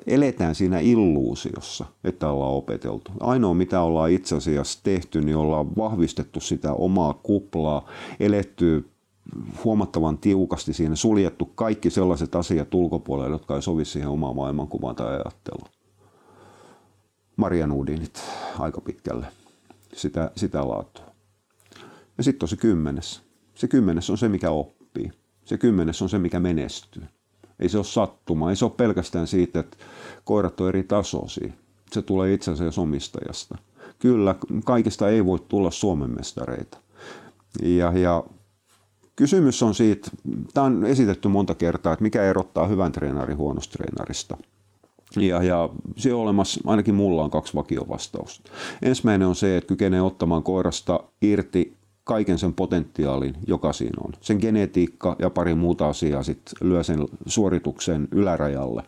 eletään 0.07 0.55
siinä 0.55 0.79
illuusiossa, 0.79 1.85
että 2.05 2.31
ollaan 2.31 2.53
opeteltu. 2.53 3.13
Ainoa 3.21 3.55
mitä 3.55 3.83
ollaan 3.83 4.11
itse 4.11 4.37
asiassa 4.37 4.81
tehty, 4.83 5.21
niin 5.21 5.37
ollaan 5.37 5.77
vahvistettu 5.77 6.41
sitä 6.41 6.73
omaa 6.73 7.21
kuplaa, 7.23 7.89
eletty 8.21 8.91
huomattavan 9.65 10.19
tiukasti 10.19 10.73
siinä, 10.73 10.97
suljettu 10.97 11.45
kaikki 11.45 11.91
sellaiset 11.91 12.35
asiat 12.35 12.75
ulkopuolelle, 12.75 13.35
jotka 13.35 13.57
ei 13.57 13.63
sovi 13.63 13.85
siihen 13.85 14.09
omaan 14.09 14.37
maailmankuvaan 14.37 14.97
tai 14.97 15.13
ajatteluun. 15.13 15.69
Marian 17.37 17.73
Udinit 17.73 18.23
aika 18.59 18.81
pitkälle 18.81 19.27
sitä, 19.95 20.31
sitä 20.37 20.69
laatua. 20.69 21.05
Ja 22.19 22.25
sitten 22.25 22.45
on 22.45 22.49
se 22.49 22.57
kymmenes. 22.57 23.23
Se 23.55 23.69
kymmenes 23.69 24.11
on 24.11 24.19
se, 24.19 24.29
mikä 24.29 24.51
oppii. 24.51 25.13
Se 25.45 25.59
kymmenes 25.59 26.03
on 26.03 26.09
se, 26.09 26.19
mikä 26.19 26.41
menestyy. 26.41 27.03
Ei 27.61 27.69
se 27.69 27.79
ole 27.79 27.85
sattuma. 27.85 28.51
Ei 28.51 28.57
se 28.57 28.65
ole 28.65 28.73
pelkästään 28.77 29.27
siitä, 29.27 29.61
että 29.61 29.77
koirat 30.25 30.61
on 30.61 30.69
eri 30.69 30.83
tasoisia. 30.83 31.53
Se 31.93 32.03
tulee 32.03 32.33
itse 32.33 32.51
asiassa 32.51 32.81
omistajasta. 32.81 33.59
Kyllä, 33.99 34.35
kaikista 34.65 35.09
ei 35.09 35.25
voi 35.25 35.39
tulla 35.49 35.71
Suomen 35.71 36.11
mestareita. 36.11 36.79
Ja, 37.63 37.93
ja 37.99 38.25
kysymys 39.17 39.63
on 39.63 39.75
siitä, 39.75 40.11
tämä 40.55 40.67
on 40.67 40.85
esitetty 40.85 41.29
monta 41.29 41.55
kertaa, 41.55 41.93
että 41.93 42.03
mikä 42.03 42.23
erottaa 42.23 42.67
hyvän 42.67 42.93
treenarin 42.93 43.37
huonosta 43.37 43.73
treenarista. 43.73 44.37
Ja, 45.17 45.43
ja 45.43 45.69
se 45.97 46.15
on 46.15 46.21
olemassa, 46.21 46.61
ainakin 46.67 46.95
mulla 46.95 47.25
on 47.25 47.31
kaksi 47.31 47.55
vakiovastausta. 47.55 48.51
Ensimmäinen 48.83 49.29
on 49.29 49.35
se, 49.35 49.57
että 49.57 49.69
kykenee 49.69 50.03
ottamaan 50.03 50.43
koirasta 50.43 51.01
irti 51.23 51.77
kaiken 52.07 52.39
sen 52.39 52.55
potentiaalin, 52.55 53.35
joka 53.47 53.73
siinä 53.73 54.03
on. 54.05 54.13
Sen 54.21 54.39
genetiikka 54.41 55.17
ja 55.19 55.31
pari 55.31 55.55
muuta 55.55 55.89
asiaa 55.89 56.23
sit 56.23 56.41
lyö 56.61 56.83
sen 56.83 56.99
suorituksen 57.27 58.09
ylärajalle, 58.11 58.83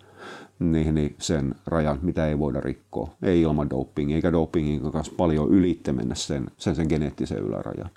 niin, 0.58 0.94
niin 0.94 1.14
sen 1.18 1.54
rajan, 1.66 1.98
mitä 2.02 2.26
ei 2.26 2.38
voida 2.38 2.60
rikkoa. 2.60 3.10
Ei 3.22 3.40
ilman 3.40 3.70
dopingia, 3.70 4.16
eikä 4.16 4.32
dopingin 4.32 4.92
kanssa 4.92 5.12
paljon 5.16 5.48
ylitte 5.48 5.92
mennä 5.92 6.14
sen, 6.14 6.50
sen, 6.56 6.74
sen 6.74 6.86
geneettisen 6.88 7.38
ylärajan. 7.38 7.90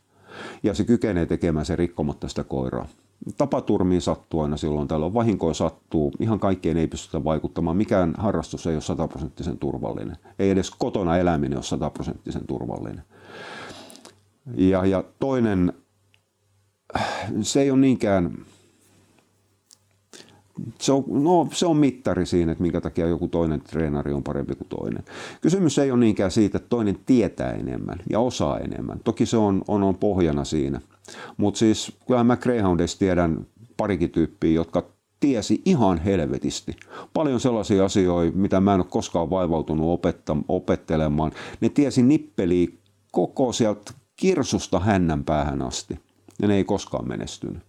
Ja 0.63 0.73
se 0.73 0.83
kykenee 0.83 1.25
tekemään 1.25 1.65
sen 1.65 1.77
rikkomatta 1.77 2.27
sitä 2.27 2.43
koiraa. 2.43 2.87
Tapaturmiin 3.37 4.01
sattuu 4.01 4.41
aina 4.41 4.57
silloin, 4.57 4.87
tällöin 4.87 5.13
vahinkoja 5.13 5.53
sattuu, 5.53 6.11
ihan 6.19 6.39
kaikkeen 6.39 6.77
ei 6.77 6.87
pystytä 6.87 7.23
vaikuttamaan. 7.23 7.77
Mikään 7.77 8.13
harrastus 8.17 8.67
ei 8.67 8.75
ole 8.75 8.81
sataprosenttisen 8.81 9.57
turvallinen. 9.57 10.17
Ei 10.39 10.49
edes 10.49 10.71
kotona 10.71 11.17
eläminen 11.17 11.57
ole 11.57 11.63
sataprosenttisen 11.63 12.47
turvallinen. 12.47 13.03
Ja, 14.55 14.85
ja 14.85 15.03
toinen, 15.19 15.73
se 17.41 17.61
ei 17.61 17.71
ole 17.71 17.79
niinkään, 17.79 18.37
se 20.79 20.91
on, 20.91 21.03
no, 21.07 21.47
se 21.53 21.65
on 21.65 21.77
mittari 21.77 22.25
siinä, 22.25 22.51
että 22.51 22.61
minkä 22.61 22.81
takia 22.81 23.07
joku 23.07 23.27
toinen 23.27 23.61
treenari 23.61 24.13
on 24.13 24.23
parempi 24.23 24.55
kuin 24.55 24.67
toinen. 24.67 25.03
Kysymys 25.41 25.79
ei 25.79 25.91
ole 25.91 25.99
niinkään 25.99 26.31
siitä, 26.31 26.57
että 26.57 26.69
toinen 26.69 26.99
tietää 27.05 27.51
enemmän 27.51 27.97
ja 28.09 28.19
osaa 28.19 28.59
enemmän. 28.59 28.99
Toki 29.03 29.25
se 29.25 29.37
on, 29.37 29.61
on, 29.67 29.83
on 29.83 29.95
pohjana 29.95 30.43
siinä. 30.43 30.81
Mutta 31.37 31.57
siis 31.57 31.97
kyllä 32.07 32.23
mä 32.23 32.37
Greyhoundista 32.37 32.99
tiedän 32.99 33.45
parikin 33.77 34.09
tyyppiä, 34.09 34.51
jotka 34.51 34.83
tiesi 35.19 35.61
ihan 35.65 35.97
helvetisti. 35.97 36.75
Paljon 37.13 37.39
sellaisia 37.39 37.85
asioita, 37.85 38.37
mitä 38.37 38.59
mä 38.59 38.73
en 38.73 38.79
ole 38.79 38.87
koskaan 38.89 39.29
vaivautunut 39.29 39.93
opetta, 39.93 40.37
opettelemaan. 40.47 41.31
Ne 41.61 41.69
tiesi 41.69 42.03
nippeliä 42.03 42.67
koko 43.11 43.51
sieltä 43.51 43.93
kirsusta 44.21 44.79
hännän 44.79 45.23
päähän 45.23 45.61
asti. 45.61 45.99
Ja 46.41 46.47
ne 46.47 46.55
ei 46.55 46.63
koskaan 46.63 47.07
menestynyt. 47.07 47.63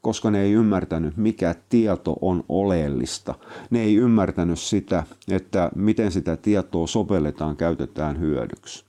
Koska 0.00 0.30
ne 0.30 0.40
ei 0.40 0.52
ymmärtänyt, 0.52 1.16
mikä 1.16 1.54
tieto 1.68 2.16
on 2.20 2.44
oleellista. 2.48 3.34
Ne 3.70 3.80
ei 3.82 3.96
ymmärtänyt 3.96 4.58
sitä, 4.58 5.04
että 5.30 5.70
miten 5.74 6.12
sitä 6.12 6.36
tietoa 6.36 6.86
sovelletaan, 6.86 7.56
käytetään 7.56 8.20
hyödyksi. 8.20 8.84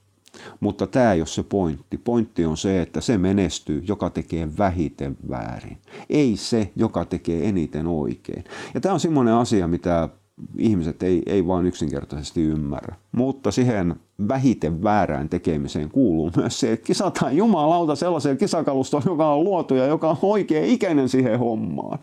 Mutta 0.60 0.88
tämä 0.88 1.14
ei 1.14 1.22
ole 1.22 1.28
se 1.28 1.44
pointti. 1.44 1.98
Pointti 1.98 2.46
on 2.46 2.58
se, 2.58 2.82
että 2.82 3.02
se 3.02 3.18
menestyy, 3.18 3.84
joka 3.88 4.10
tekee 4.10 4.58
vähiten 4.58 5.18
väärin. 5.30 5.78
Ei 6.10 6.38
se, 6.38 6.72
joka 6.76 7.06
tekee 7.06 7.50
eniten 7.50 7.88
oikein. 7.88 8.44
Ja 8.74 8.82
tämä 8.82 8.94
on 8.94 9.00
semmoinen 9.00 9.34
asia, 9.34 9.68
mitä 9.68 10.10
ihmiset 10.58 11.04
ei, 11.04 11.24
ei 11.26 11.48
vain 11.48 11.66
yksinkertaisesti 11.66 12.42
ymmärrä. 12.44 12.96
Mutta 13.12 13.52
siihen 13.52 13.96
vähiten 14.28 14.84
väärään 14.84 15.30
tekemiseen 15.30 15.90
kuuluu 15.90 16.32
myös 16.38 16.60
se, 16.60 16.72
että 16.72 16.86
kisataan 16.86 17.38
jumalauta 17.38 17.96
sellaiseen 17.96 18.38
kisakalustoon, 18.38 19.04
joka 19.06 19.34
on 19.34 19.44
luotu 19.44 19.76
ja 19.76 19.86
joka 19.86 20.10
on 20.10 20.18
oikein 20.22 20.66
ikäinen 20.66 21.10
siihen 21.10 21.40
hommaan. 21.40 22.00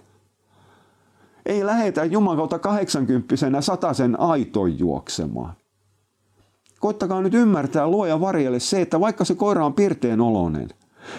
Ei 1.46 1.66
lähetä 1.66 2.04
jumalauta 2.04 2.58
80 2.58 3.34
sen 3.92 4.20
aiton 4.20 4.78
juoksemaan. 4.78 5.52
Koittakaa 6.80 7.22
nyt 7.22 7.34
ymmärtää 7.34 7.88
luoja 7.88 8.20
varjelle 8.20 8.60
se, 8.60 8.80
että 8.80 9.00
vaikka 9.00 9.24
se 9.24 9.34
koira 9.34 9.66
on 9.66 9.74
pirteen 9.74 10.20
oloinen, 10.20 10.68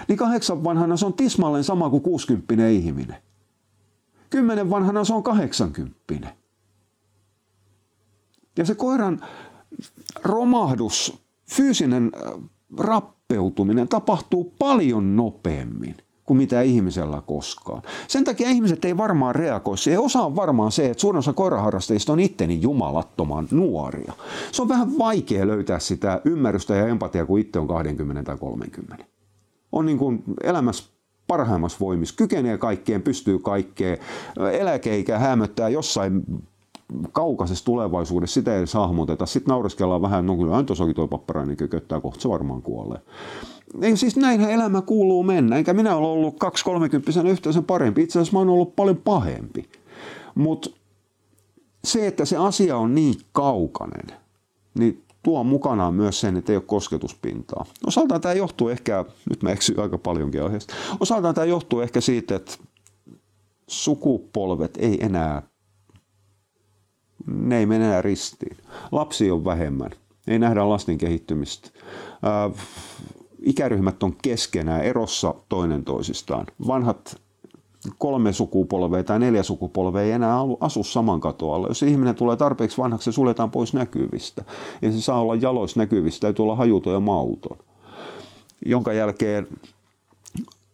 niin 0.07 0.17
kahdeksan 0.17 0.63
vanhana 0.63 0.97
se 0.97 1.05
on 1.05 1.13
tismalleen 1.13 1.63
sama 1.63 1.89
kuin 1.89 2.01
60 2.01 2.67
ihminen. 2.67 3.15
Kymmenen 4.29 4.69
vanhana 4.69 5.03
se 5.03 5.13
on 5.13 5.23
80. 5.23 6.38
Ja 8.59 8.65
se 8.65 8.75
koiran 8.75 9.21
romahdus, 10.23 11.19
fyysinen 11.49 12.11
äh, 12.15 12.33
rappeutuminen 12.77 13.87
tapahtuu 13.87 14.53
paljon 14.59 15.15
nopeammin 15.15 15.95
kuin 16.25 16.37
mitä 16.37 16.61
ihmisellä 16.61 17.21
koskaan. 17.25 17.81
Sen 18.07 18.23
takia 18.23 18.49
ihmiset 18.49 18.85
ei 18.85 18.97
varmaan 18.97 19.35
reagoi. 19.35 19.77
Se 19.77 19.99
osa 19.99 20.21
on 20.21 20.35
varmaan 20.35 20.71
se, 20.71 20.89
että 20.89 21.01
suurin 21.01 21.19
osa 21.19 21.33
koiraharrastajista 21.33 22.13
on 22.13 22.19
itteni 22.19 22.61
jumalattoman 22.61 23.47
nuoria. 23.51 24.13
Se 24.51 24.61
on 24.61 24.69
vähän 24.69 24.97
vaikea 24.97 25.47
löytää 25.47 25.79
sitä 25.79 26.21
ymmärrystä 26.25 26.75
ja 26.75 26.87
empatiaa, 26.87 27.25
kun 27.25 27.39
itse 27.39 27.59
on 27.59 27.67
20 27.67 28.23
tai 28.23 28.37
30. 28.37 29.05
On 29.71 29.85
niin 29.85 29.97
kuin 29.97 30.23
elämässä 30.43 30.83
parhaimmassa 31.27 31.77
voimissa, 31.79 32.15
kykenee 32.15 32.57
kaikkeen, 32.57 33.01
pystyy 33.01 33.39
kaikkeen, 33.39 33.97
eläkeikä 34.51 35.19
hämöttää 35.19 35.69
jossain 35.69 36.23
kaukaisessa 37.11 37.65
tulevaisuudessa 37.65 38.33
sitä 38.33 38.55
ei 38.55 38.65
hahmoteta. 38.73 39.25
Sitten 39.25 39.51
naureskellaan 39.51 40.01
vähän, 40.01 40.25
no 40.25 40.37
kyllä 40.37 40.63
tuossa 40.63 40.83
onkin 40.83 40.95
tuo 40.95 41.07
papparainen 41.07 41.57
kököttää, 41.57 42.01
kohta 42.01 42.21
se 42.21 42.29
varmaan 42.29 42.61
kuolee. 42.61 43.01
Ei, 43.81 43.97
siis 43.97 44.17
näinhän 44.17 44.51
elämä 44.51 44.81
kuuluu 44.81 45.23
mennä, 45.23 45.55
enkä 45.55 45.73
minä 45.73 45.95
ole 45.95 46.07
ollut 46.07 46.35
2-30 47.23 47.27
yhteensä 47.27 47.61
parempi. 47.61 48.01
Itse 48.03 48.19
asiassa 48.19 48.33
mä 48.33 48.39
oon 48.39 48.49
ollut 48.49 48.75
paljon 48.75 48.97
pahempi. 48.97 49.69
Mutta 50.35 50.69
se, 51.83 52.07
että 52.07 52.25
se 52.25 52.37
asia 52.37 52.77
on 52.77 52.95
niin 52.95 53.15
kaukainen, 53.31 54.17
niin 54.79 55.03
tuo 55.23 55.43
mukanaan 55.43 55.93
myös 55.93 56.21
sen, 56.21 56.37
että 56.37 56.51
ei 56.51 56.57
ole 56.57 56.63
kosketuspintaa. 56.67 57.65
Osaltaan 57.87 58.21
tämä 58.21 58.33
johtuu 58.33 58.69
ehkä, 58.69 59.05
nyt 59.29 59.43
mä 59.43 59.51
eksyn 59.51 59.79
aika 59.79 59.97
paljonkin 59.97 60.43
aiheesta, 60.43 60.73
osaltaan 60.99 61.35
tämä 61.35 61.45
johtuu 61.45 61.79
ehkä 61.79 62.01
siitä, 62.01 62.35
että 62.35 62.51
sukupolvet 63.67 64.77
ei 64.77 65.05
enää 65.05 65.48
ne 67.33 67.57
ei 67.57 67.65
mene 67.65 67.85
enää 67.85 68.01
ristiin. 68.01 68.57
Lapsi 68.91 69.31
on 69.31 69.45
vähemmän. 69.45 69.91
Ei 70.27 70.39
nähdä 70.39 70.69
lasten 70.69 70.97
kehittymistä. 70.97 71.69
Ikäryhmät 73.41 74.03
on 74.03 74.15
keskenään 74.21 74.83
erossa 74.83 75.35
toinen 75.49 75.83
toisistaan. 75.83 76.45
Vanhat 76.67 77.21
kolme 77.97 78.33
sukupolvea 78.33 79.03
tai 79.03 79.19
neljä 79.19 79.43
sukupolvea 79.43 80.01
ei 80.01 80.11
enää 80.11 80.37
asu 80.59 80.83
saman 80.83 81.19
katoalla. 81.19 81.67
Jos 81.67 81.83
ihminen 81.83 82.15
tulee 82.15 82.35
tarpeeksi 82.35 82.77
vanhaksi, 82.77 83.05
se 83.05 83.11
suljetaan 83.11 83.51
pois 83.51 83.73
näkyvistä. 83.73 84.43
Ja 84.81 84.91
se 84.91 85.01
saa 85.01 85.21
olla 85.21 85.35
jaloissa 85.35 85.79
näkyvistä, 85.79 86.21
täytyy 86.21 86.43
olla 86.43 86.55
hajuton 86.55 86.93
ja 86.93 86.99
mauton. 86.99 87.57
Jonka 88.65 88.93
jälkeen 88.93 89.47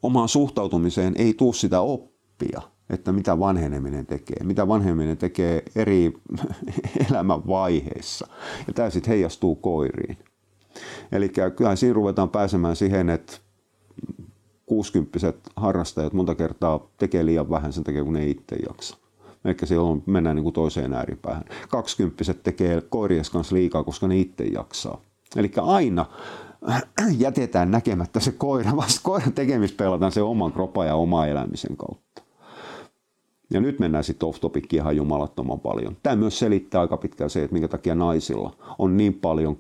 omaan 0.04 0.30
suhtautumiseen 0.30 1.14
ei 1.18 1.34
tule 1.34 1.54
sitä 1.54 1.82
oppia, 1.82 2.62
että 2.90 3.12
mitä 3.12 3.40
vanheneminen 3.40 4.06
tekee, 4.06 4.44
mitä 4.44 4.68
vanheneminen 4.68 5.18
tekee 5.18 5.64
eri 5.76 6.14
elämän 7.10 7.48
vaiheissa. 7.48 8.28
Ja 8.68 8.74
tämä 8.74 8.90
sitten 8.90 9.12
heijastuu 9.12 9.56
koiriin. 9.56 10.18
Eli 11.12 11.32
kyllä 11.56 11.76
siinä 11.76 11.94
ruvetaan 11.94 12.30
pääsemään 12.30 12.76
siihen, 12.76 13.10
että 13.10 13.38
60 14.66 15.34
harrastajat 15.56 16.14
monta 16.14 16.36
kertaa 16.36 16.88
tekee 16.98 17.26
liian 17.26 17.50
vähän 17.50 17.74
sen 17.74 17.84
takia, 17.84 18.04
kun 18.04 18.14
ne 18.14 18.28
itse 18.28 18.56
jaksa. 18.56 18.98
Ehkä 19.46 19.66
silloin 19.66 20.04
mennään 20.06 20.36
niin 20.36 20.44
kuin 20.44 20.54
toiseen 20.54 20.94
ääripäähän. 20.94 21.44
20 21.70 22.34
tekee 22.34 22.82
koiries 22.82 23.30
kanssa 23.30 23.56
liikaa, 23.56 23.84
koska 23.84 24.08
ne 24.08 24.18
itse 24.18 24.44
jaksaa. 24.44 25.02
Eli 25.36 25.52
aina 25.62 26.06
jätetään 27.18 27.72
näkemättä 27.72 28.20
se 28.20 28.32
koira, 28.32 28.76
vasta 28.76 29.02
koiran 29.04 29.34
tekemistä 29.34 29.78
pelataan 29.78 30.12
se 30.12 30.22
oman 30.22 30.52
kropan 30.52 30.88
ja 30.88 30.96
oma 30.96 31.26
elämisen 31.26 31.78
kautta. 31.78 32.05
Ja 33.56 33.62
nyt 33.62 33.80
mennään 33.80 34.04
sitten 34.04 34.30
off 34.30 34.40
topickiin 34.40 34.82
ihan 34.82 34.96
jumalattoman 34.96 35.60
paljon. 35.60 35.98
Tämä 36.04 36.16
myös 36.16 36.40
selittää 36.40 36.82
aika 36.82 36.98
pitkään 36.98 37.30
se, 37.30 37.44
että 37.44 37.54
minkä 37.54 37.68
takia 37.68 37.96
naisilla 37.96 38.56
on 38.80 38.98
niin 38.98 39.14
paljon 39.14 39.58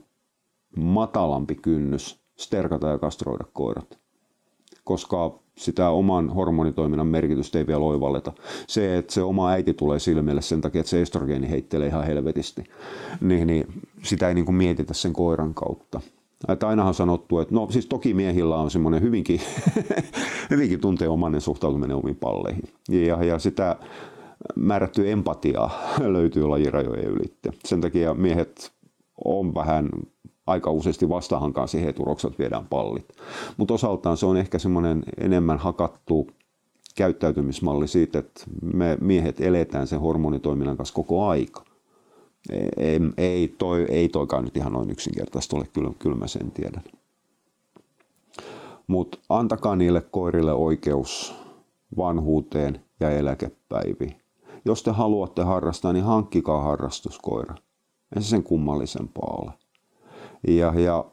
matalampi 0.77 1.55
kynnys 1.55 2.19
sterkata 2.37 2.87
ja 2.87 2.97
kastroida 2.97 3.43
koirat. 3.53 3.99
Koska 4.83 5.39
sitä 5.57 5.89
oman 5.89 6.29
hormonitoiminnan 6.29 7.07
merkitystä 7.07 7.57
ei 7.57 7.67
vielä 7.67 7.83
oivalleta. 7.83 8.33
Se, 8.67 8.97
että 8.97 9.13
se 9.13 9.21
oma 9.21 9.49
äiti 9.49 9.73
tulee 9.73 9.99
silmille 9.99 10.41
sen 10.41 10.61
takia, 10.61 10.79
että 10.79 10.89
se 10.89 11.01
estrogeeni 11.01 11.49
heittelee 11.49 11.87
ihan 11.87 12.05
helvetisti, 12.05 12.63
niin, 13.21 13.47
niin 13.47 13.67
sitä 14.03 14.27
ei 14.27 14.33
niin 14.33 14.45
kuin 14.45 14.55
mietitä 14.55 14.93
sen 14.93 15.13
koiran 15.13 15.53
kautta. 15.53 16.01
Että 16.47 16.67
ainahan 16.67 16.93
sanottu, 16.93 17.39
että 17.39 17.55
no 17.55 17.67
siis 17.69 17.85
toki 17.85 18.13
miehillä 18.13 18.57
on 18.57 18.71
semmoinen 18.71 19.01
hyvinkin, 19.01 19.41
hyvinkin 20.51 20.79
tunteomainen 20.79 21.41
suhtautuminen 21.41 21.97
omiin 21.97 22.15
palleihin. 22.15 22.63
Ja, 22.89 23.23
ja 23.23 23.39
sitä 23.39 23.75
määrättyä 24.55 25.05
empatiaa 25.05 25.79
löytyy 26.13 26.47
lajirajojen 26.47 27.05
ylitte. 27.05 27.49
Sen 27.65 27.81
takia 27.81 28.13
miehet 28.13 28.71
on 29.25 29.53
vähän 29.53 29.89
aika 30.47 30.71
useasti 30.71 31.09
vastahankaan 31.09 31.67
siihen, 31.67 31.89
että 31.89 32.01
urokset 32.01 32.39
viedään 32.39 32.67
pallit. 32.67 33.05
Mutta 33.57 33.73
osaltaan 33.73 34.17
se 34.17 34.25
on 34.25 34.37
ehkä 34.37 34.59
semmoinen 34.59 35.03
enemmän 35.17 35.57
hakattu 35.57 36.27
käyttäytymismalli 36.95 37.87
siitä, 37.87 38.19
että 38.19 38.43
me 38.73 38.97
miehet 39.01 39.41
eletään 39.41 39.87
sen 39.87 39.99
hormonitoiminnan 39.99 40.77
kanssa 40.77 40.95
koko 40.95 41.27
aika. 41.27 41.65
Ei, 42.51 42.99
ei, 43.17 43.55
toi, 43.57 43.85
ei 43.89 44.09
toikaan 44.09 44.43
nyt 44.43 44.57
ihan 44.57 44.73
noin 44.73 44.89
yksinkertaista 44.89 45.57
ole, 45.57 45.67
kyllä, 45.73 45.91
kyllä 45.99 46.15
mä 46.15 46.27
sen 46.27 46.51
tiedän. 46.51 46.83
Mutta 48.87 49.17
antakaa 49.29 49.75
niille 49.75 50.01
koirille 50.01 50.53
oikeus 50.53 51.35
vanhuuteen 51.97 52.81
ja 52.99 53.11
eläkepäiviin. 53.11 54.15
Jos 54.65 54.83
te 54.83 54.91
haluatte 54.91 55.41
harrastaa, 55.41 55.93
niin 55.93 56.05
hankkikaa 56.05 56.61
harrastuskoira. 56.61 57.55
Ei 58.15 58.21
se 58.21 58.29
sen 58.29 58.43
kummallisempaa 58.43 59.37
ole. 59.41 59.51
Ja, 60.47 60.79
ja 60.79 61.05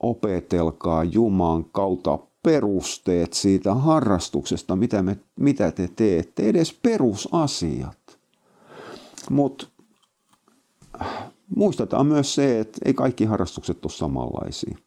opetelkaa 0.00 1.04
Juman 1.04 1.64
kautta 1.64 2.18
perusteet 2.42 3.32
siitä 3.32 3.74
harrastuksesta, 3.74 4.76
mitä, 4.76 5.02
me, 5.02 5.18
mitä 5.36 5.70
te 5.70 5.88
teette, 5.96 6.48
edes 6.48 6.72
perusasiat. 6.82 8.18
Mutta 9.30 9.66
muistetaan 11.56 12.06
myös 12.06 12.34
se, 12.34 12.60
että 12.60 12.78
ei 12.84 12.94
kaikki 12.94 13.24
harrastukset 13.24 13.84
ole 13.84 13.92
samanlaisia. 13.92 14.78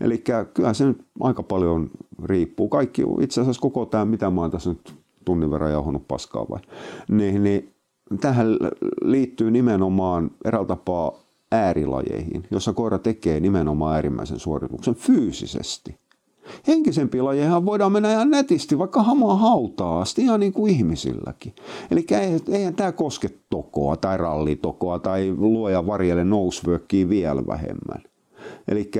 Eli 0.00 0.24
kyllä 0.54 0.74
se 0.74 0.84
nyt 0.84 1.04
aika 1.20 1.42
paljon 1.42 1.90
riippuu. 2.24 2.68
Kaikki, 2.68 3.02
itse 3.20 3.40
asiassa 3.40 3.62
koko 3.62 3.86
tämä, 3.86 4.04
mitä 4.04 4.30
mä 4.30 4.40
oon 4.40 4.50
tässä 4.50 4.70
nyt 4.70 4.94
tunnin 5.24 5.50
verran 5.50 5.72
jauhannut 5.72 6.08
paskaa 6.08 6.46
vai, 6.50 6.60
niin, 7.10 7.42
niin 7.42 7.74
tähän 8.20 8.56
liittyy 9.02 9.50
nimenomaan 9.50 10.30
eräällä 10.44 10.68
tapaa 10.68 11.12
äärilajeihin, 11.52 12.46
jossa 12.50 12.72
koira 12.72 12.98
tekee 12.98 13.40
nimenomaan 13.40 13.94
äärimmäisen 13.94 14.38
suorituksen 14.38 14.94
fyysisesti. 14.94 15.98
Henkisempiä 16.68 17.24
lajeja 17.24 17.64
voidaan 17.64 17.92
mennä 17.92 18.12
ihan 18.12 18.30
netisti, 18.30 18.78
vaikka 18.78 19.02
hamaa 19.02 19.36
hautaa 19.36 20.00
asti, 20.00 20.22
ihan 20.22 20.40
niin 20.40 20.52
kuin 20.52 20.72
ihmisilläkin. 20.72 21.54
Eli 21.90 22.06
eihän 22.52 22.74
tämä 22.74 22.92
koske 22.92 23.30
tokoa 23.50 23.96
tai 23.96 24.16
rallitokoa 24.16 24.98
tai 24.98 25.34
luoja 25.36 25.86
varjelle 25.86 26.24
nousvyökkiä 26.24 27.08
vielä 27.08 27.46
vähemmän. 27.46 28.02
Eli 28.68 28.90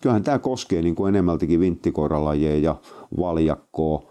kyllähän 0.00 0.22
tämä 0.22 0.38
koskee 0.38 0.82
niin 0.82 0.94
kuin 0.94 1.08
enemmältikin 1.08 1.60
vinttikoiralajeja 1.60 2.58
ja 2.58 2.76
valjakkoa, 3.20 4.02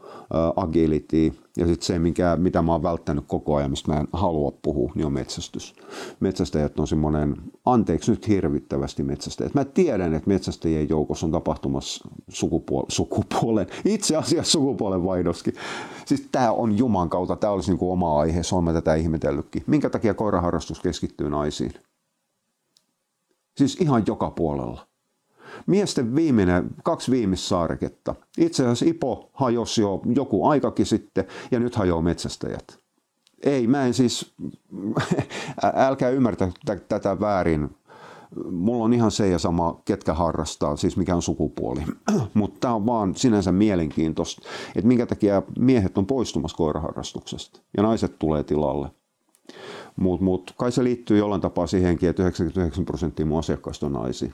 agility 0.55 1.33
ja 1.57 1.67
sitten 1.67 1.85
se, 1.85 1.99
mikä, 1.99 2.37
mitä 2.39 2.61
mä 2.61 2.71
oon 2.71 2.83
välttänyt 2.83 3.25
koko 3.27 3.55
ajan, 3.55 3.69
mistä 3.69 3.91
mä 3.91 3.99
en 3.99 4.07
halua 4.13 4.51
puhua, 4.61 4.91
niin 4.95 5.05
on 5.05 5.13
metsästys. 5.13 5.75
Metsästäjät 6.19 6.79
on 6.79 6.87
semmoinen, 6.87 7.35
anteeksi 7.65 8.11
nyt 8.11 8.27
hirvittävästi 8.27 9.03
metsästäjät. 9.03 9.53
Mä 9.53 9.65
tiedän, 9.65 10.13
että 10.13 10.27
metsästäjien 10.27 10.89
joukossa 10.89 11.25
on 11.25 11.31
tapahtumassa 11.31 12.09
sukupuol- 12.31 12.85
sukupuolen, 12.87 13.67
itse 13.85 14.15
asiassa 14.15 14.51
sukupuolen 14.51 15.05
vaihdoskin. 15.05 15.53
Siis 16.05 16.27
tämä 16.31 16.51
on 16.51 16.77
Juman 16.77 17.09
kautta, 17.09 17.35
tämä 17.35 17.53
olisi 17.53 17.71
niinku 17.71 17.91
oma 17.91 18.19
aihe, 18.19 18.43
se 18.43 18.55
on 18.55 18.63
mä 18.63 18.73
tätä 18.73 18.95
ihmetellytkin. 18.95 19.63
Minkä 19.67 19.89
takia 19.89 20.13
koiraharrastus 20.13 20.79
keskittyy 20.79 21.29
naisiin? 21.29 21.73
Siis 23.57 23.75
ihan 23.75 24.03
joka 24.07 24.31
puolella. 24.31 24.90
Miesten 25.67 26.15
viimeinen, 26.15 26.69
kaksi 26.83 27.11
viimeistä 27.11 27.47
saareketta. 27.47 28.15
Itse 28.37 28.63
asiassa 28.63 28.85
Ipo 28.85 29.29
hajosi 29.33 29.81
jo 29.81 30.01
joku 30.15 30.47
aikakin 30.47 30.85
sitten 30.85 31.25
ja 31.51 31.59
nyt 31.59 31.75
hajoaa 31.75 32.01
metsästäjät. 32.01 32.79
Ei, 33.43 33.67
mä 33.67 33.85
en 33.85 33.93
siis, 33.93 34.33
älkää 35.75 36.09
ymmärtä 36.09 36.51
tätä 36.87 37.19
väärin. 37.19 37.75
Mulla 38.51 38.85
on 38.85 38.93
ihan 38.93 39.11
se 39.11 39.27
ja 39.27 39.39
sama, 39.39 39.81
ketkä 39.85 40.13
harrastaa, 40.13 40.75
siis 40.75 40.97
mikä 40.97 41.15
on 41.15 41.21
sukupuoli. 41.21 41.83
Mutta 42.33 42.59
tämä 42.59 42.73
on 42.73 42.85
vaan 42.85 43.15
sinänsä 43.15 43.51
mielenkiintoista, 43.51 44.41
että 44.75 44.87
minkä 44.87 45.05
takia 45.05 45.41
miehet 45.59 45.97
on 45.97 46.05
poistumassa 46.05 46.57
koiraharrastuksesta 46.57 47.61
ja 47.77 47.83
naiset 47.83 48.19
tulee 48.19 48.43
tilalle. 48.43 48.91
Mutta 49.95 50.23
mut, 50.23 50.53
kai 50.57 50.71
se 50.71 50.83
liittyy 50.83 51.17
jollain 51.17 51.41
tapaa 51.41 51.67
siihenkin, 51.67 52.09
että 52.09 52.23
99 52.23 52.85
prosenttia 52.85 53.25
mun 53.25 53.39
asiakkaista 53.39 53.85
on 53.85 53.93
naisia 53.93 54.31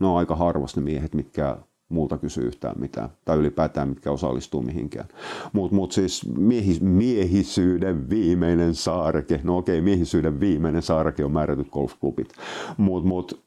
ne 0.00 0.06
on 0.06 0.16
aika 0.18 0.36
harvasti 0.36 0.80
ne 0.80 0.84
miehet, 0.84 1.14
mitkä 1.14 1.56
multa 1.88 2.18
kysyy 2.18 2.46
yhtään 2.46 2.80
mitään, 2.80 3.08
tai 3.24 3.36
ylipäätään 3.36 3.88
mitkä 3.88 4.10
osallistuu 4.10 4.62
mihinkään. 4.62 5.08
Mutta 5.52 5.76
mut 5.76 5.92
siis 5.92 6.28
miehis, 6.36 6.80
miehisyyden 6.80 8.10
viimeinen 8.10 8.74
saareke, 8.74 9.40
no 9.44 9.56
okei, 9.56 9.80
miehisyyden 9.80 10.40
viimeinen 10.40 10.82
saareke 10.82 11.24
on 11.24 11.32
määrätyt 11.32 11.70
golfklubit, 11.70 12.28
mutta 12.76 13.08
mut, 13.08 13.40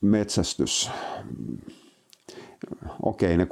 metsästys, 0.00 0.90
okei, 3.02 3.36
ne 3.36 3.44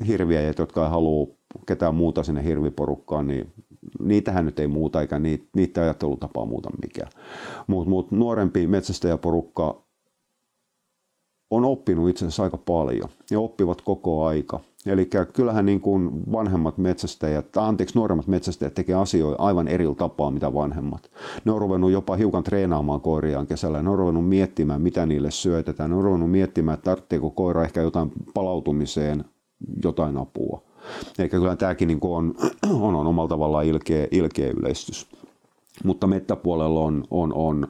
6-70 0.00 0.06
hirviäjät, 0.06 0.58
jotka 0.58 0.84
ei 0.84 0.90
halua 0.90 1.26
ketään 1.66 1.94
muuta 1.94 2.22
sinne 2.22 2.44
hirviporukkaan, 2.44 3.26
niin 3.26 3.52
niitähän 4.00 4.44
nyt 4.44 4.58
ei 4.58 4.66
muuta, 4.66 5.00
eikä 5.00 5.18
niitä, 5.18 5.44
niitä 5.56 5.80
ajattelutapaa 5.82 6.46
muuta 6.46 6.70
mikään. 6.82 7.10
Mutta 7.66 7.90
mut 7.90 8.10
nuorempi 8.10 8.66
metsästäjäporukka 8.66 9.85
on 11.50 11.64
oppinut 11.64 12.10
itse 12.10 12.24
asiassa 12.24 12.42
aika 12.42 12.56
paljon 12.56 13.08
ja 13.30 13.40
oppivat 13.40 13.80
koko 13.80 14.26
aika. 14.26 14.60
Eli 14.86 15.08
kyllähän 15.32 15.66
niin 15.66 15.80
kuin 15.80 16.32
vanhemmat 16.32 16.78
metsästäjät, 16.78 17.56
anteeksi 17.56 17.98
nuoremmat 17.98 18.26
metsästäjät 18.26 18.74
tekee 18.74 18.94
asioita 18.94 19.42
aivan 19.42 19.68
eri 19.68 19.84
tapaa 19.96 20.30
mitä 20.30 20.54
vanhemmat. 20.54 21.10
Ne 21.44 21.52
on 21.52 21.60
ruvennut 21.60 21.92
jopa 21.92 22.16
hiukan 22.16 22.42
treenaamaan 22.42 23.00
koiriaan 23.00 23.46
kesällä. 23.46 23.82
Ne 23.82 23.90
on 23.90 23.98
ruvennut 23.98 24.28
miettimään, 24.28 24.82
mitä 24.82 25.06
niille 25.06 25.30
syötetään. 25.30 25.90
Ne 25.90 25.96
on 25.96 26.04
ruvennut 26.04 26.30
miettimään, 26.30 26.74
että 26.74 26.84
tarvitseeko 26.84 27.30
koira 27.30 27.64
ehkä 27.64 27.80
jotain 27.80 28.12
palautumiseen 28.34 29.24
jotain 29.84 30.16
apua. 30.16 30.62
Eli 31.18 31.28
kyllä 31.28 31.56
tämäkin 31.56 31.88
niin 31.88 31.98
on, 32.02 32.34
on, 32.80 32.94
on 32.94 33.06
omalla 33.06 33.28
tavallaan 33.28 33.64
ilkeä, 33.64 34.08
ilkeä 34.10 34.52
yleistys. 34.56 35.06
Mutta 35.84 36.06
mettäpuolella 36.06 36.80
on, 36.80 37.04
on, 37.10 37.32
on 37.34 37.68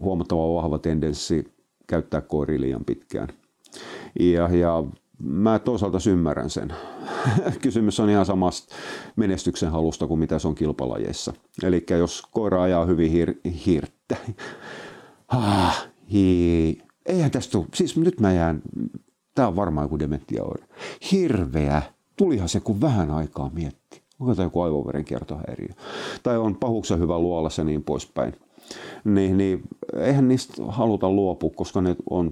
huomattava 0.00 0.54
vahva 0.54 0.78
tendenssi 0.78 1.55
käyttää 1.86 2.20
koiri 2.20 2.60
liian 2.60 2.84
pitkään. 2.84 3.28
Ja, 4.20 4.48
ja 4.48 4.84
mä 5.18 5.58
toisaalta 5.58 5.98
ymmärrän 6.10 6.50
sen. 6.50 6.74
Kysymys 7.62 8.00
on 8.00 8.10
ihan 8.10 8.26
samasta 8.26 8.74
menestyksen 9.16 9.70
halusta 9.70 10.06
kuin 10.06 10.20
mitä 10.20 10.38
se 10.38 10.48
on 10.48 10.54
kilpalajeissa. 10.54 11.32
Eli 11.62 11.84
jos 11.90 12.22
koira 12.30 12.62
ajaa 12.62 12.84
hyvin 12.84 13.12
hir- 13.12 13.50
hirttä, 13.66 14.16
ah, 15.28 15.88
hi- 16.12 16.78
eihän 17.06 17.30
tästä 17.30 17.52
tule, 17.52 17.66
siis 17.74 17.96
nyt 17.96 18.20
mä 18.20 18.32
jään, 18.32 18.62
tää 19.34 19.48
on 19.48 19.56
varmaan 19.56 19.84
joku 19.84 19.98
dementia 19.98 20.42
Hirveä, 21.12 21.82
tulihan 22.16 22.48
se 22.48 22.60
kun 22.60 22.80
vähän 22.80 23.10
aikaa 23.10 23.50
mietti. 23.54 24.02
Onko 24.20 24.34
tämä 24.34 24.46
joku 24.46 24.60
aivoverenkiertohäiriö? 24.60 25.68
Tai 26.22 26.38
on 26.38 26.56
pahuksen 26.56 26.98
hyvä 26.98 27.18
luolassa 27.18 27.64
niin 27.64 27.84
poispäin. 27.84 28.32
Niin, 29.04 29.36
niin 29.36 29.62
eihän 29.96 30.28
niistä 30.28 30.62
haluta 30.68 31.10
luopua, 31.10 31.50
koska 31.56 31.80
ne 31.80 31.96
on, 32.10 32.30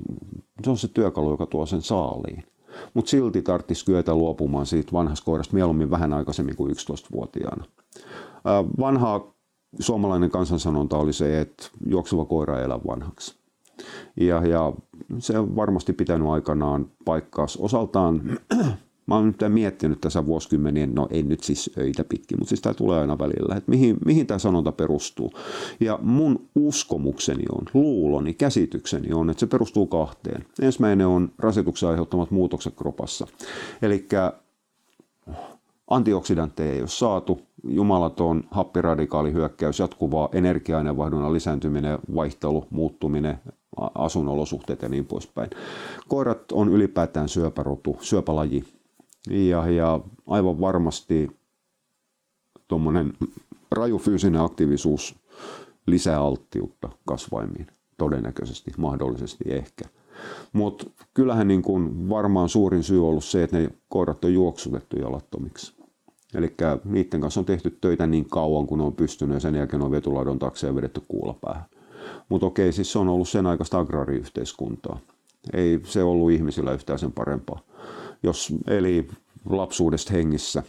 se 0.65 0.71
on 0.71 0.79
se 0.79 0.89
työkalu, 0.89 1.31
joka 1.31 1.47
tuo 1.47 1.67
sen 1.67 1.83
saaliin. 1.83 2.45
Mutta 2.95 3.11
silti 3.11 3.43
tarvitsisi 3.43 3.85
kyetä 3.85 4.15
luopumaan 4.15 4.67
siitä 4.67 4.93
vanhasta 4.93 5.25
koirasta 5.25 5.55
mieluummin 5.55 5.91
vähän 5.91 6.13
aikaisemmin 6.13 6.57
kuin 6.57 6.73
11-vuotiaana. 6.73 7.65
Vanha 8.81 9.35
suomalainen 9.81 10.31
kansansanonta 10.31 10.99
oli 10.99 11.13
se, 11.13 11.41
että 11.41 11.69
juoksuva 11.87 12.25
koira 12.25 12.59
ei 12.59 12.65
elä 12.65 12.81
vanhaksi. 12.87 13.37
Ja, 14.21 14.47
ja 14.47 14.73
se 15.19 15.39
on 15.39 15.57
varmasti 15.57 15.93
pitänyt 15.93 16.29
aikanaan 16.29 16.91
paikkaas 17.05 17.57
osaltaan 17.57 18.39
Mä 19.07 19.15
oon 19.15 19.27
nyt 19.27 19.53
miettinyt 19.53 20.01
tässä 20.01 20.27
vuosikymmenien, 20.27 20.95
no 20.95 21.09
ei 21.11 21.23
nyt 21.23 21.43
siis 21.43 21.71
öitä 21.79 22.05
pitkin, 22.05 22.39
mutta 22.39 22.49
siis 22.49 22.61
tämä 22.61 22.75
tulee 22.75 23.01
aina 23.01 23.19
välillä, 23.19 23.57
että 23.57 23.71
mihin, 23.71 23.97
mihin 24.05 24.27
tämä 24.27 24.39
sanonta 24.39 24.73
perustuu. 24.73 25.33
Ja 25.81 25.99
mun 26.03 26.49
uskomukseni 26.55 27.45
on, 27.53 27.63
luuloni, 27.75 28.35
käsitykseni 28.35 29.13
on, 29.13 29.31
että 29.31 29.41
se 29.41 29.47
perustuu 29.47 29.87
kahteen. 29.87 30.45
Ensimmäinen 30.63 31.07
on 31.07 31.33
rasituksen 31.39 31.89
aiheuttamat 31.89 32.31
muutokset 32.31 32.75
kropassa. 32.77 33.27
Eli 33.83 34.09
antioksidantteja 35.91 36.73
ei 36.73 36.81
ole 36.81 36.89
saatu, 36.89 37.41
jumalaton 37.69 38.45
happiradikaali 38.51 39.33
hyökkäys, 39.33 39.79
jatkuvaa 39.79 40.29
energia-aineenvaihdunnan 40.33 41.33
lisääntyminen, 41.33 41.99
vaihtelu, 42.15 42.67
muuttuminen, 42.71 43.39
asunolosuhteet 43.95 44.83
ja 44.83 44.89
niin 44.89 45.07
poispäin. 45.07 45.51
Koirat 46.09 46.53
on 46.53 46.69
ylipäätään 46.69 47.29
syöpärotu, 47.29 47.97
syöpälaji, 48.01 48.65
ja, 49.31 49.71
ja 49.71 50.01
aivan 50.27 50.61
varmasti 50.61 51.31
tuommoinen 52.69 53.13
raju 53.71 53.99
fyysinen 53.99 54.41
aktiivisuus 54.41 55.15
lisää 55.87 56.21
alttiutta 56.21 56.89
kasvaimiin. 57.07 57.67
Todennäköisesti, 57.99 58.73
mahdollisesti 58.77 59.45
ehkä. 59.47 59.85
Mutta 60.53 60.87
kyllähän 61.15 61.49
niin 61.49 61.63
kun 61.63 62.09
varmaan 62.09 62.49
suurin 62.49 62.83
syy 62.83 63.03
on 63.03 63.09
ollut 63.09 63.25
se, 63.25 63.43
että 63.43 63.59
ne 63.59 63.71
koirat 63.89 64.25
on 64.25 64.35
juoksutettu 64.35 64.97
jalattomiksi. 64.97 65.75
Eli 66.35 66.55
niiden 66.85 67.21
kanssa 67.21 67.41
on 67.41 67.47
tehty 67.47 67.79
töitä 67.81 68.07
niin 68.07 68.29
kauan, 68.29 68.67
kun 68.67 68.79
ne 68.79 68.85
on 68.85 68.93
pystynyt 68.93 69.35
ja 69.35 69.41
sen 69.41 69.55
jälkeen 69.55 69.83
on 69.83 69.91
vetuladon 69.91 70.39
taakse 70.39 70.67
ja 70.67 70.75
vedetty 70.75 71.03
kuulapäähän. 71.09 71.65
Mutta 72.29 72.47
okei, 72.47 72.73
siis 72.73 72.93
se 72.93 72.99
on 72.99 73.09
ollut 73.09 73.29
sen 73.29 73.47
aikaista 73.47 73.79
agraariyhteiskuntaa. 73.79 74.99
Ei 75.53 75.81
se 75.85 76.03
ollut 76.03 76.31
ihmisillä 76.31 76.73
yhtään 76.73 76.99
sen 76.99 77.13
parempaa 77.13 77.61
jos 78.25 78.53
eli 78.67 79.09
lapsuudesta 79.45 80.13
hengissä 80.13 80.63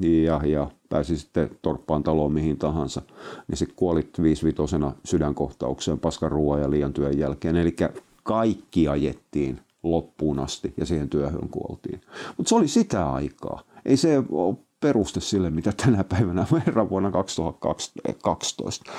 ja, 0.00 0.40
ja 0.44 0.70
pääsi 0.88 1.18
sitten 1.18 1.50
torppaan 1.62 2.02
taloon 2.02 2.32
mihin 2.32 2.58
tahansa, 2.58 3.02
niin 3.48 3.56
sitten 3.56 3.76
kuolit 3.76 4.22
viisivitosena 4.22 4.92
sydänkohtaukseen 5.04 5.98
paskan 5.98 6.32
ruoan 6.32 6.60
ja 6.60 6.70
liian 6.70 6.92
työn 6.92 7.18
jälkeen. 7.18 7.56
Eli 7.56 7.76
kaikki 8.22 8.88
ajettiin 8.88 9.60
loppuun 9.82 10.38
asti 10.38 10.74
ja 10.76 10.86
siihen 10.86 11.08
työhön 11.08 11.48
kuoltiin. 11.50 12.00
Mutta 12.36 12.48
se 12.48 12.54
oli 12.54 12.68
sitä 12.68 13.10
aikaa. 13.10 13.62
Ei 13.84 13.96
se 13.96 14.22
ole 14.30 14.56
peruste 14.80 15.20
sille, 15.20 15.50
mitä 15.50 15.72
tänä 15.84 16.04
päivänä 16.04 16.46
verran 16.66 16.90
vuonna 16.90 17.10
2012, 17.10 18.92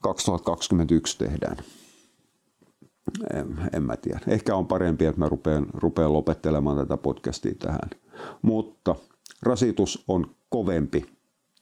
2021 0.00 1.18
tehdään 1.18 1.56
en, 3.34 3.56
en 3.72 3.82
mä 3.82 3.96
tiedä. 3.96 4.20
Ehkä 4.26 4.56
on 4.56 4.66
parempi, 4.66 5.04
että 5.04 5.20
mä 5.20 5.28
rupean, 5.28 5.66
rupean 5.74 6.12
lopettelemaan 6.12 6.76
tätä 6.76 6.96
podcastia 6.96 7.54
tähän. 7.58 7.90
Mutta 8.42 8.94
rasitus 9.42 10.04
on 10.08 10.26
kovempi 10.48 11.16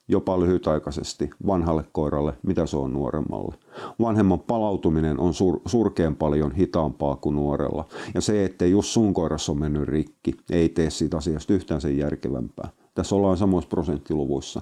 jopa 0.09 0.41
lyhytaikaisesti 0.41 1.31
vanhalle 1.47 1.85
koiralle, 1.93 2.33
mitä 2.43 2.67
se 2.67 2.77
on 2.77 2.93
nuoremmalle. 2.93 3.55
Vanhemman 4.01 4.41
palautuminen 4.41 5.21
on 5.21 5.35
sur, 5.35 5.61
surkeen 5.67 6.17
paljon 6.17 6.53
hitaampaa 6.53 7.17
kuin 7.17 7.37
nuorella. 7.37 7.85
Ja 8.15 8.21
se, 8.21 8.45
että 8.45 8.67
just 8.67 8.89
sun 8.89 9.15
koirassa 9.15 9.53
on 9.53 9.59
mennyt 9.59 9.89
rikki, 9.89 10.35
ei 10.51 10.69
tee 10.69 10.91
siitä 10.91 11.17
asiasta 11.17 11.53
yhtään 11.53 11.81
sen 11.81 11.99
järkevämpää. 11.99 12.69
Tässä 12.95 13.15
ollaan 13.15 13.37
samoissa 13.37 13.69
prosenttiluvuissa. 13.69 14.61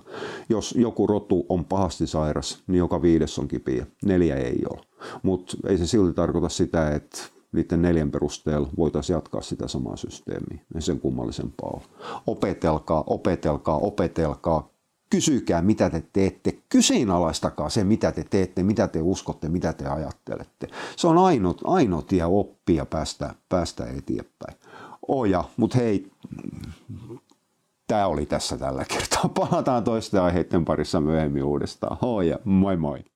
Jos 0.49 0.75
joku 0.79 1.07
rotu 1.07 1.47
on 1.49 1.65
pahasti 1.65 2.07
sairas, 2.07 2.63
niin 2.67 2.79
joka 2.79 3.03
viides 3.03 3.39
on 3.39 3.49
kipiä. 3.49 3.87
Neljä 4.05 4.37
ei 4.37 4.63
ole. 4.71 4.81
Mutta 5.23 5.57
ei 5.69 5.79
se 5.79 5.87
silti 5.87 6.15
tarkoita 6.15 6.49
sitä, 6.49 6.95
että 6.95 7.19
niiden 7.53 7.83
neljän 7.83 8.11
perusteella 8.11 8.69
voitaisiin 8.77 9.15
jatkaa 9.15 9.41
sitä 9.41 9.69
samaa 9.69 9.97
systeemiä. 9.97 10.65
Ei 10.75 10.83
sen 10.83 11.01
kummallisempaa 11.01 11.71
ole. 11.75 11.83
Opetelkaa, 12.27 13.05
opetelkaa, 13.07 13.77
opetelkaa. 13.79 14.73
Kysykää, 15.11 15.63
mitä 15.63 15.91
te 15.91 16.03
teette. 16.13 16.59
Kyseenalaistakaa 16.69 17.69
se, 17.69 17.85
mitä 17.85 18.13
te 18.13 18.25
teette, 18.31 18.63
mitä 18.63 18.89
te 18.89 19.03
uskotte, 19.03 19.49
mitä 19.49 19.73
te 19.73 19.89
ajattelette. 19.89 20.69
Se 20.97 21.07
on 21.07 21.19
ainut, 21.19 21.61
ainut 21.65 22.07
tie 22.07 22.25
oppia 22.25 22.87
päästä, 22.87 23.35
päästä 23.49 23.87
eteenpäin. 23.87 24.57
Oja, 25.09 25.45
mutta 25.57 25.79
hei, 25.79 26.11
tämä 27.93 28.07
oli 28.07 28.27
tässä 28.27 28.59
tällä 28.59 28.85
kertaa. 28.85 29.29
Palataan 29.29 29.85
toisten 29.85 30.23
aiheiden 30.23 30.65
parissa 30.65 31.01
myöhemmin 31.01 31.45
uudestaan. 31.45 31.99
Hoi 32.03 32.29
ja 32.29 32.39
moi 32.45 32.77
moi! 32.77 33.12